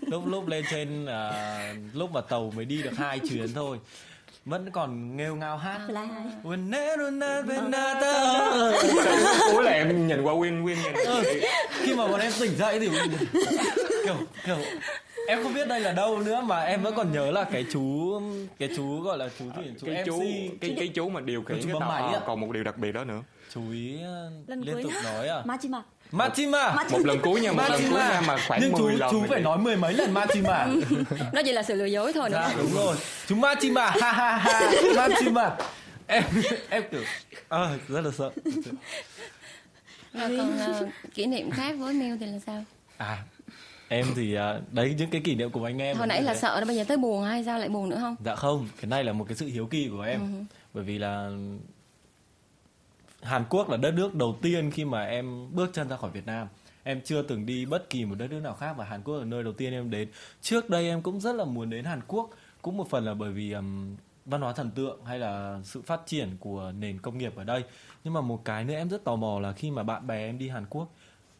Lúc 0.00 0.26
lúc 0.26 0.46
lên 0.46 0.64
trên 0.70 1.04
uh, 1.04 1.94
lúc 1.94 2.10
mà 2.10 2.20
tàu 2.20 2.52
mới 2.56 2.64
đi 2.64 2.82
được 2.82 2.96
hai 2.96 3.18
chuyến 3.18 3.54
thôi 3.54 3.78
vẫn 4.44 4.70
còn 4.70 5.16
nghêu 5.16 5.36
ngao 5.36 5.56
hát. 5.56 5.80
Cuối 9.52 9.64
là 9.64 9.70
em 9.70 10.08
nhìn 10.08 10.22
qua 10.22 10.34
Win 10.34 10.64
Win 10.64 10.76
nhìn 10.82 10.92
ừ, 10.92 11.22
khi 11.72 11.94
mà 11.94 12.08
bọn 12.08 12.20
em 12.20 12.32
tỉnh 12.40 12.56
dậy 12.56 12.80
thì 12.80 12.90
kiểu 14.04 14.16
kiểu 14.46 14.56
em 15.26 15.42
không 15.42 15.54
biết 15.54 15.68
đây 15.68 15.80
là 15.80 15.92
đâu 15.92 16.18
nữa 16.18 16.40
mà 16.44 16.60
em 16.60 16.82
vẫn 16.82 16.94
còn 16.94 17.12
nhớ 17.12 17.30
là 17.30 17.44
cái 17.44 17.66
chú 17.72 18.20
cái 18.58 18.68
chú 18.76 19.00
gọi 19.00 19.18
là 19.18 19.28
chú 19.38 19.44
gì? 19.44 19.70
Chú 19.80 19.86
cái 19.86 20.02
MC 20.02 20.06
chú 20.06 20.22
cái 20.60 20.74
cái 20.78 20.88
chú 20.88 21.08
mà 21.08 21.20
điều 21.20 21.42
khiển 21.42 21.62
cái 21.62 21.74
tàu 21.80 21.90
à, 21.90 22.20
còn 22.26 22.40
một 22.40 22.52
điều 22.52 22.64
đặc 22.64 22.78
biệt 22.78 22.92
đó 22.92 23.04
nữa. 23.04 23.22
Chú 23.54 23.70
ý 23.70 23.98
Lần 24.46 24.60
liên 24.60 24.82
tục 24.82 24.92
nói 25.04 25.28
à. 25.28 25.42
Machima 25.44 25.82
Machima 26.12 26.74
một 26.90 26.98
lần 27.04 27.18
cuối 27.22 27.40
nha 27.40 27.52
một 27.52 27.62
lần 27.68 27.82
cuối 27.90 28.00
nha 28.00 28.22
mà 28.26 28.36
khoảng 28.48 28.60
nhưng 28.62 28.72
chú 28.76 28.88
lần 28.88 29.10
chú 29.10 29.24
phải 29.28 29.40
nói 29.40 29.58
mười 29.58 29.76
mấy 29.76 29.92
lần 29.92 30.14
Machima 30.14 30.68
nó 31.32 31.42
chỉ 31.44 31.52
là 31.52 31.62
sự 31.62 31.74
lừa 31.74 31.84
dối 31.84 32.12
thôi 32.12 32.28
dạ, 32.32 32.54
đúng 32.58 32.74
rồi. 32.74 32.96
Chú 33.26 33.34
Machima 33.34 33.90
ha 33.90 34.12
ha 34.12 34.36
ha. 34.36 34.70
Machima 34.96 35.56
em 36.06 36.22
em 36.68 36.82
kiểu 36.90 37.02
à, 37.48 37.78
rất 37.88 38.00
là 38.00 38.10
sợ. 38.18 38.30
Và 40.12 40.28
còn 40.38 40.80
uh, 40.82 40.88
kỷ 41.14 41.26
niệm 41.26 41.50
khác 41.50 41.74
với 41.78 41.94
Miu 41.94 42.16
thì 42.20 42.26
là 42.26 42.38
sao? 42.46 42.64
À 42.96 43.18
em 43.88 44.06
thì 44.16 44.38
uh, 44.38 44.72
đấy 44.72 44.94
những 44.98 45.10
cái 45.10 45.20
kỷ 45.20 45.34
niệm 45.34 45.50
của 45.50 45.64
anh 45.64 45.82
em 45.82 45.96
hồi 45.96 46.06
nãy 46.06 46.22
là 46.22 46.32
đấy. 46.32 46.40
sợ 46.40 46.64
bây 46.66 46.76
giờ 46.76 46.84
tới 46.84 46.96
buồn 46.96 47.24
hay 47.24 47.44
sao 47.44 47.58
lại 47.58 47.68
buồn 47.68 47.88
nữa 47.88 47.98
không? 48.00 48.16
Dạ 48.24 48.34
không 48.34 48.68
cái 48.80 48.88
này 48.88 49.04
là 49.04 49.12
một 49.12 49.24
cái 49.28 49.36
sự 49.36 49.46
hiếu 49.46 49.66
kỳ 49.66 49.88
của 49.88 50.02
em. 50.02 50.20
Uh-huh. 50.20 50.44
bởi 50.74 50.84
vì 50.84 50.98
là 50.98 51.30
Hàn 53.22 53.44
Quốc 53.50 53.70
là 53.70 53.76
đất 53.76 53.94
nước 53.94 54.14
đầu 54.14 54.36
tiên 54.42 54.70
khi 54.70 54.84
mà 54.84 55.04
em 55.04 55.48
bước 55.52 55.70
chân 55.72 55.88
ra 55.88 55.96
khỏi 55.96 56.10
Việt 56.10 56.26
Nam. 56.26 56.48
Em 56.82 57.00
chưa 57.04 57.22
từng 57.22 57.46
đi 57.46 57.66
bất 57.66 57.90
kỳ 57.90 58.04
một 58.04 58.14
đất 58.18 58.30
nước 58.30 58.40
nào 58.40 58.54
khác 58.54 58.74
và 58.76 58.84
Hàn 58.84 59.02
Quốc 59.02 59.18
là 59.18 59.24
nơi 59.24 59.42
đầu 59.42 59.52
tiên 59.52 59.72
em 59.72 59.90
đến. 59.90 60.08
Trước 60.42 60.70
đây 60.70 60.88
em 60.88 61.02
cũng 61.02 61.20
rất 61.20 61.34
là 61.34 61.44
muốn 61.44 61.70
đến 61.70 61.84
Hàn 61.84 62.00
Quốc. 62.06 62.30
Cũng 62.62 62.76
một 62.76 62.90
phần 62.90 63.04
là 63.04 63.14
bởi 63.14 63.30
vì 63.30 63.52
um, 63.52 63.96
văn 64.24 64.40
hóa 64.40 64.52
thần 64.52 64.70
tượng 64.70 65.04
hay 65.04 65.18
là 65.18 65.60
sự 65.64 65.82
phát 65.82 66.00
triển 66.06 66.36
của 66.40 66.72
nền 66.78 66.98
công 66.98 67.18
nghiệp 67.18 67.36
ở 67.36 67.44
đây. 67.44 67.62
Nhưng 68.04 68.14
mà 68.14 68.20
một 68.20 68.44
cái 68.44 68.64
nữa 68.64 68.74
em 68.74 68.88
rất 68.88 69.04
tò 69.04 69.16
mò 69.16 69.40
là 69.40 69.52
khi 69.52 69.70
mà 69.70 69.82
bạn 69.82 70.06
bè 70.06 70.26
em 70.26 70.38
đi 70.38 70.48
Hàn 70.48 70.66
Quốc 70.70 70.88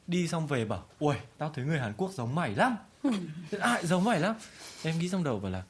đi 0.06 0.28
xong 0.28 0.46
về 0.46 0.64
bảo 0.64 0.84
ui 0.98 1.14
tao 1.38 1.50
thấy 1.54 1.64
người 1.64 1.78
Hàn 1.78 1.92
Quốc 1.96 2.12
giống 2.12 2.34
mày 2.34 2.54
lắm. 2.54 2.76
Ai 3.60 3.86
giống 3.86 4.04
mày 4.04 4.20
lắm? 4.20 4.34
Em 4.84 4.98
nghĩ 4.98 5.08
trong 5.08 5.24
đầu 5.24 5.38
bảo 5.38 5.52
là 5.52 5.62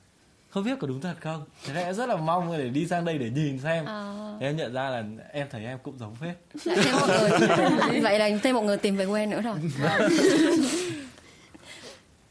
không 0.57 0.65
biết 0.65 0.79
có 0.81 0.87
đúng 0.87 1.01
thật 1.01 1.15
không? 1.21 1.45
Thế 1.67 1.75
này 1.75 1.95
rất 1.95 2.09
là 2.09 2.17
mong 2.17 2.59
để 2.59 2.69
đi 2.69 2.87
sang 2.87 3.05
đây 3.05 3.19
để 3.19 3.31
nhìn 3.31 3.59
xem. 3.59 3.85
À. 3.85 4.37
em 4.41 4.57
nhận 4.57 4.73
ra 4.73 4.91
là 4.91 5.05
em 5.33 5.47
thấy 5.51 5.65
em 5.65 5.79
cũng 5.83 5.99
giống 5.99 6.15
phết. 6.15 6.37
Thêm 6.65 6.95
một 7.01 7.07
người. 7.07 8.01
Vậy 8.03 8.19
là 8.19 8.31
thêm 8.43 8.55
một 8.55 8.63
người 8.63 8.77
tìm 8.77 8.97
về 8.97 9.07
quê 9.07 9.27
nữa 9.27 9.41
rồi. 9.41 9.59
Vâng. 9.79 10.11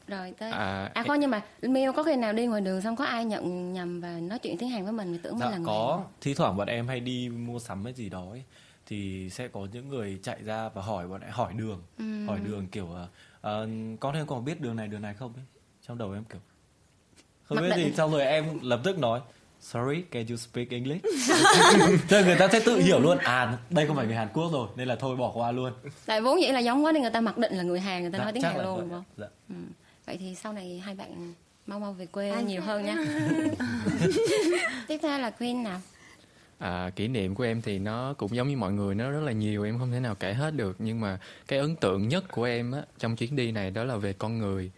rồi 0.08 0.34
tới. 0.39 0.52
À, 0.52 0.91
à 0.94 1.04
không 1.08 1.20
nhưng 1.20 1.32
mà 1.32 1.41
Miu 1.62 1.94
có 1.94 2.04
khi 2.04 2.15
nào 2.15 2.34
đi 2.34 2.46
ngoài 2.46 2.62
đường 2.62 2.82
xong 2.82 2.96
có 2.96 3.06
ai 3.06 3.26
nhận 3.26 3.74
nhầm 3.74 4.02
và 4.02 4.10
nói 4.10 4.39
chuyện 4.39 4.58
tiếng 4.58 4.70
Hàn 4.70 4.84
với 4.84 4.94
mình 4.94 5.20
tưởng 5.24 5.38
dạ, 5.39 5.46
mình 5.46 5.60
là 5.60 5.65
có. 5.65 5.98
Người... 5.98 6.08
thi 6.22 6.34
thoảng 6.34 6.58
bọn 6.58 6.68
em 6.68 6.88
hay 6.88 7.00
đi 7.00 7.30
mua 7.30 7.60
sắm 7.60 7.84
cái 7.84 7.94
gì 7.94 8.10
đó 8.10 8.28
ấy 8.30 8.44
thì 8.86 9.30
sẽ 9.30 9.48
có 9.48 9.67
những 9.74 9.89
người 9.89 10.19
chạy 10.24 10.43
ra 10.43 10.69
và 10.69 10.82
hỏi 10.82 11.08
bọn 11.08 11.21
em 11.21 11.32
hỏi 11.32 11.54
đường. 11.54 11.84
Ừ. 11.98 12.26
hỏi 12.26 12.39
đường 12.39 12.67
kiểu 12.67 12.86
uh, 12.86 13.00
con 14.00 14.15
em 14.15 14.28
còn 14.28 14.45
biết 14.45 14.62
đường 14.62 14.76
này 14.76 14.88
đường 14.88 15.02
này 15.02 15.13
không 15.13 15.34
ấy? 15.34 15.45
Trong 15.88 15.98
đầu 15.98 16.13
em 16.13 16.24
kiểu 16.24 16.41
không 17.43 17.56
Mặc 17.56 17.62
biết 17.62 17.76
gì. 17.76 17.93
Xong 17.98 18.12
rồi 18.12 18.21
em 18.21 18.60
lập 18.62 18.82
tức 18.84 18.98
nói 18.98 19.21
sorry 19.60 20.02
can 20.12 20.26
you 20.30 20.38
speak 20.38 20.69
english? 20.69 21.06
Cho 22.10 22.21
người 22.21 22.36
ta 22.39 22.48
sẽ 22.52 22.60
tự 22.60 22.80
hiểu 22.80 23.00
luôn 23.00 23.17
à 23.17 23.58
đây 23.69 23.88
không 23.88 23.95
phải 23.95 24.06
người 24.06 24.15
hàn 24.15 24.28
quốc 24.34 24.52
rồi 24.52 24.67
nên 24.76 24.88
là 24.88 24.95
thôi 24.95 25.15
bỏ 25.15 25.32
qua 25.34 25.52
luôn. 25.52 25.74
Tại 26.06 26.21
vốn 26.21 26.41
dĩ 26.41 26.48
là 26.48 26.60
giống 26.60 26.86
quá 26.86 26.91
nên 26.91 27.02
người 27.02 27.12
ta 27.12 27.21
mặc 27.21 27.38
định 27.38 27.54
là 27.54 27.63
người 27.63 27.80
hàn 27.80 28.02
người 28.02 28.12
ta 28.12 28.17
dạ, 28.17 28.24
nói 28.24 28.34
tiếng 28.34 28.43
hàn 28.43 28.63
luôn 28.63 28.80
đúng 28.80 28.89
không? 28.89 29.04
Dạ. 29.17 29.28
ừ. 29.50 29.56
vậy 30.06 30.17
thì 30.17 30.36
sau 30.36 30.54
này 30.54 30.82
hai 30.86 30.95
bạn 30.95 31.34
mau 31.67 31.80
mau 31.80 31.93
về 31.93 32.06
quê 32.06 32.30
Anh 32.30 32.48
nhiều 32.48 32.62
hơn 32.62 32.86
nha. 32.86 32.95
Tiếp 34.88 35.00
theo 35.02 35.19
là 35.19 35.30
queen 35.30 35.63
nào 35.63 35.82
à, 36.58 36.89
kỷ 36.96 37.08
niệm 37.08 37.36
của 37.36 37.44
em 37.44 37.62
thì 37.62 37.80
nó 37.80 38.13
cũng 38.13 38.36
giống 38.36 38.48
như 38.48 38.58
mọi 38.58 38.74
người 38.74 38.96
nó 38.96 39.12
rất 39.12 39.20
là 39.20 39.32
nhiều 39.32 39.63
em 39.63 39.80
không 39.80 39.91
thể 39.91 40.00
nào 40.00 40.15
kể 40.15 40.34
hết 40.34 40.52
được. 40.56 40.76
Nhưng 40.80 41.02
mà 41.02 41.20
cái 41.48 41.60
ấn 41.60 41.76
tượng 41.76 42.08
nhất 42.08 42.24
của 42.32 42.44
em 42.44 42.72
á 42.72 42.82
trong 43.00 43.15
chuyến 43.15 43.36
đi 43.36 43.52
này 43.52 43.72
đó 43.72 43.84
là 43.84 43.98
về 43.98 44.13
con 44.13 44.38
người. 44.38 44.72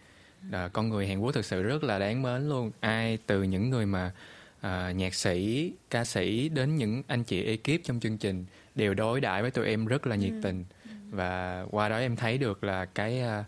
Là 0.50 0.68
con 0.68 0.88
người 0.88 1.08
Hàn 1.08 1.20
Quốc 1.20 1.34
thực 1.34 1.44
sự 1.44 1.62
rất 1.62 1.84
là 1.84 1.98
đáng 1.98 2.22
mến 2.22 2.48
luôn. 2.48 2.70
Ai 2.80 3.18
từ 3.26 3.42
những 3.42 3.70
người 3.70 3.86
mà 3.86 4.12
à, 4.60 4.92
nhạc 4.92 5.14
sĩ 5.14 5.72
ca 5.90 6.04
sĩ 6.04 6.48
đến 6.48 6.76
những 6.76 7.02
anh 7.06 7.24
chị 7.24 7.44
ekip 7.44 7.84
trong 7.84 8.00
chương 8.00 8.18
trình 8.18 8.44
đều 8.74 8.94
đối 8.94 9.20
đãi 9.20 9.42
với 9.42 9.50
tụi 9.50 9.66
em 9.66 9.86
rất 9.86 10.06
là 10.06 10.16
nhiệt 10.16 10.30
ừ. 10.30 10.40
tình. 10.42 10.64
Và 11.10 11.64
qua 11.70 11.88
đó 11.88 11.98
em 11.98 12.16
thấy 12.16 12.38
được 12.38 12.64
là 12.64 12.84
cái 12.84 13.20
à, 13.20 13.44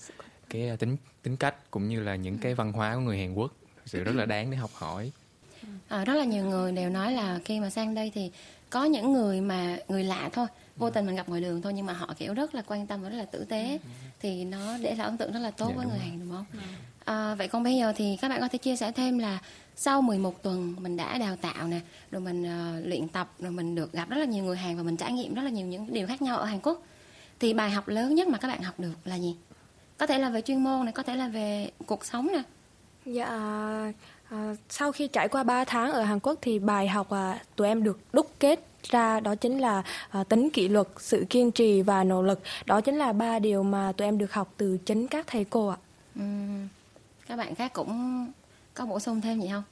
cái 0.51 0.77
tính 0.77 0.97
tính 1.23 1.37
cách 1.37 1.71
cũng 1.71 1.89
như 1.89 2.01
là 2.01 2.17
những 2.17 2.39
cái 2.39 2.55
văn 2.55 2.73
hóa 2.73 2.95
của 2.95 3.01
người 3.01 3.19
Hàn 3.19 3.35
Quốc 3.35 3.53
thực 3.77 3.89
sự 3.89 4.05
rất 4.05 4.15
là 4.15 4.25
đáng 4.27 4.51
để 4.51 4.57
học 4.57 4.71
hỏi 4.75 5.13
à, 5.89 6.05
rất 6.05 6.15
là 6.15 6.25
nhiều 6.25 6.45
người 6.45 6.73
đều 6.73 6.91
nói 6.91 7.13
là 7.13 7.39
khi 7.45 7.61
mà 7.61 7.71
sang 7.71 7.95
đây 7.95 8.13
thì 8.15 8.31
có 8.71 8.85
những 8.85 9.13
người 9.13 9.41
mà 9.41 9.77
người 9.89 10.05
lạ 10.05 10.31
thôi 10.33 10.47
vô 10.77 10.91
tình 10.91 11.07
mình 11.07 11.17
gặp 11.17 11.29
ngoài 11.29 11.41
đường 11.41 11.63
thôi 11.63 11.73
nhưng 11.73 11.87
mà 11.87 11.93
họ 11.93 12.15
kiểu 12.19 12.35
rất 12.35 12.55
là 12.55 12.63
quan 12.67 12.87
tâm 12.87 13.03
và 13.03 13.09
rất 13.09 13.17
là 13.17 13.25
tử 13.25 13.45
tế 13.45 13.79
thì 14.21 14.45
nó 14.45 14.79
để 14.79 14.95
lại 14.95 15.07
ấn 15.07 15.17
tượng 15.17 15.33
rất 15.33 15.41
là 15.41 15.51
tốt 15.51 15.69
dạ, 15.69 15.77
với 15.77 15.87
người 15.87 15.99
Hàn 15.99 16.21
đúng 16.21 16.31
không? 16.31 16.45
À, 17.05 17.35
vậy 17.35 17.49
còn 17.49 17.63
bây 17.63 17.77
giờ 17.77 17.93
thì 17.97 18.17
các 18.21 18.29
bạn 18.29 18.41
có 18.41 18.49
thể 18.49 18.59
chia 18.59 18.77
sẻ 18.77 18.93
thêm 18.93 19.19
là 19.19 19.39
sau 19.77 20.03
11 20.03 20.43
tuần 20.43 20.77
mình 20.81 20.97
đã 20.97 21.19
đào 21.19 21.37
tạo 21.37 21.69
nè, 21.69 21.81
rồi 22.11 22.21
mình 22.21 22.43
uh, 22.43 22.87
luyện 22.87 23.09
tập, 23.09 23.33
rồi 23.39 23.51
mình 23.51 23.75
được 23.75 23.93
gặp 23.93 24.09
rất 24.09 24.17
là 24.17 24.25
nhiều 24.25 24.45
người 24.45 24.57
Hàn 24.57 24.77
và 24.77 24.83
mình 24.83 24.97
trải 24.97 25.13
nghiệm 25.13 25.35
rất 25.35 25.43
là 25.43 25.51
nhiều 25.51 25.67
những 25.67 25.93
điều 25.93 26.07
khác 26.07 26.23
nhau 26.23 26.39
ở 26.39 26.45
Hàn 26.45 26.61
Quốc. 26.61 26.83
Thì 27.41 27.53
bài 27.53 27.71
học 27.71 27.89
lớn 27.89 28.15
nhất 28.15 28.29
mà 28.29 28.39
các 28.39 28.49
bạn 28.49 28.63
học 28.63 28.81
được 28.81 28.95
là 29.05 29.17
gì? 29.17 29.37
Có 29.99 30.07
thể 30.07 30.19
là 30.19 30.31
về 30.31 30.41
chuyên 30.41 30.65
môn 30.65 30.85
này, 30.85 30.93
có 30.93 31.03
thể 31.03 31.17
là 31.17 31.29
về 31.29 31.71
cuộc 31.87 32.05
sống 32.05 32.29
nè. 32.33 32.43
Dạ, 33.05 33.29
à, 34.31 34.55
sau 34.69 34.93
khi 34.93 35.09
trải 35.09 35.29
qua 35.29 35.43
3 35.43 35.65
tháng 35.65 35.93
ở 35.93 36.03
Hàn 36.03 36.21
Quốc 36.21 36.39
thì 36.43 36.59
bài 36.59 36.89
học 36.89 37.11
à, 37.11 37.41
tụi 37.57 37.69
em 37.69 37.83
được 37.83 37.99
đúc 38.13 38.31
kết 38.39 38.61
ra 38.89 39.21
đó 39.21 39.35
chính 39.35 39.59
là 39.59 39.83
uh, 40.21 40.29
tính 40.29 40.49
kỷ 40.53 40.69
luật, 40.69 40.89
sự 40.99 41.25
kiên 41.31 41.53
trì 41.53 41.83
và 41.83 42.05
nỗ 42.05 42.23
lực. 42.23 42.41
Đó 42.67 42.81
chính 42.81 42.97
là 42.97 43.13
ba 43.13 43.39
điều 43.39 43.63
mà 43.63 43.93
tụi 43.93 44.09
em 44.09 44.19
được 44.19 44.33
học 44.33 44.55
từ 44.57 44.79
chính 44.87 45.09
các 45.09 45.27
thầy 45.27 45.45
cô 45.45 45.69
ạ. 45.69 45.77
Ừ. 46.15 46.23
Các 47.29 47.37
bạn 47.37 47.55
khác 47.55 47.73
cũng 47.73 48.27
có 48.75 48.87
bổ 48.87 49.01
sung 49.01 49.21
thêm 49.21 49.41
gì 49.41 49.49
không? 49.49 49.63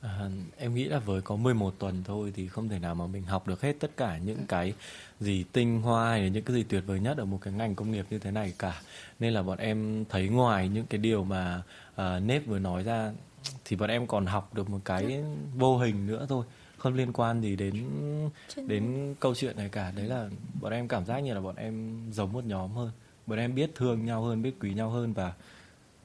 À, 0.00 0.28
em 0.58 0.74
nghĩ 0.74 0.84
là 0.84 0.98
với 0.98 1.22
có 1.22 1.36
11 1.36 1.74
tuần 1.78 2.02
thôi 2.04 2.32
thì 2.36 2.48
không 2.48 2.68
thể 2.68 2.78
nào 2.78 2.94
mà 2.94 3.06
mình 3.06 3.22
học 3.22 3.48
được 3.48 3.60
hết 3.60 3.76
tất 3.80 3.96
cả 3.96 4.18
những 4.18 4.36
ừ. 4.36 4.44
cái 4.48 4.74
gì 5.20 5.44
tinh 5.52 5.82
hoa 5.82 6.10
hay 6.10 6.22
là 6.22 6.28
những 6.28 6.44
cái 6.44 6.56
gì 6.56 6.62
tuyệt 6.62 6.82
vời 6.86 7.00
nhất 7.00 7.18
ở 7.18 7.24
một 7.24 7.38
cái 7.42 7.52
ngành 7.52 7.74
công 7.74 7.92
nghiệp 7.92 8.06
như 8.10 8.18
thế 8.18 8.30
này 8.30 8.54
cả. 8.58 8.80
Nên 9.20 9.32
là 9.32 9.42
bọn 9.42 9.58
em 9.58 10.04
thấy 10.08 10.28
ngoài 10.28 10.68
những 10.68 10.86
cái 10.86 10.98
điều 10.98 11.24
mà 11.24 11.62
uh, 11.94 12.22
Nếp 12.22 12.46
vừa 12.46 12.58
nói 12.58 12.82
ra 12.82 13.12
thì 13.64 13.76
bọn 13.76 13.90
em 13.90 14.06
còn 14.06 14.26
học 14.26 14.54
được 14.54 14.70
một 14.70 14.78
cái 14.84 15.24
vô 15.54 15.78
hình 15.78 16.06
nữa 16.06 16.26
thôi. 16.28 16.44
Không 16.78 16.94
liên 16.94 17.12
quan 17.12 17.40
gì 17.40 17.56
đến 17.56 17.84
đến 18.66 19.14
câu 19.20 19.34
chuyện 19.34 19.56
này 19.56 19.68
cả. 19.72 19.92
Đấy 19.96 20.06
là 20.06 20.28
bọn 20.60 20.72
em 20.72 20.88
cảm 20.88 21.04
giác 21.04 21.18
như 21.18 21.34
là 21.34 21.40
bọn 21.40 21.56
em 21.56 22.02
giống 22.12 22.32
một 22.32 22.44
nhóm 22.44 22.70
hơn. 22.70 22.90
Bọn 23.26 23.38
em 23.38 23.54
biết 23.54 23.70
thương 23.74 24.04
nhau 24.04 24.22
hơn 24.22 24.42
biết 24.42 24.54
quý 24.60 24.74
nhau 24.74 24.90
hơn 24.90 25.12
và 25.12 25.32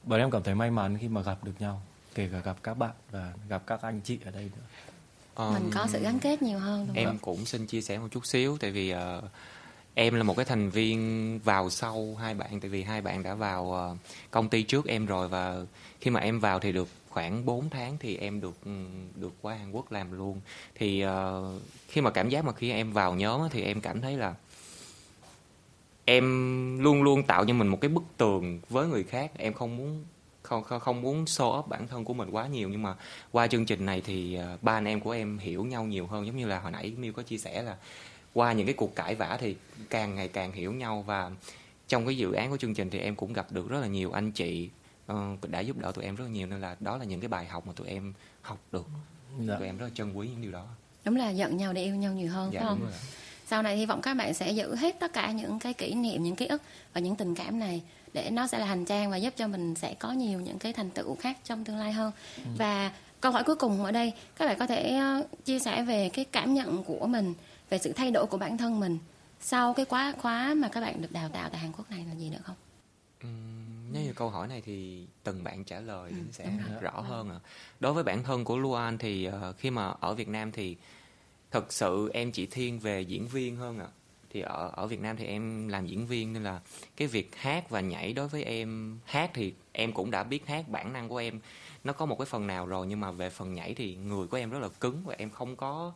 bọn 0.04 0.19
em 0.19 0.32
cảm 0.32 0.43
thấy 0.43 0.56
may 0.56 0.71
mắn 0.71 0.97
khi 0.97 1.08
mà 1.08 1.21
gặp 1.21 1.43
được 1.43 1.54
nhau 1.60 1.82
kể 2.15 2.30
cả 2.32 2.39
gặp 2.39 2.58
các 2.63 2.73
bạn 2.73 2.91
và 3.12 3.34
gặp 3.50 3.63
các 3.67 3.82
anh 3.82 4.02
chị 4.04 4.19
ở 4.26 4.32
đây 4.32 4.43
nữa. 4.43 4.65
Um, 5.36 5.54
mình 5.54 5.71
có 5.73 5.88
sự 5.89 6.00
gắn 6.00 6.19
kết 6.19 6.41
nhiều 6.41 6.60
hơn 6.60 6.86
đúng 6.88 6.95
em 6.95 7.08
không? 7.08 7.17
cũng 7.21 7.45
xin 7.45 7.65
chia 7.65 7.82
sẻ 7.82 7.97
một 7.97 8.08
chút 8.12 8.26
xíu 8.26 8.58
tại 8.58 8.71
vì 8.71 8.93
uh, 8.93 9.23
em 9.93 10.15
là 10.15 10.23
một 10.23 10.38
cái 10.38 10.45
thành 10.45 10.69
viên 10.69 11.39
vào 11.43 11.69
sau 11.69 12.15
hai 12.19 12.34
bạn 12.34 12.60
tại 12.60 12.69
vì 12.69 12.84
hai 12.84 13.02
bạn 13.02 13.23
đã 13.23 13.34
vào 13.34 13.91
uh, 13.93 13.97
công 14.32 14.50
ty 14.50 14.63
trước 14.63 14.86
em 14.86 15.06
rồi 15.06 15.28
và 15.28 15.56
khi 16.02 16.12
mà 16.12 16.19
em 16.19 16.39
vào 16.39 16.60
thì 16.60 16.71
được 16.71 16.88
khoảng 17.17 17.45
4 17.45 17.69
tháng 17.69 17.97
thì 17.99 18.17
em 18.17 18.41
được 18.41 18.56
ừ, 18.65 18.71
được 19.15 19.34
qua 19.41 19.56
Hàn 19.56 19.71
Quốc 19.71 19.91
làm 19.91 20.17
luôn. 20.17 20.41
Thì 20.75 21.06
uh, 21.06 21.10
khi 21.88 22.01
mà 22.01 22.12
cảm 22.12 22.30
giác 22.30 22.45
mà 22.45 22.53
khi 22.53 22.71
em 22.71 22.91
vào 22.91 23.15
nhóm 23.15 23.41
thì 23.51 23.62
em 23.63 23.82
cảm 23.82 24.01
thấy 24.01 24.17
là 24.17 24.36
em 26.06 26.23
luôn 26.80 27.03
luôn 27.03 27.23
tạo 27.23 27.45
cho 27.45 27.53
mình 27.53 27.67
một 27.67 27.82
cái 27.82 27.89
bức 27.89 28.03
tường 28.17 28.60
với 28.69 28.88
người 28.88 29.03
khác. 29.03 29.32
Em 29.38 29.53
không 29.53 29.77
muốn 29.77 30.03
không 30.41 30.63
không, 30.63 30.80
không 30.80 31.01
muốn 31.01 31.25
show 31.25 31.60
up 31.60 31.67
bản 31.67 31.88
thân 31.88 32.06
của 32.06 32.13
mình 32.13 32.30
quá 32.30 32.47
nhiều. 32.47 32.69
Nhưng 32.69 32.84
mà 32.84 32.95
qua 33.32 33.47
chương 33.47 33.65
trình 33.65 33.86
này 33.86 34.01
thì 34.06 34.39
uh, 34.53 34.63
ba 34.63 34.77
anh 34.77 34.86
em 34.86 34.99
của 34.99 35.12
em 35.12 35.38
hiểu 35.38 35.65
nhau 35.65 35.86
nhiều 35.86 36.08
hơn. 36.08 36.25
Giống 36.25 36.38
như 36.38 36.47
là 36.47 36.60
hồi 36.60 36.71
nãy 36.71 36.93
Miu 36.97 37.13
có 37.13 37.23
chia 37.23 37.38
sẻ 37.38 37.62
là 37.62 37.77
qua 38.34 38.53
những 38.53 38.65
cái 38.67 38.75
cuộc 38.75 38.95
cãi 38.95 39.15
vã 39.15 39.38
thì 39.41 39.56
càng 39.89 40.15
ngày 40.15 40.27
càng 40.27 40.51
hiểu 40.51 40.73
nhau. 40.73 41.03
Và 41.08 41.32
trong 41.88 42.06
cái 42.06 42.17
dự 42.17 42.32
án 42.32 42.49
của 42.49 42.58
chương 42.58 42.73
trình 42.73 42.89
thì 42.89 42.99
em 42.99 43.15
cũng 43.15 43.34
gặp 43.34 43.51
được 43.51 43.69
rất 43.69 43.80
là 43.82 43.88
nhiều 43.88 44.12
anh 44.12 44.32
chị 44.32 44.69
uh, 45.12 45.50
đã 45.50 45.60
giúp 45.60 45.78
đỡ 45.78 45.91
tụi 45.91 46.06
em 46.06 46.15
rất 46.15 46.24
là 46.26 46.32
nhiều 46.32 46.48
nên 46.48 46.62
là 46.62 46.76
đó 46.80 46.98
là 46.98 47.06
những 47.06 47.20
cái 47.20 47.28
bài 47.28 47.46
học 47.46 47.67
mà 47.67 47.74
tụi 47.74 47.88
em 47.88 48.13
học 48.41 48.60
được 48.72 48.86
dạ. 49.39 49.56
tụi 49.58 49.67
em 49.67 49.78
rất 49.78 49.86
là 49.86 49.91
trân 49.96 50.13
quý 50.13 50.28
những 50.28 50.41
điều 50.41 50.52
đó 50.52 50.65
đúng 51.06 51.15
là 51.15 51.30
giận 51.30 51.58
nhau 51.58 51.74
để 51.74 51.84
yêu 51.84 51.96
nhau 51.96 52.13
nhiều 52.13 52.32
hơn 52.32 52.50
dạ, 52.54 52.60
phải 52.60 52.70
không 52.70 52.91
sau 53.48 53.62
này 53.62 53.78
hy 53.78 53.86
vọng 53.86 54.02
các 54.02 54.13
bạn 54.13 54.34
sẽ 54.34 54.52
giữ 54.52 54.76
hết 54.76 55.00
tất 55.00 55.13
cả 55.13 55.32
những 55.32 55.60
cái 55.60 55.74
kỷ 55.74 55.93
niệm 55.93 56.24
những 56.24 56.36
ký 56.36 56.46
ức 56.46 56.62
và 56.93 57.02
những 57.02 57.15
tình 57.15 57.36
cảm 57.36 57.60
này 57.60 57.82
để 58.13 58.30
nó 58.30 58.48
sẽ 58.48 58.60
là 58.60 58.65
hành 58.65 58.86
trang 58.86 59.12
và 59.12 59.17
giúp 59.17 59.34
cho 59.38 59.48
mình 59.48 59.76
sẽ 59.76 59.93
có 59.93 60.12
nhiều 60.12 60.39
những 60.39 60.60
cái 60.60 60.74
thành 60.74 60.89
tựu 60.89 61.15
khác 61.15 61.38
trong 61.43 61.63
tương 61.63 61.78
lai 61.78 61.93
hơn 61.93 62.12
ừ. 62.38 62.43
và 62.58 62.91
câu 63.22 63.32
hỏi 63.32 63.43
cuối 63.43 63.56
cùng 63.56 63.86
ở 63.86 63.91
đây 63.91 64.13
các 64.36 64.46
bạn 64.46 64.60
có 64.60 64.67
thể 64.67 64.98
ờ, 64.98 65.24
chia 65.46 65.60
sẻ 65.60 65.84
về 65.84 66.10
cái 66.10 66.26
cảm 66.26 66.54
nhận 66.54 66.84
của 66.84 67.08
mình 67.08 67.34
về 67.70 67.78
sự 67.78 67.93
thay 67.93 68.12
đổi 68.12 68.26
của 68.26 68.38
bản 68.38 68.58
thân 68.58 68.80
mình 68.80 68.98
sau 69.41 69.74
cái 69.74 69.86
khóa 69.86 70.13
khóa 70.22 70.54
mà 70.54 70.67
các 70.67 70.82
bạn 70.82 71.02
được 71.02 71.12
đào 71.12 71.30
tạo 71.30 71.50
tại 71.50 71.62
Hàn 71.62 71.72
Quốc 71.72 71.91
này 71.91 72.06
là 72.10 72.15
gì 72.15 72.30
nữa 72.30 72.39
không? 72.43 72.56
Uhm, 73.28 73.57
nếu 73.91 74.04
như 74.04 74.13
câu 74.13 74.30
hỏi 74.30 74.47
này 74.47 74.62
thì 74.65 75.08
từng 75.23 75.43
bạn 75.43 75.63
trả 75.63 75.80
lời 75.80 76.12
ừ, 76.12 76.17
sẽ 76.32 76.52
rõ 76.82 77.02
hơn 77.02 77.30
à. 77.30 77.39
Đối 77.80 77.93
với 77.93 78.04
bản 78.04 78.23
thân 78.23 78.43
của 78.43 78.58
Luan 78.58 78.97
thì 78.97 79.30
uh, 79.30 79.58
khi 79.58 79.69
mà 79.69 79.93
ở 80.00 80.13
Việt 80.13 80.28
Nam 80.28 80.52
thì 80.52 80.76
thật 81.52 81.73
sự 81.73 82.10
em 82.13 82.32
chỉ 82.32 82.45
thiên 82.45 82.80
về 82.80 83.02
diễn 83.02 83.28
viên 83.28 83.56
hơn 83.56 83.80
ạ. 83.80 83.86
À. 83.86 83.95
Thì 84.30 84.41
ở 84.41 84.71
ở 84.76 84.88
Việt 84.88 85.02
Nam 85.02 85.17
thì 85.17 85.26
em 85.26 85.67
làm 85.67 85.88
diễn 85.88 86.08
viên 86.08 86.34
nên 86.34 86.43
là 86.43 86.62
cái 86.95 87.08
việc 87.08 87.36
hát 87.36 87.69
và 87.69 87.82
nhảy 87.82 88.13
đối 88.13 88.28
với 88.28 88.43
em 88.43 89.00
hát 89.06 89.32
thì 89.34 89.54
em 89.71 89.93
cũng 89.93 90.12
đã 90.12 90.23
biết 90.23 90.47
hát 90.47 90.69
bản 90.69 90.93
năng 90.93 91.10
của 91.10 91.17
em 91.17 91.39
nó 91.84 91.93
có 91.93 92.06
một 92.06 92.15
cái 92.19 92.26
phần 92.26 92.47
nào 92.47 92.65
rồi 92.65 92.88
nhưng 92.88 93.00
mà 93.00 93.12
về 93.12 93.30
phần 93.30 93.54
nhảy 93.54 93.73
thì 93.73 93.95
người 93.95 94.28
của 94.28 94.38
em 94.38 94.50
rất 94.50 94.60
là 94.60 94.69
cứng 94.80 95.02
và 95.06 95.15
em 95.17 95.30
không 95.30 95.56
có 95.56 95.93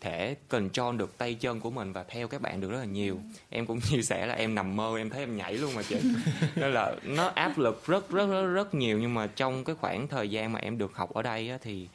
thể 0.00 0.36
control 0.48 0.96
được 0.96 1.18
tay 1.18 1.34
chân 1.34 1.60
của 1.60 1.70
mình 1.70 1.92
và 1.92 2.02
theo 2.02 2.28
các 2.28 2.40
bạn 2.40 2.60
được 2.60 2.70
rất 2.70 2.78
là 2.78 2.84
nhiều. 2.84 3.14
Ừ. 3.14 3.20
em 3.50 3.66
cũng 3.66 3.80
chia 3.90 4.02
sẻ 4.02 4.26
là 4.26 4.34
em 4.34 4.54
nằm 4.54 4.76
mơ 4.76 4.94
em 4.96 5.10
thấy 5.10 5.20
em 5.20 5.36
nhảy 5.36 5.54
luôn 5.54 5.74
mà 5.74 5.82
chị. 5.82 5.96
Nên 6.56 6.72
là 6.72 6.94
nó 7.04 7.26
áp 7.26 7.58
lực 7.58 7.86
rất 7.86 8.10
rất 8.10 8.26
rất 8.26 8.46
rất 8.46 8.74
nhiều. 8.74 8.98
Nhưng 8.98 9.14
mà 9.14 9.26
trong 9.26 9.64
cái 9.64 9.76
khoảng 9.80 10.08
thời 10.08 10.30
gian 10.30 10.52
mà 10.52 10.58
em 10.58 10.78
được 10.78 10.96
học 10.96 11.14
ở 11.14 11.22
đây 11.22 11.50
á, 11.50 11.58
thì 11.62 11.88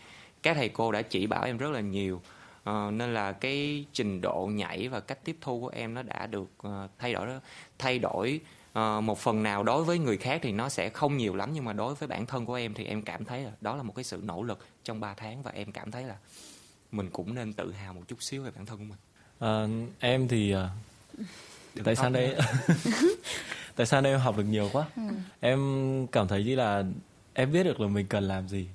các 0.43 0.55
thầy 0.55 0.69
cô 0.69 0.91
đã 0.91 1.01
chỉ 1.01 1.27
bảo 1.27 1.43
em 1.43 1.57
rất 1.57 1.71
là 1.71 1.79
nhiều. 1.79 2.21
Uh, 2.69 2.93
nên 2.93 3.13
là 3.13 3.31
cái 3.31 3.85
trình 3.93 4.21
độ 4.21 4.49
nhảy 4.53 4.87
và 4.87 4.99
cách 4.99 5.19
tiếp 5.25 5.37
thu 5.41 5.61
của 5.61 5.67
em 5.67 5.93
nó 5.93 6.01
đã 6.01 6.27
được 6.27 6.49
uh, 6.67 6.73
thay 6.99 7.13
đổi 7.13 7.27
thay 7.79 7.99
đổi 7.99 8.39
uh, 8.79 9.03
một 9.03 9.19
phần 9.19 9.43
nào. 9.43 9.63
Đối 9.63 9.83
với 9.83 9.99
người 9.99 10.17
khác 10.17 10.39
thì 10.43 10.51
nó 10.51 10.69
sẽ 10.69 10.89
không 10.89 11.17
nhiều 11.17 11.35
lắm 11.35 11.49
nhưng 11.53 11.65
mà 11.65 11.73
đối 11.73 11.95
với 11.95 12.07
bản 12.07 12.25
thân 12.25 12.45
của 12.45 12.53
em 12.53 12.73
thì 12.73 12.85
em 12.85 13.01
cảm 13.01 13.25
thấy 13.25 13.41
là 13.41 13.51
đó 13.61 13.75
là 13.75 13.83
một 13.83 13.95
cái 13.95 14.03
sự 14.03 14.19
nỗ 14.23 14.43
lực 14.43 14.59
trong 14.83 14.99
3 14.99 15.13
tháng 15.13 15.43
và 15.43 15.51
em 15.55 15.71
cảm 15.71 15.91
thấy 15.91 16.03
là 16.03 16.15
mình 16.93 17.09
cũng 17.11 17.35
nên 17.35 17.53
tự 17.53 17.71
hào 17.71 17.93
một 17.93 18.01
chút 18.07 18.23
xíu 18.23 18.43
về 18.43 18.51
bản 18.55 18.65
thân 18.65 18.77
của 18.77 18.83
mình. 18.83 18.99
À, 19.39 19.67
em 19.99 20.27
thì 20.27 20.55
uh, 20.55 21.25
tại 21.83 21.95
sao 21.95 22.09
đây? 22.09 22.35
Tại 23.75 23.85
sao 23.85 24.01
đây 24.01 24.13
em 24.13 24.19
học 24.19 24.37
được 24.37 24.43
nhiều 24.43 24.69
quá? 24.73 24.85
Ừ. 24.95 25.01
em 25.39 26.07
cảm 26.07 26.27
thấy 26.27 26.43
như 26.43 26.55
là 26.55 26.83
em 27.33 27.51
biết 27.51 27.63
được 27.63 27.79
là 27.79 27.87
mình 27.87 28.07
cần 28.07 28.23
làm 28.23 28.47
gì. 28.47 28.67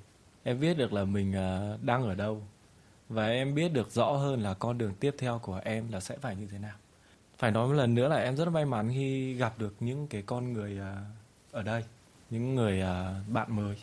Em 0.43 0.59
biết 0.59 0.77
được 0.77 0.93
là 0.93 1.03
mình 1.03 1.31
uh, 1.31 1.83
đang 1.83 2.03
ở 2.03 2.15
đâu. 2.15 2.41
Và 3.09 3.27
em 3.27 3.55
biết 3.55 3.73
được 3.73 3.91
rõ 3.91 4.11
hơn 4.11 4.41
là 4.41 4.53
con 4.53 4.77
đường 4.77 4.93
tiếp 4.99 5.15
theo 5.17 5.39
của 5.39 5.61
em 5.63 5.91
là 5.91 5.99
sẽ 5.99 6.17
phải 6.17 6.35
như 6.35 6.47
thế 6.51 6.57
nào. 6.57 6.75
Phải 7.37 7.51
nói 7.51 7.67
một 7.67 7.73
lần 7.73 7.95
nữa 7.95 8.07
là 8.07 8.15
em 8.15 8.37
rất 8.37 8.49
may 8.49 8.65
mắn 8.65 8.89
khi 8.93 9.33
gặp 9.33 9.59
được 9.59 9.75
những 9.79 10.07
cái 10.07 10.21
con 10.21 10.53
người 10.53 10.79
uh, 10.79 11.55
ở 11.55 11.63
đây. 11.63 11.83
Những 12.29 12.55
người 12.55 12.81
uh, 12.81 13.29
bạn 13.33 13.55
mới. 13.55 13.75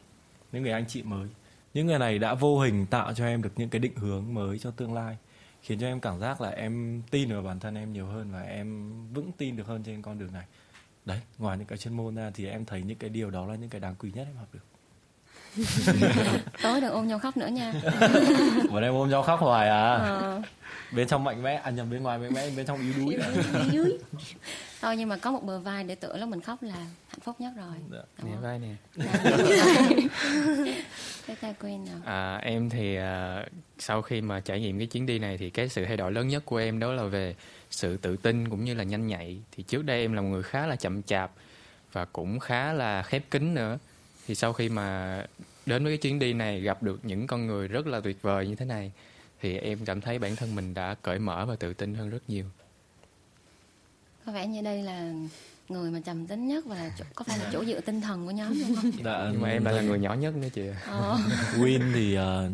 Những 0.52 0.62
người 0.62 0.72
anh 0.72 0.84
chị 0.88 1.02
mới 1.02 1.28
những 1.76 1.86
người 1.86 1.98
này 1.98 2.18
đã 2.18 2.34
vô 2.34 2.58
hình 2.60 2.86
tạo 2.86 3.14
cho 3.14 3.26
em 3.26 3.42
được 3.42 3.52
những 3.56 3.68
cái 3.68 3.78
định 3.78 3.96
hướng 3.96 4.34
mới 4.34 4.58
cho 4.58 4.70
tương 4.70 4.94
lai, 4.94 5.16
khiến 5.62 5.78
cho 5.78 5.86
em 5.86 6.00
cảm 6.00 6.20
giác 6.20 6.40
là 6.40 6.48
em 6.48 7.02
tin 7.10 7.32
vào 7.32 7.42
bản 7.42 7.60
thân 7.60 7.74
em 7.74 7.92
nhiều 7.92 8.06
hơn 8.06 8.32
và 8.32 8.42
em 8.42 8.92
vững 9.12 9.32
tin 9.32 9.56
được 9.56 9.66
hơn 9.66 9.82
trên 9.82 10.02
con 10.02 10.18
đường 10.18 10.32
này. 10.32 10.44
Đấy, 11.04 11.20
ngoài 11.38 11.58
những 11.58 11.66
cái 11.66 11.78
chuyên 11.78 11.96
môn 11.96 12.14
ra 12.14 12.30
thì 12.34 12.46
em 12.46 12.64
thấy 12.64 12.82
những 12.82 12.98
cái 12.98 13.10
điều 13.10 13.30
đó 13.30 13.46
là 13.46 13.54
những 13.54 13.70
cái 13.70 13.80
đáng 13.80 13.94
quý 13.98 14.10
nhất 14.14 14.26
em 14.26 14.36
học 14.36 14.48
được. 14.52 14.75
tối 16.62 16.80
đừng 16.80 16.90
ôm 16.90 17.08
nhau 17.08 17.18
khóc 17.18 17.36
nữa 17.36 17.46
nha. 17.46 17.72
Bọn 18.70 18.82
em 18.82 18.94
ôm 18.94 19.10
nhau 19.10 19.22
khóc 19.22 19.40
hoài 19.40 19.68
à? 19.68 19.94
Ờ. 19.94 20.42
bên 20.92 21.08
trong 21.08 21.24
mạnh 21.24 21.42
mẽ 21.42 21.54
à 21.54 21.70
nhầm 21.70 21.90
bên 21.90 22.02
ngoài 22.02 22.18
mạnh 22.18 22.34
mẽ 22.34 22.50
bên 22.56 22.66
trong 22.66 22.80
yếu 22.80 22.92
đuối. 22.96 23.18
Yếu 23.72 23.84
thôi 24.80 24.96
nhưng 24.96 25.08
mà 25.08 25.16
có 25.16 25.30
một 25.30 25.44
bờ 25.44 25.60
vai 25.60 25.84
để 25.84 25.94
tựa 25.94 26.16
lúc 26.16 26.28
mình 26.28 26.40
khóc 26.40 26.62
là 26.62 26.74
hạnh 27.08 27.20
phúc 27.22 27.36
nhất 27.38 27.52
rồi. 27.56 27.76
Dạ. 27.92 28.24
nè 28.24 28.32
vai 28.40 28.58
nè. 28.58 28.74
Cái 31.26 31.36
tay 31.40 31.54
quên 31.60 31.84
nào? 31.84 31.96
À, 32.04 32.36
em 32.36 32.70
thì 32.70 32.98
uh, 32.98 33.02
sau 33.78 34.02
khi 34.02 34.20
mà 34.20 34.40
trải 34.40 34.60
nghiệm 34.60 34.78
cái 34.78 34.86
chuyến 34.86 35.06
đi 35.06 35.18
này 35.18 35.38
thì 35.38 35.50
cái 35.50 35.68
sự 35.68 35.84
thay 35.84 35.96
đổi 35.96 36.12
lớn 36.12 36.28
nhất 36.28 36.42
của 36.44 36.56
em 36.56 36.78
đó 36.78 36.92
là 36.92 37.02
về 37.02 37.34
sự 37.70 37.96
tự 37.96 38.16
tin 38.16 38.48
cũng 38.48 38.64
như 38.64 38.74
là 38.74 38.84
nhanh 38.84 39.06
nhạy. 39.06 39.38
Thì 39.52 39.62
trước 39.62 39.84
đây 39.84 40.00
em 40.00 40.12
là 40.12 40.20
một 40.20 40.28
người 40.28 40.42
khá 40.42 40.66
là 40.66 40.76
chậm 40.76 41.02
chạp 41.02 41.30
và 41.92 42.04
cũng 42.04 42.38
khá 42.38 42.72
là 42.72 43.02
khép 43.02 43.22
kín 43.30 43.54
nữa 43.54 43.78
thì 44.26 44.34
sau 44.34 44.52
khi 44.52 44.68
mà 44.68 45.18
đến 45.66 45.84
với 45.84 45.92
cái 45.92 45.98
chuyến 45.98 46.18
đi 46.18 46.32
này 46.32 46.60
gặp 46.60 46.82
được 46.82 47.00
những 47.02 47.26
con 47.26 47.46
người 47.46 47.68
rất 47.68 47.86
là 47.86 48.00
tuyệt 48.00 48.22
vời 48.22 48.48
như 48.48 48.54
thế 48.54 48.66
này 48.66 48.92
thì 49.40 49.58
em 49.58 49.78
cảm 49.84 50.00
thấy 50.00 50.18
bản 50.18 50.36
thân 50.36 50.54
mình 50.54 50.74
đã 50.74 50.94
cởi 51.02 51.18
mở 51.18 51.46
và 51.46 51.56
tự 51.56 51.74
tin 51.74 51.94
hơn 51.94 52.10
rất 52.10 52.22
nhiều 52.28 52.44
có 54.26 54.32
vẻ 54.32 54.46
như 54.46 54.62
đây 54.62 54.82
là 54.82 55.12
người 55.68 55.90
mà 55.90 56.00
trầm 56.00 56.26
tính 56.26 56.48
nhất 56.48 56.64
và 56.66 56.76
là 56.76 56.90
chỗ, 56.98 57.04
có 57.14 57.24
phải 57.28 57.38
là 57.38 57.50
chỗ 57.52 57.64
dựa 57.64 57.80
tinh 57.80 58.00
thần 58.00 58.26
của 58.26 58.30
nhóm 58.30 58.54
đúng 58.60 58.76
không? 58.76 58.90
Dạ, 59.04 59.28
nhưng 59.32 59.40
mà 59.40 59.48
em 59.48 59.64
lại 59.64 59.74
là 59.74 59.82
người 59.82 59.98
nhỏ 59.98 60.14
nhất 60.14 60.36
nữa 60.36 60.48
chị. 60.52 60.62
Ờ. 60.86 61.18
Win 61.56 61.92
thì 61.94 62.18
uh, 62.18 62.52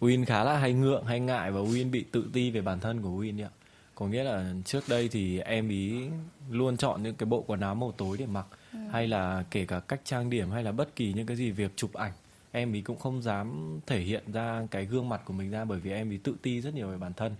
Win 0.00 0.24
khá 0.24 0.44
là 0.44 0.58
hay 0.58 0.72
ngượng 0.72 1.04
hay 1.04 1.20
ngại 1.20 1.50
và 1.50 1.60
Win 1.60 1.90
bị 1.90 2.04
tự 2.12 2.24
ti 2.32 2.50
về 2.50 2.60
bản 2.60 2.80
thân 2.80 3.02
của 3.02 3.08
Win 3.08 3.44
ạ. 3.44 3.50
Có 3.94 4.06
nghĩa 4.06 4.24
là 4.24 4.54
trước 4.64 4.88
đây 4.88 5.08
thì 5.08 5.38
em 5.38 5.68
ý 5.68 6.02
luôn 6.50 6.76
chọn 6.76 7.02
những 7.02 7.14
cái 7.14 7.26
bộ 7.26 7.44
quần 7.46 7.60
áo 7.60 7.74
màu 7.74 7.92
tối 7.92 8.16
để 8.18 8.26
mặc 8.26 8.46
ừ. 8.74 8.78
hay 8.90 9.08
là 9.08 9.44
kể 9.50 9.64
cả 9.64 9.80
cách 9.80 10.00
trang 10.04 10.30
điểm 10.30 10.50
hay 10.50 10.64
là 10.64 10.72
bất 10.72 10.96
kỳ 10.96 11.12
những 11.12 11.26
cái 11.26 11.36
gì 11.36 11.50
việc 11.50 11.72
chụp 11.76 11.92
ảnh 11.92 12.12
em 12.52 12.72
ý 12.72 12.80
cũng 12.80 12.98
không 12.98 13.22
dám 13.22 13.80
thể 13.86 14.00
hiện 14.00 14.32
ra 14.32 14.66
cái 14.70 14.84
gương 14.84 15.08
mặt 15.08 15.22
của 15.24 15.32
mình 15.32 15.50
ra 15.50 15.64
bởi 15.64 15.80
vì 15.80 15.92
em 15.92 16.10
ý 16.10 16.16
tự 16.16 16.34
ti 16.42 16.60
rất 16.60 16.74
nhiều 16.74 16.88
về 16.88 16.98
bản 16.98 17.12
thân 17.12 17.34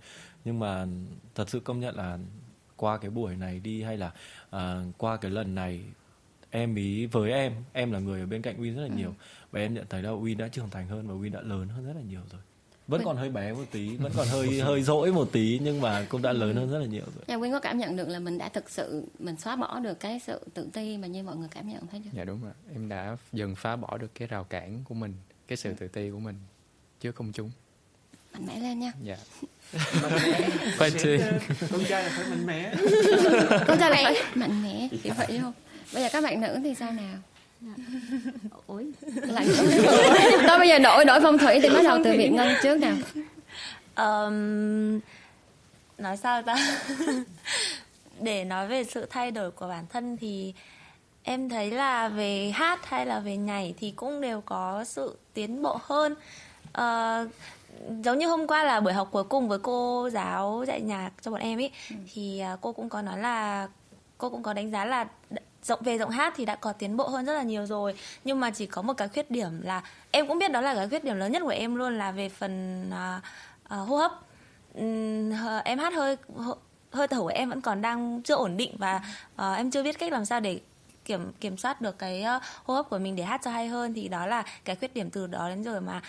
nhưng 0.45 0.59
mà 0.59 0.85
thật 1.35 1.49
sự 1.49 1.59
công 1.59 1.79
nhận 1.79 1.95
là 1.95 2.17
qua 2.75 2.97
cái 2.97 3.11
buổi 3.11 3.35
này 3.35 3.59
đi 3.59 3.83
hay 3.83 3.97
là 3.97 4.11
uh, 4.55 4.61
qua 4.97 5.17
cái 5.17 5.31
lần 5.31 5.55
này 5.55 5.81
em 6.49 6.75
ý 6.75 7.05
với 7.05 7.31
em 7.31 7.53
em 7.73 7.91
là 7.91 7.99
người 7.99 8.19
ở 8.19 8.25
bên 8.25 8.41
cạnh 8.41 8.61
Win 8.61 8.75
rất 8.75 8.81
là 8.81 8.95
nhiều 8.95 9.09
ừ. 9.09 9.15
và 9.51 9.59
em 9.59 9.73
nhận 9.73 9.85
thấy 9.89 10.03
là 10.03 10.09
Win 10.09 10.37
đã 10.37 10.47
trưởng 10.47 10.69
thành 10.69 10.87
hơn 10.87 11.07
và 11.07 11.13
Win 11.13 11.31
đã 11.31 11.41
lớn 11.41 11.67
hơn 11.67 11.85
rất 11.85 11.93
là 11.95 12.01
nhiều 12.09 12.21
rồi 12.31 12.41
vẫn 12.87 13.01
còn 13.05 13.17
hơi 13.17 13.29
bé 13.29 13.53
một 13.53 13.65
tí 13.71 13.95
vẫn 13.97 14.11
còn 14.15 14.27
hơi 14.27 14.59
hơi 14.61 14.83
dỗi 14.83 15.11
một 15.11 15.31
tí 15.31 15.59
nhưng 15.63 15.81
mà 15.81 16.05
cũng 16.09 16.21
đã 16.21 16.33
lớn 16.33 16.55
hơn 16.55 16.69
rất 16.69 16.79
là 16.79 16.85
nhiều 16.85 17.03
rồi. 17.15 17.23
Nhà 17.27 17.37
Quyên 17.37 17.51
có 17.51 17.59
cảm 17.59 17.77
nhận 17.77 17.95
được 17.95 18.07
là 18.07 18.19
mình 18.19 18.37
đã 18.37 18.49
thực 18.49 18.69
sự 18.69 19.03
mình 19.19 19.37
xóa 19.37 19.55
bỏ 19.55 19.79
được 19.79 19.99
cái 19.99 20.19
sự 20.19 20.39
tự 20.53 20.67
ti 20.73 20.97
mà 20.97 21.07
như 21.07 21.23
mọi 21.23 21.35
người 21.35 21.47
cảm 21.51 21.69
nhận 21.69 21.87
thấy 21.87 22.01
chưa? 22.03 22.09
Dạ 22.13 22.23
đúng 22.23 22.41
rồi, 22.43 22.53
em 22.73 22.89
đã 22.89 23.17
dần 23.33 23.55
phá 23.55 23.75
bỏ 23.75 23.97
được 23.97 24.15
cái 24.15 24.27
rào 24.27 24.43
cản 24.43 24.83
của 24.83 24.95
mình, 24.95 25.13
cái 25.47 25.57
sự 25.57 25.69
ừ. 25.69 25.75
tự 25.79 25.87
ti 25.87 26.09
của 26.09 26.19
mình 26.19 26.35
trước 26.99 27.15
công 27.15 27.31
chúng. 27.31 27.51
Mạnh 28.33 28.45
mẽ 28.47 28.59
lên 28.59 28.79
nha. 28.79 28.91
Dạ. 29.03 29.17
phải 30.77 30.91
chi? 30.99 31.17
Con 31.71 31.85
trai 31.89 32.03
là 32.03 32.09
phải 32.09 32.25
mạnh 32.29 32.45
mẽ. 32.45 32.73
Con 33.67 33.77
trai 33.79 33.91
là 33.91 34.01
phải 34.03 34.15
mạnh 34.35 34.63
mẽ 34.63 34.87
thì 35.03 35.09
vậy 35.17 35.39
không? 35.41 35.53
Bây 35.93 36.03
giờ 36.03 36.09
các 36.11 36.23
bạn 36.23 36.41
nữ 36.41 36.59
thì 36.63 36.75
sao 36.75 36.91
nào? 36.91 37.17
Ôi 38.67 38.91
lạnh 39.15 39.47
thôi 40.47 40.59
bây 40.59 40.69
giờ 40.69 40.79
đổi 40.79 41.05
đổi 41.05 41.19
phong 41.23 41.37
thủy 41.37 41.59
thì 41.63 41.69
bắt 41.69 41.81
đầu 41.83 41.99
từ 42.03 42.11
việt 42.17 42.29
ngân 42.29 42.47
trước 42.63 42.77
nào. 42.77 42.95
Um, 43.95 44.99
nói 45.97 46.17
sao 46.17 46.41
ta? 46.41 46.55
Để 48.19 48.45
nói 48.45 48.67
về 48.67 48.83
sự 48.83 49.07
thay 49.09 49.31
đổi 49.31 49.51
của 49.51 49.67
bản 49.67 49.85
thân 49.89 50.17
thì 50.17 50.53
em 51.23 51.49
thấy 51.49 51.71
là 51.71 52.07
về 52.07 52.51
hát 52.55 52.85
hay 52.85 53.05
là 53.05 53.19
về 53.19 53.37
nhảy 53.37 53.73
thì 53.79 53.91
cũng 53.91 54.21
đều 54.21 54.41
có 54.41 54.83
sự 54.83 55.17
tiến 55.33 55.61
bộ 55.61 55.79
hơn. 55.83 56.15
Uh, 56.67 57.29
giống 58.03 58.17
như 58.17 58.27
hôm 58.27 58.47
qua 58.47 58.63
là 58.63 58.79
buổi 58.79 58.93
học 58.93 59.07
cuối 59.11 59.23
cùng 59.23 59.49
với 59.49 59.59
cô 59.59 60.09
giáo 60.11 60.63
dạy 60.67 60.81
nhạc 60.81 61.11
cho 61.21 61.31
bọn 61.31 61.41
em 61.41 61.59
ấy 61.59 61.71
ừ. 61.89 61.95
thì 62.13 62.43
uh, 62.53 62.61
cô 62.61 62.73
cũng 62.73 62.89
có 62.89 63.01
nói 63.01 63.19
là 63.19 63.67
cô 64.17 64.29
cũng 64.29 64.43
có 64.43 64.53
đánh 64.53 64.71
giá 64.71 64.85
là 64.85 65.05
rộng 65.65 65.79
về 65.83 65.97
giọng 65.97 66.09
hát 66.09 66.33
thì 66.37 66.45
đã 66.45 66.55
có 66.55 66.73
tiến 66.73 66.97
bộ 66.97 67.07
hơn 67.07 67.25
rất 67.25 67.33
là 67.33 67.43
nhiều 67.43 67.65
rồi. 67.65 67.95
Nhưng 68.23 68.39
mà 68.39 68.51
chỉ 68.51 68.65
có 68.65 68.81
một 68.81 68.93
cái 68.93 69.07
khuyết 69.07 69.31
điểm 69.31 69.61
là 69.61 69.81
em 70.11 70.27
cũng 70.27 70.39
biết 70.39 70.51
đó 70.51 70.61
là 70.61 70.75
cái 70.75 70.89
khuyết 70.89 71.03
điểm 71.03 71.15
lớn 71.15 71.31
nhất 71.31 71.41
của 71.43 71.49
em 71.49 71.75
luôn 71.75 71.97
là 71.97 72.11
về 72.11 72.29
phần 72.29 72.83
uh, 72.89 73.23
uh, 73.81 73.87
hô 73.87 73.97
hấp. 73.97 74.11
Um, 74.73 75.31
em 75.65 75.79
hát 75.79 75.93
hơi 75.93 76.17
hơi 76.91 77.07
thở 77.07 77.19
của 77.19 77.27
em 77.27 77.49
vẫn 77.49 77.61
còn 77.61 77.81
đang 77.81 78.21
chưa 78.21 78.35
ổn 78.35 78.57
định 78.57 78.75
và 78.77 79.01
uh, 79.35 79.57
em 79.57 79.71
chưa 79.71 79.83
biết 79.83 79.99
cách 79.99 80.11
làm 80.11 80.25
sao 80.25 80.39
để 80.39 80.59
kiểm 81.05 81.31
kiểm 81.39 81.57
soát 81.57 81.81
được 81.81 81.99
cái 81.99 82.25
uh, 82.37 82.43
hô 82.63 82.73
hấp 82.73 82.89
của 82.89 82.97
mình 82.97 83.15
để 83.15 83.23
hát 83.23 83.41
cho 83.43 83.51
hay 83.51 83.67
hơn. 83.67 83.93
Thì 83.93 84.07
đó 84.07 84.25
là 84.25 84.43
cái 84.65 84.75
khuyết 84.75 84.93
điểm 84.93 85.09
từ 85.09 85.27
đó 85.27 85.49
đến 85.49 85.63
giờ 85.63 85.79
mà 85.79 86.01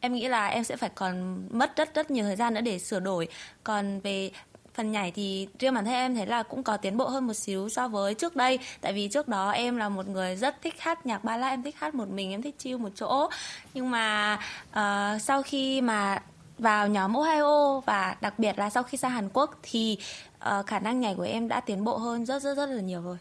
em 0.00 0.12
nghĩ 0.12 0.28
là 0.28 0.46
em 0.46 0.64
sẽ 0.64 0.76
phải 0.76 0.90
còn 0.94 1.44
mất 1.58 1.76
rất 1.76 1.94
rất 1.94 2.10
nhiều 2.10 2.24
thời 2.24 2.36
gian 2.36 2.54
nữa 2.54 2.60
để 2.60 2.78
sửa 2.78 3.00
đổi. 3.00 3.28
Còn 3.64 4.00
về 4.00 4.30
phần 4.74 4.92
nhảy 4.92 5.10
thì 5.10 5.48
riêng 5.58 5.74
bản 5.74 5.84
thân 5.84 5.94
em 5.94 6.14
thấy 6.14 6.26
là 6.26 6.42
cũng 6.42 6.62
có 6.62 6.76
tiến 6.76 6.96
bộ 6.96 7.08
hơn 7.08 7.26
một 7.26 7.34
xíu 7.34 7.68
so 7.68 7.88
với 7.88 8.14
trước 8.14 8.36
đây. 8.36 8.58
Tại 8.80 8.92
vì 8.92 9.08
trước 9.08 9.28
đó 9.28 9.50
em 9.50 9.76
là 9.76 9.88
một 9.88 10.08
người 10.08 10.36
rất 10.36 10.62
thích 10.62 10.74
hát 10.78 11.06
nhạc 11.06 11.24
ba 11.24 11.36
la 11.36 11.48
em 11.48 11.62
thích 11.62 11.76
hát 11.78 11.94
một 11.94 12.08
mình 12.08 12.30
em 12.30 12.42
thích 12.42 12.54
chill 12.58 12.78
một 12.78 12.88
chỗ. 12.94 13.28
Nhưng 13.74 13.90
mà 13.90 14.38
uh, 14.70 15.22
sau 15.22 15.42
khi 15.42 15.80
mà 15.80 16.22
vào 16.58 16.88
nhóm 16.88 17.14
Ohio 17.14 17.80
và 17.80 18.16
đặc 18.20 18.38
biệt 18.38 18.58
là 18.58 18.70
sau 18.70 18.82
khi 18.82 18.98
sang 18.98 19.10
Hàn 19.10 19.28
Quốc 19.32 19.58
thì 19.62 19.98
uh, 20.36 20.66
khả 20.66 20.78
năng 20.78 21.00
nhảy 21.00 21.14
của 21.14 21.22
em 21.22 21.48
đã 21.48 21.60
tiến 21.60 21.84
bộ 21.84 21.96
hơn 21.96 22.26
rất 22.26 22.42
rất 22.42 22.54
rất 22.54 22.66
là 22.66 22.82
nhiều 22.82 23.02
rồi. 23.02 23.16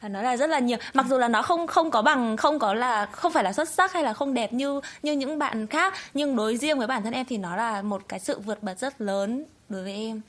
Và 0.00 0.08
nói 0.08 0.22
là 0.22 0.36
rất 0.36 0.50
là 0.50 0.58
nhiều. 0.58 0.78
Mặc 0.94 1.06
dù 1.08 1.18
là 1.18 1.28
nó 1.28 1.42
không 1.42 1.66
không 1.66 1.90
có 1.90 2.02
bằng 2.02 2.36
không 2.36 2.58
có 2.58 2.74
là 2.74 3.06
không 3.06 3.32
phải 3.32 3.44
là 3.44 3.52
xuất 3.52 3.68
sắc 3.68 3.92
hay 3.92 4.02
là 4.02 4.12
không 4.12 4.34
đẹp 4.34 4.52
như 4.52 4.80
như 5.02 5.12
những 5.12 5.38
bạn 5.38 5.66
khác 5.66 5.94
nhưng 6.14 6.36
đối 6.36 6.56
riêng 6.56 6.78
với 6.78 6.86
bản 6.86 7.02
thân 7.02 7.12
em 7.12 7.26
thì 7.26 7.38
nó 7.38 7.56
là 7.56 7.82
một 7.82 8.02
cái 8.08 8.20
sự 8.20 8.38
vượt 8.38 8.62
bật 8.62 8.78
rất 8.78 9.00
lớn 9.00 9.44
đối 9.68 9.82
với 9.82 9.92
em 9.92 10.20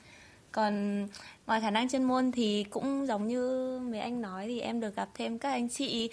còn 0.54 1.06
ngoài 1.46 1.60
khả 1.60 1.70
năng 1.70 1.88
chuyên 1.88 2.04
môn 2.04 2.32
thì 2.32 2.64
cũng 2.70 3.06
giống 3.06 3.28
như 3.28 3.78
mấy 3.78 4.00
anh 4.00 4.22
nói 4.22 4.46
thì 4.46 4.60
em 4.60 4.80
được 4.80 4.96
gặp 4.96 5.08
thêm 5.14 5.38
các 5.38 5.50
anh 5.50 5.68
chị 5.68 6.10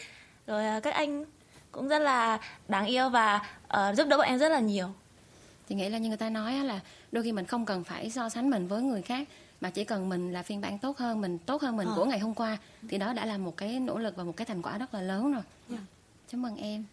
rồi 0.48 0.66
à, 0.66 0.80
các 0.80 0.94
anh 0.94 1.26
cũng 1.72 1.88
rất 1.88 2.00
là 2.00 2.40
đáng 2.68 2.86
yêu 2.86 3.10
và 3.10 3.50
uh, 3.68 3.98
giúp 3.98 4.08
đỡ 4.08 4.18
bọn 4.18 4.28
em 4.28 4.40
rất 4.40 4.50
là 4.50 4.60
nhiều 4.60 4.88
thì 5.70 5.76
nghĩ 5.76 5.90
là 5.90 5.98
như 5.98 6.08
người 6.08 6.18
ta 6.18 6.30
nói 6.30 6.54
là 6.54 6.80
đôi 7.12 7.24
khi 7.24 7.32
mình 7.32 7.46
không 7.46 7.66
cần 7.66 7.84
phải 7.84 8.10
so 8.10 8.30
sánh 8.30 8.50
mình 8.50 8.68
với 8.68 8.82
người 8.82 9.02
khác 9.02 9.28
mà 9.62 9.70
chỉ 9.70 9.84
cần 9.84 10.10
mình 10.10 10.34
là 10.34 10.44
phiên 10.44 10.62
bản 10.62 10.80
tốt 10.80 10.98
hơn 10.98 11.22
mình 11.22 11.38
tốt 11.38 11.62
hơn 11.62 11.78
mình 11.78 11.88
à. 11.88 11.94
của 11.96 12.06
ngày 12.06 12.20
hôm 12.20 12.34
qua 12.34 12.58
thì 12.90 12.98
đó 12.98 13.14
đã 13.14 13.26
là 13.26 13.38
một 13.38 13.58
cái 13.58 13.80
nỗ 13.80 13.98
lực 13.98 14.16
và 14.16 14.24
một 14.24 14.34
cái 14.38 14.46
thành 14.46 14.62
quả 14.62 14.78
rất 14.78 14.94
là 14.94 15.02
lớn 15.02 15.24
rồi 15.24 15.42
yeah. 15.42 15.44
Dạ. 15.70 15.78
chúc 16.30 16.40
mừng 16.40 16.56
em 16.58 16.86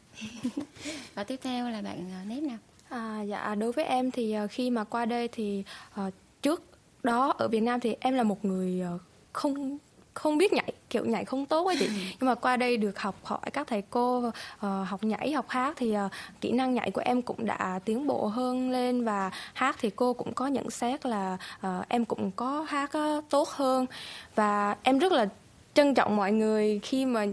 và 1.14 1.24
tiếp 1.24 1.40
theo 1.42 1.70
là 1.70 1.82
bạn 1.82 2.10
uh, 2.22 2.26
nếp 2.26 2.42
nào 2.42 2.58
à, 2.88 3.22
dạ 3.22 3.54
đối 3.54 3.72
với 3.72 3.84
em 3.84 4.10
thì 4.10 4.36
uh, 4.44 4.50
khi 4.50 4.70
mà 4.70 4.84
qua 4.84 5.04
đây 5.04 5.28
thì 5.28 5.64
uh, 6.00 6.12
trước 6.42 6.77
đó 7.08 7.34
ở 7.38 7.48
Việt 7.48 7.60
Nam 7.60 7.80
thì 7.80 7.96
em 8.00 8.14
là 8.14 8.22
một 8.22 8.44
người 8.44 8.82
uh, 8.94 9.00
không 9.32 9.78
không 10.14 10.38
biết 10.38 10.52
nhảy 10.52 10.72
kiểu 10.90 11.04
nhảy 11.04 11.24
không 11.24 11.46
tốt 11.46 11.66
ấy 11.66 11.76
chị. 11.78 11.88
Nhưng 12.20 12.28
mà 12.28 12.34
qua 12.34 12.56
đây 12.56 12.76
được 12.76 12.98
học 12.98 13.14
hỏi 13.22 13.50
các 13.52 13.66
thầy 13.66 13.82
cô 13.90 14.18
uh, 14.28 14.32
học 14.60 15.04
nhảy 15.04 15.32
học 15.32 15.48
hát 15.48 15.74
thì 15.76 15.96
uh, 15.96 16.12
kỹ 16.40 16.52
năng 16.52 16.74
nhảy 16.74 16.90
của 16.90 17.00
em 17.04 17.22
cũng 17.22 17.46
đã 17.46 17.80
tiến 17.84 18.06
bộ 18.06 18.26
hơn 18.26 18.70
lên 18.70 19.04
và 19.04 19.30
hát 19.54 19.76
thì 19.80 19.90
cô 19.96 20.12
cũng 20.12 20.32
có 20.34 20.46
nhận 20.46 20.70
xét 20.70 21.06
là 21.06 21.38
uh, 21.66 21.88
em 21.88 22.04
cũng 22.04 22.30
có 22.30 22.66
hát 22.68 22.90
uh, 22.98 23.24
tốt 23.30 23.48
hơn. 23.48 23.86
Và 24.34 24.76
em 24.82 24.98
rất 24.98 25.12
là 25.12 25.28
trân 25.74 25.94
trọng 25.94 26.16
mọi 26.16 26.32
người 26.32 26.80
khi 26.82 27.06
mà 27.06 27.26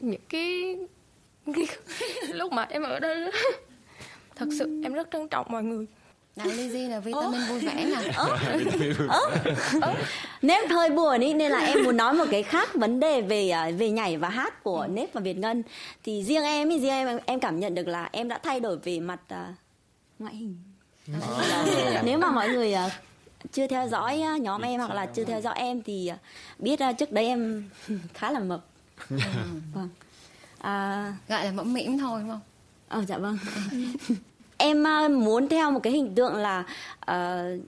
những 0.00 0.20
cái 0.28 0.76
lúc 2.32 2.52
mà 2.52 2.66
em 2.70 2.82
ở 2.82 3.00
đây 3.00 3.30
thật 4.36 4.48
sự 4.58 4.80
em 4.84 4.92
rất 4.92 5.08
trân 5.12 5.28
trọng 5.28 5.46
mọi 5.50 5.62
người 5.62 5.86
nào 6.36 6.46
Lizzy 6.46 6.88
là 6.88 7.00
vitamin 7.00 7.40
vui 7.48 7.58
vẻ 7.58 7.74
nè. 7.74 8.12
Nếp 10.42 10.70
hơi 10.70 10.90
buồn 10.90 11.20
ý 11.20 11.34
nên 11.34 11.52
là 11.52 11.58
em 11.58 11.84
muốn 11.84 11.96
nói 11.96 12.14
một 12.14 12.24
cái 12.30 12.42
khác 12.42 12.74
vấn 12.74 13.00
đề 13.00 13.20
về 13.20 13.50
à, 13.50 13.70
về 13.70 13.90
nhảy 13.90 14.16
và 14.16 14.28
hát 14.28 14.62
của 14.62 14.80
ừ. 14.80 14.88
nếp 14.88 15.12
và 15.12 15.20
Việt 15.20 15.38
Ngân. 15.38 15.62
Thì 16.04 16.24
riêng 16.24 16.42
em 16.42 16.68
ý, 16.68 16.80
riêng 16.80 16.90
em 16.90 17.18
em 17.26 17.40
cảm 17.40 17.60
nhận 17.60 17.74
được 17.74 17.88
là 17.88 18.08
em 18.12 18.28
đã 18.28 18.38
thay 18.42 18.60
đổi 18.60 18.78
về 18.78 19.00
mặt 19.00 19.20
uh, 19.34 19.54
ngoại 20.18 20.34
hình. 20.34 20.56
À. 21.12 22.02
nếu 22.04 22.18
mà 22.18 22.30
mọi 22.30 22.48
người 22.48 22.74
uh, 22.86 22.92
chưa 23.52 23.66
theo 23.66 23.88
dõi 23.88 24.22
uh, 24.34 24.40
nhóm 24.40 24.62
em 24.62 24.80
hoặc 24.80 24.94
là 24.94 25.06
chưa 25.06 25.24
theo 25.24 25.40
dõi 25.40 25.54
em 25.56 25.82
thì 25.82 26.10
uh, 26.12 26.18
biết 26.58 26.80
uh, 26.90 26.98
trước 26.98 27.12
đấy 27.12 27.26
em 27.26 27.70
khá 28.14 28.30
là 28.30 28.40
mập. 28.40 28.64
Ừ. 29.10 29.16
vâng. 29.74 29.88
À, 30.58 31.14
gọi 31.28 31.44
là 31.44 31.52
mẫm 31.52 31.72
mỉm 31.72 31.98
thôi 31.98 32.20
đúng 32.20 32.30
không? 32.30 32.40
Ờ 32.88 33.04
dạ 33.08 33.18
vâng 33.18 33.38
em 34.62 34.86
à, 34.86 35.08
muốn 35.08 35.48
theo 35.48 35.70
một 35.70 35.80
cái 35.82 35.92
hình 35.92 36.14
tượng 36.14 36.34
là 36.34 36.64
uh, 37.10 37.60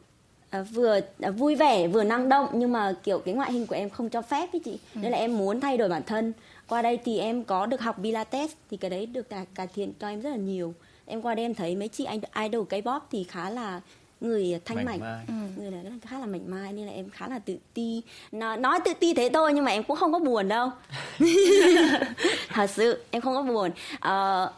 uh, 0.61 0.67
vừa 0.71 1.01
uh, 1.29 1.37
vui 1.37 1.55
vẻ 1.55 1.89
vừa 1.89 2.05
năng 2.05 2.29
động 2.29 2.49
nhưng 2.53 2.73
mà 2.73 2.95
kiểu 3.03 3.19
cái 3.19 3.35
ngoại 3.35 3.53
hình 3.53 3.67
của 3.67 3.75
em 3.75 3.91
không 3.91 4.09
cho 4.09 4.23
phép 4.23 4.53
ý 4.53 4.59
chị. 4.59 4.79
Ừ. 4.95 5.01
nên 5.03 5.13
là 5.13 5.19
em 5.19 5.39
muốn 5.39 5.61
thay 5.61 5.77
đổi 5.77 5.89
bản 5.89 6.03
thân. 6.03 6.33
Qua 6.69 6.83
đây 6.83 6.99
thì 7.05 7.19
em 7.19 7.45
có 7.45 7.67
được 7.67 7.81
học 7.81 7.97
pilates 8.03 8.51
thì 8.71 8.77
cái 8.77 8.91
đấy 8.91 9.07
được 9.07 9.29
cải, 9.31 9.47
cải 9.55 9.67
thiện 9.67 9.93
cho 10.01 10.09
em 10.09 10.21
rất 10.21 10.31
là 10.31 10.37
nhiều. 10.37 10.75
Em 11.07 11.23
qua 11.23 11.35
đây 11.35 11.45
em 11.45 11.55
thấy 11.55 11.77
mấy 11.77 11.89
chị 11.89 12.07
idol 12.43 12.67
K-pop 12.67 13.01
thì 13.13 13.25
khá 13.25 13.51
là 13.51 13.81
người 14.21 14.61
thanh 14.65 14.85
mảnh, 14.85 15.01
mảnh. 15.01 15.25
Ừ. 15.29 15.63
người 15.63 15.71
là 15.71 15.91
khá 16.03 16.19
là 16.19 16.27
mảnh 16.27 16.51
mai 16.51 16.73
nên 16.73 16.87
là 16.87 16.93
em 16.93 17.11
khá 17.11 17.29
là 17.29 17.39
tự 17.39 17.57
ti. 17.75 18.03
Nói, 18.33 18.57
nói 18.57 18.81
tự 18.85 18.93
ti 18.95 19.15
thế 19.15 19.31
thôi 19.35 19.53
nhưng 19.55 19.65
mà 19.65 19.71
em 19.71 19.85
cũng 19.85 19.97
không 19.97 20.13
có 20.13 20.19
buồn 20.19 20.49
đâu. 20.49 20.71
Thật 22.49 22.71
sự 22.71 23.05
em 23.11 23.23
không 23.23 23.35
có 23.35 23.43
buồn. 23.43 23.71
Uh, 23.97 24.53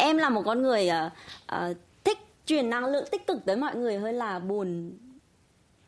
em 0.00 0.16
là 0.16 0.28
một 0.28 0.42
con 0.44 0.62
người 0.62 0.88
uh, 1.06 1.12
uh, 1.54 1.76
thích 2.04 2.18
truyền 2.46 2.70
năng 2.70 2.86
lượng 2.86 3.04
tích 3.10 3.26
cực 3.26 3.44
tới 3.44 3.56
mọi 3.56 3.76
người 3.76 3.98
hơn 3.98 4.14
là 4.14 4.38
buồn. 4.38 4.92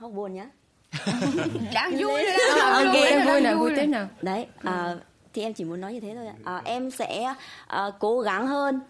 Không 0.01 0.15
buồn 0.15 0.35
nhá. 0.35 0.47
Đáng 1.75 1.97
vui 1.99 2.23
đó. 2.23 2.65
Ok 2.73 2.95
em 2.95 3.27
vui 3.27 3.41
nào 3.41 3.57
vui 3.59 3.73
tết 3.77 3.89
nào. 3.89 4.09
Đấy 4.23 4.47
uh, 4.69 4.73
thì 5.33 5.43
em 5.43 5.55
chỉ 5.55 5.65
muốn 5.65 5.81
nói 5.81 5.93
như 5.93 6.01
thế 6.01 6.15
thôi 6.15 6.27
ạ. 6.27 6.57
Uh, 6.59 6.65
em 6.65 6.91
sẽ 6.91 7.35
uh, 7.89 7.95
cố 7.99 8.21
gắng 8.21 8.47
hơn. 8.47 8.81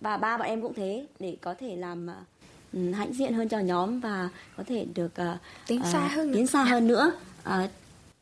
Và 0.00 0.16
ba 0.16 0.36
bọn 0.36 0.46
em 0.46 0.62
cũng 0.62 0.74
thế 0.74 1.06
để 1.18 1.36
có 1.40 1.54
thể 1.60 1.76
làm 1.76 2.08
uh, 2.08 2.94
hãnh 2.94 3.12
diện 3.12 3.34
hơn 3.34 3.48
cho 3.48 3.58
nhóm 3.58 4.00
và 4.00 4.28
có 4.56 4.64
thể 4.66 4.86
được 4.94 5.12
uh, 5.32 5.38
tiến 5.66 5.82
xa 5.92 5.98
hơn 5.98 6.32
tiến 6.34 6.46
xa 6.46 6.64
hơn 6.64 6.86
nữa. 6.86 7.12
Uh, 7.48 7.70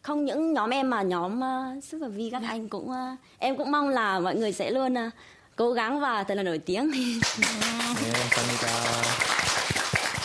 không 0.03 0.25
những 0.25 0.53
nhóm 0.53 0.71
em 0.71 0.91
mà 0.91 1.03
nhóm 1.03 1.41
uh, 1.41 1.85
Super 1.85 2.11
V 2.17 2.21
các 2.33 2.43
anh 2.47 2.69
cũng 2.69 2.91
uh, 2.91 3.19
em 3.39 3.57
cũng 3.57 3.71
mong 3.71 3.89
là 3.89 4.21
mọi 4.21 4.37
người 4.37 4.53
sẽ 4.53 4.71
luôn 4.71 4.93
uh, 4.93 5.13
cố 5.57 5.73
gắng 5.73 6.01
và 6.01 6.25
thật 6.25 6.35
là 6.35 6.43
nổi 6.43 6.59
tiếng. 6.59 6.91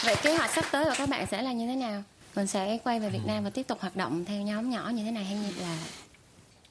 Vậy 0.04 0.16
kế 0.24 0.38
hoạch 0.38 0.52
sắp 0.52 0.66
tới 0.72 0.86
của 0.86 0.94
các 0.98 1.10
bạn 1.10 1.26
sẽ 1.32 1.42
là 1.42 1.52
như 1.52 1.68
thế 1.68 1.76
nào? 1.76 2.04
Mình 2.36 2.48
sẽ 2.48 2.78
quay 2.84 3.00
về 3.00 3.10
Việt 3.10 3.26
Nam 3.26 3.44
và 3.44 3.50
tiếp 3.50 3.68
tục 3.68 3.78
hoạt 3.82 3.96
động 3.96 4.26
theo 4.26 4.42
nhóm 4.42 4.70
nhỏ 4.70 4.92
như 4.94 5.04
thế 5.04 5.12
này 5.12 5.24
hay 5.24 5.36
như 5.36 5.52
là 5.62 5.78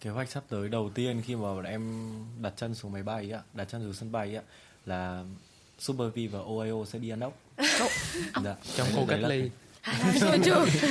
kế 0.00 0.11
hoạch 0.11 0.30
sắp 0.30 0.44
tới 0.48 0.68
đầu 0.68 0.90
tiên 0.94 1.22
khi 1.26 1.36
mà 1.36 1.42
bọn 1.42 1.64
em 1.64 2.11
đặt 2.42 2.52
chân 2.57 2.74
xuống 2.74 2.92
máy 2.92 3.02
bay 3.02 3.30
á 3.32 3.40
đặt 3.54 3.64
chân 3.64 3.82
xuống 3.82 3.94
sân 3.94 4.12
bay 4.12 4.34
á 4.36 4.42
là 4.86 5.24
Super 5.78 6.09
V 6.14 6.18
và 6.32 6.38
OIO 6.38 6.84
sẽ 6.84 6.98
đi 6.98 7.11
ăn 7.11 7.20
ốc. 7.20 7.32
Dạ. 8.44 8.54
trong 8.76 8.86
khu 8.94 9.07
cách 9.09 9.18
ly. 9.22 9.50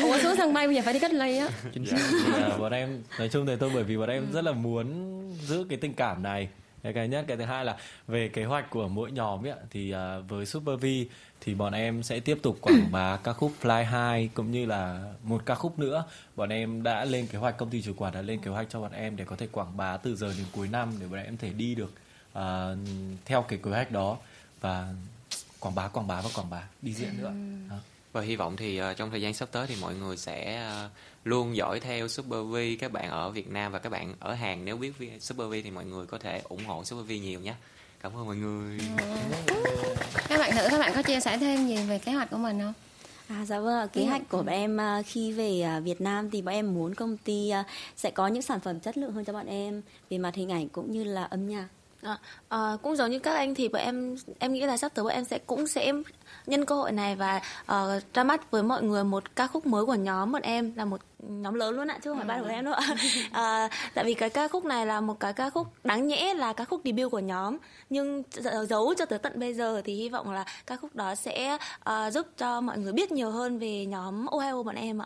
Ủa 0.03 0.19
xuống 0.19 0.35
sân 0.37 0.53
bay 0.53 0.67
bây 0.67 0.75
giờ 0.75 0.81
phải 0.85 0.93
đi 0.93 0.99
cách 0.99 1.13
ly 1.13 1.37
á. 1.37 1.49
Dạ, 1.73 1.97
dạ, 2.39 2.57
bọn 2.57 2.71
em 2.71 3.03
nói 3.19 3.29
chung 3.29 3.45
thì 3.45 3.53
tôi 3.59 3.71
bởi 3.73 3.83
vì 3.83 3.97
bọn 3.97 4.09
em 4.09 4.31
rất 4.31 4.43
là 4.43 4.51
muốn 4.51 4.87
giữ 5.47 5.65
cái 5.69 5.77
tình 5.81 5.93
cảm 5.93 6.23
này 6.23 6.49
cái 6.85 6.93
cái 6.93 7.07
nhất. 7.07 7.25
Cái 7.27 7.37
thứ 7.37 7.43
hai 7.43 7.65
là 7.65 7.77
về 8.07 8.29
kế 8.29 8.45
hoạch 8.45 8.69
của 8.69 8.87
mỗi 8.87 9.11
nhóm 9.11 9.45
ấy, 9.45 9.53
thì 9.69 9.93
uh, 9.93 10.29
với 10.29 10.45
Super 10.45 10.79
V 10.81 10.85
thì 11.41 11.55
bọn 11.55 11.73
em 11.73 12.03
sẽ 12.03 12.19
tiếp 12.19 12.37
tục 12.41 12.57
quảng 12.61 12.87
bá 12.91 13.17
ca 13.17 13.33
khúc 13.33 13.51
Fly 13.61 13.83
High 13.83 14.33
cũng 14.33 14.51
như 14.51 14.65
là 14.65 15.13
một 15.23 15.41
ca 15.45 15.55
khúc 15.55 15.79
nữa. 15.79 16.03
Bọn 16.35 16.49
em 16.49 16.83
đã 16.83 17.05
lên 17.05 17.27
kế 17.27 17.37
hoạch 17.37 17.57
công 17.57 17.69
ty 17.69 17.81
chủ 17.81 17.93
quản 17.97 18.13
đã 18.13 18.21
lên 18.21 18.39
kế 18.41 18.51
hoạch 18.51 18.67
cho 18.69 18.81
bọn 18.81 18.91
em 18.91 19.15
để 19.15 19.25
có 19.25 19.35
thể 19.35 19.47
quảng 19.51 19.77
bá 19.77 19.97
từ 19.97 20.15
giờ 20.15 20.33
đến 20.37 20.45
cuối 20.51 20.67
năm 20.67 20.93
để 20.99 21.07
bọn 21.07 21.19
em 21.19 21.37
thể 21.37 21.49
đi 21.49 21.75
được 21.75 21.93
uh, 22.37 22.43
theo 23.25 23.41
cái 23.41 23.59
kế 23.63 23.71
hoạch 23.71 23.91
đó 23.91 24.17
và 24.61 24.93
quảng 25.59 25.75
bá 25.75 25.87
quảng 25.87 26.07
bá 26.07 26.21
và 26.21 26.29
quảng 26.35 26.49
bá 26.49 26.63
đi 26.81 26.93
diễn 26.93 27.17
nữa 27.17 27.33
đó 27.69 27.75
và 28.15 28.21
hy 28.21 28.35
vọng 28.35 28.57
thì 28.57 28.81
uh, 28.81 28.97
trong 28.97 29.11
thời 29.11 29.21
gian 29.21 29.33
sắp 29.33 29.49
tới 29.51 29.67
thì 29.67 29.75
mọi 29.81 29.95
người 29.95 30.17
sẽ 30.17 30.67
uh, 30.85 30.91
luôn 31.23 31.55
dõi 31.55 31.79
theo 31.79 32.07
Super 32.07 32.39
V 32.45 32.55
các 32.79 32.91
bạn 32.91 33.09
ở 33.09 33.29
Việt 33.29 33.49
Nam 33.49 33.71
và 33.71 33.79
các 33.79 33.89
bạn 33.89 34.13
ở 34.19 34.33
Hàn. 34.33 34.65
Nếu 34.65 34.77
biết 34.77 34.93
Super 35.19 35.47
V 35.47 35.53
thì 35.63 35.71
mọi 35.71 35.85
người 35.85 36.05
có 36.05 36.17
thể 36.17 36.41
ủng 36.49 36.65
hộ 36.65 36.83
Super 36.83 37.05
V 37.05 37.09
nhiều 37.09 37.39
nhé. 37.39 37.53
Cảm 38.01 38.17
ơn 38.17 38.25
mọi 38.25 38.35
người. 38.35 38.79
Các 40.29 40.39
bạn 40.39 40.55
nữ 40.55 40.67
các 40.71 40.79
bạn 40.79 40.91
có 40.95 41.01
chia 41.01 41.19
sẻ 41.19 41.37
thêm 41.37 41.67
gì 41.67 41.77
về 41.77 41.99
kế 41.99 42.11
hoạch 42.11 42.29
của 42.29 42.37
mình 42.37 42.59
không? 42.59 42.73
À, 43.27 43.45
dạ 43.45 43.59
vâng, 43.59 43.89
kế 43.89 44.05
hoạch 44.05 44.21
của 44.29 44.37
bọn 44.37 44.47
em 44.47 44.79
khi 45.05 45.31
về 45.31 45.79
Việt 45.83 46.01
Nam 46.01 46.29
thì 46.29 46.41
bọn 46.41 46.55
em 46.55 46.73
muốn 46.73 46.95
công 46.95 47.17
ty 47.17 47.51
sẽ 47.95 48.11
có 48.11 48.27
những 48.27 48.41
sản 48.41 48.59
phẩm 48.59 48.79
chất 48.79 48.97
lượng 48.97 49.11
hơn 49.11 49.25
cho 49.25 49.33
bọn 49.33 49.47
em 49.47 49.81
về 50.09 50.17
mặt 50.17 50.35
hình 50.35 50.51
ảnh 50.51 50.69
cũng 50.69 50.91
như 50.91 51.03
là 51.03 51.23
âm 51.23 51.47
nhạc. 51.47 51.67
À, 52.05 52.17
à, 52.49 52.77
cũng 52.83 52.95
giống 52.95 53.11
như 53.11 53.19
các 53.19 53.35
anh 53.35 53.55
thì 53.55 53.67
bọn 53.69 53.81
em 53.81 54.15
em 54.39 54.53
nghĩ 54.53 54.65
là 54.65 54.77
sắp 54.77 54.91
tới 54.95 55.03
bọn 55.03 55.13
em 55.13 55.25
sẽ 55.25 55.39
cũng 55.39 55.67
sẽ 55.67 55.93
nhân 56.45 56.65
cơ 56.65 56.75
hội 56.75 56.91
này 56.91 57.15
và 57.15 57.41
uh, 57.61 58.13
ra 58.13 58.23
mắt 58.23 58.51
với 58.51 58.63
mọi 58.63 58.83
người 58.83 59.03
một 59.03 59.35
ca 59.35 59.47
khúc 59.47 59.65
mới 59.65 59.85
của 59.85 59.93
nhóm 59.93 60.31
bọn 60.31 60.41
em 60.41 60.73
là 60.75 60.85
một 60.85 61.01
nhóm 61.19 61.53
lớn 61.53 61.75
luôn 61.75 61.87
ạ 61.87 61.99
chứ 62.03 62.09
không 62.09 62.17
phải 62.17 62.27
ba 62.27 62.41
của 62.41 62.47
em 62.47 62.65
nữa 62.65 62.77
uh, 63.27 63.71
tại 63.93 64.05
vì 64.05 64.13
cái 64.13 64.29
ca 64.29 64.47
khúc 64.47 64.65
này 64.65 64.85
là 64.85 65.01
một 65.01 65.19
cái 65.19 65.33
ca 65.33 65.49
khúc 65.49 65.67
đáng 65.83 66.07
nhẽ 66.07 66.33
là 66.33 66.53
ca 66.53 66.65
khúc 66.65 66.81
debut 66.85 67.11
của 67.11 67.19
nhóm. 67.19 67.57
Nhưng 67.89 68.23
giấu 68.69 68.93
cho 68.97 69.05
tới 69.05 69.19
tận 69.19 69.39
bây 69.39 69.53
giờ 69.53 69.81
thì 69.85 69.93
hy 69.95 70.09
vọng 70.09 70.31
là 70.31 70.45
ca 70.67 70.75
khúc 70.75 70.95
đó 70.95 71.15
sẽ 71.15 71.57
uh, 71.89 72.13
giúp 72.13 72.27
cho 72.37 72.61
mọi 72.61 72.77
người 72.77 72.93
biết 72.93 73.11
nhiều 73.11 73.31
hơn 73.31 73.59
về 73.59 73.85
nhóm 73.85 74.25
Ohio 74.25 74.63
bọn 74.63 74.75
em 74.75 75.01
ạ 75.01 75.05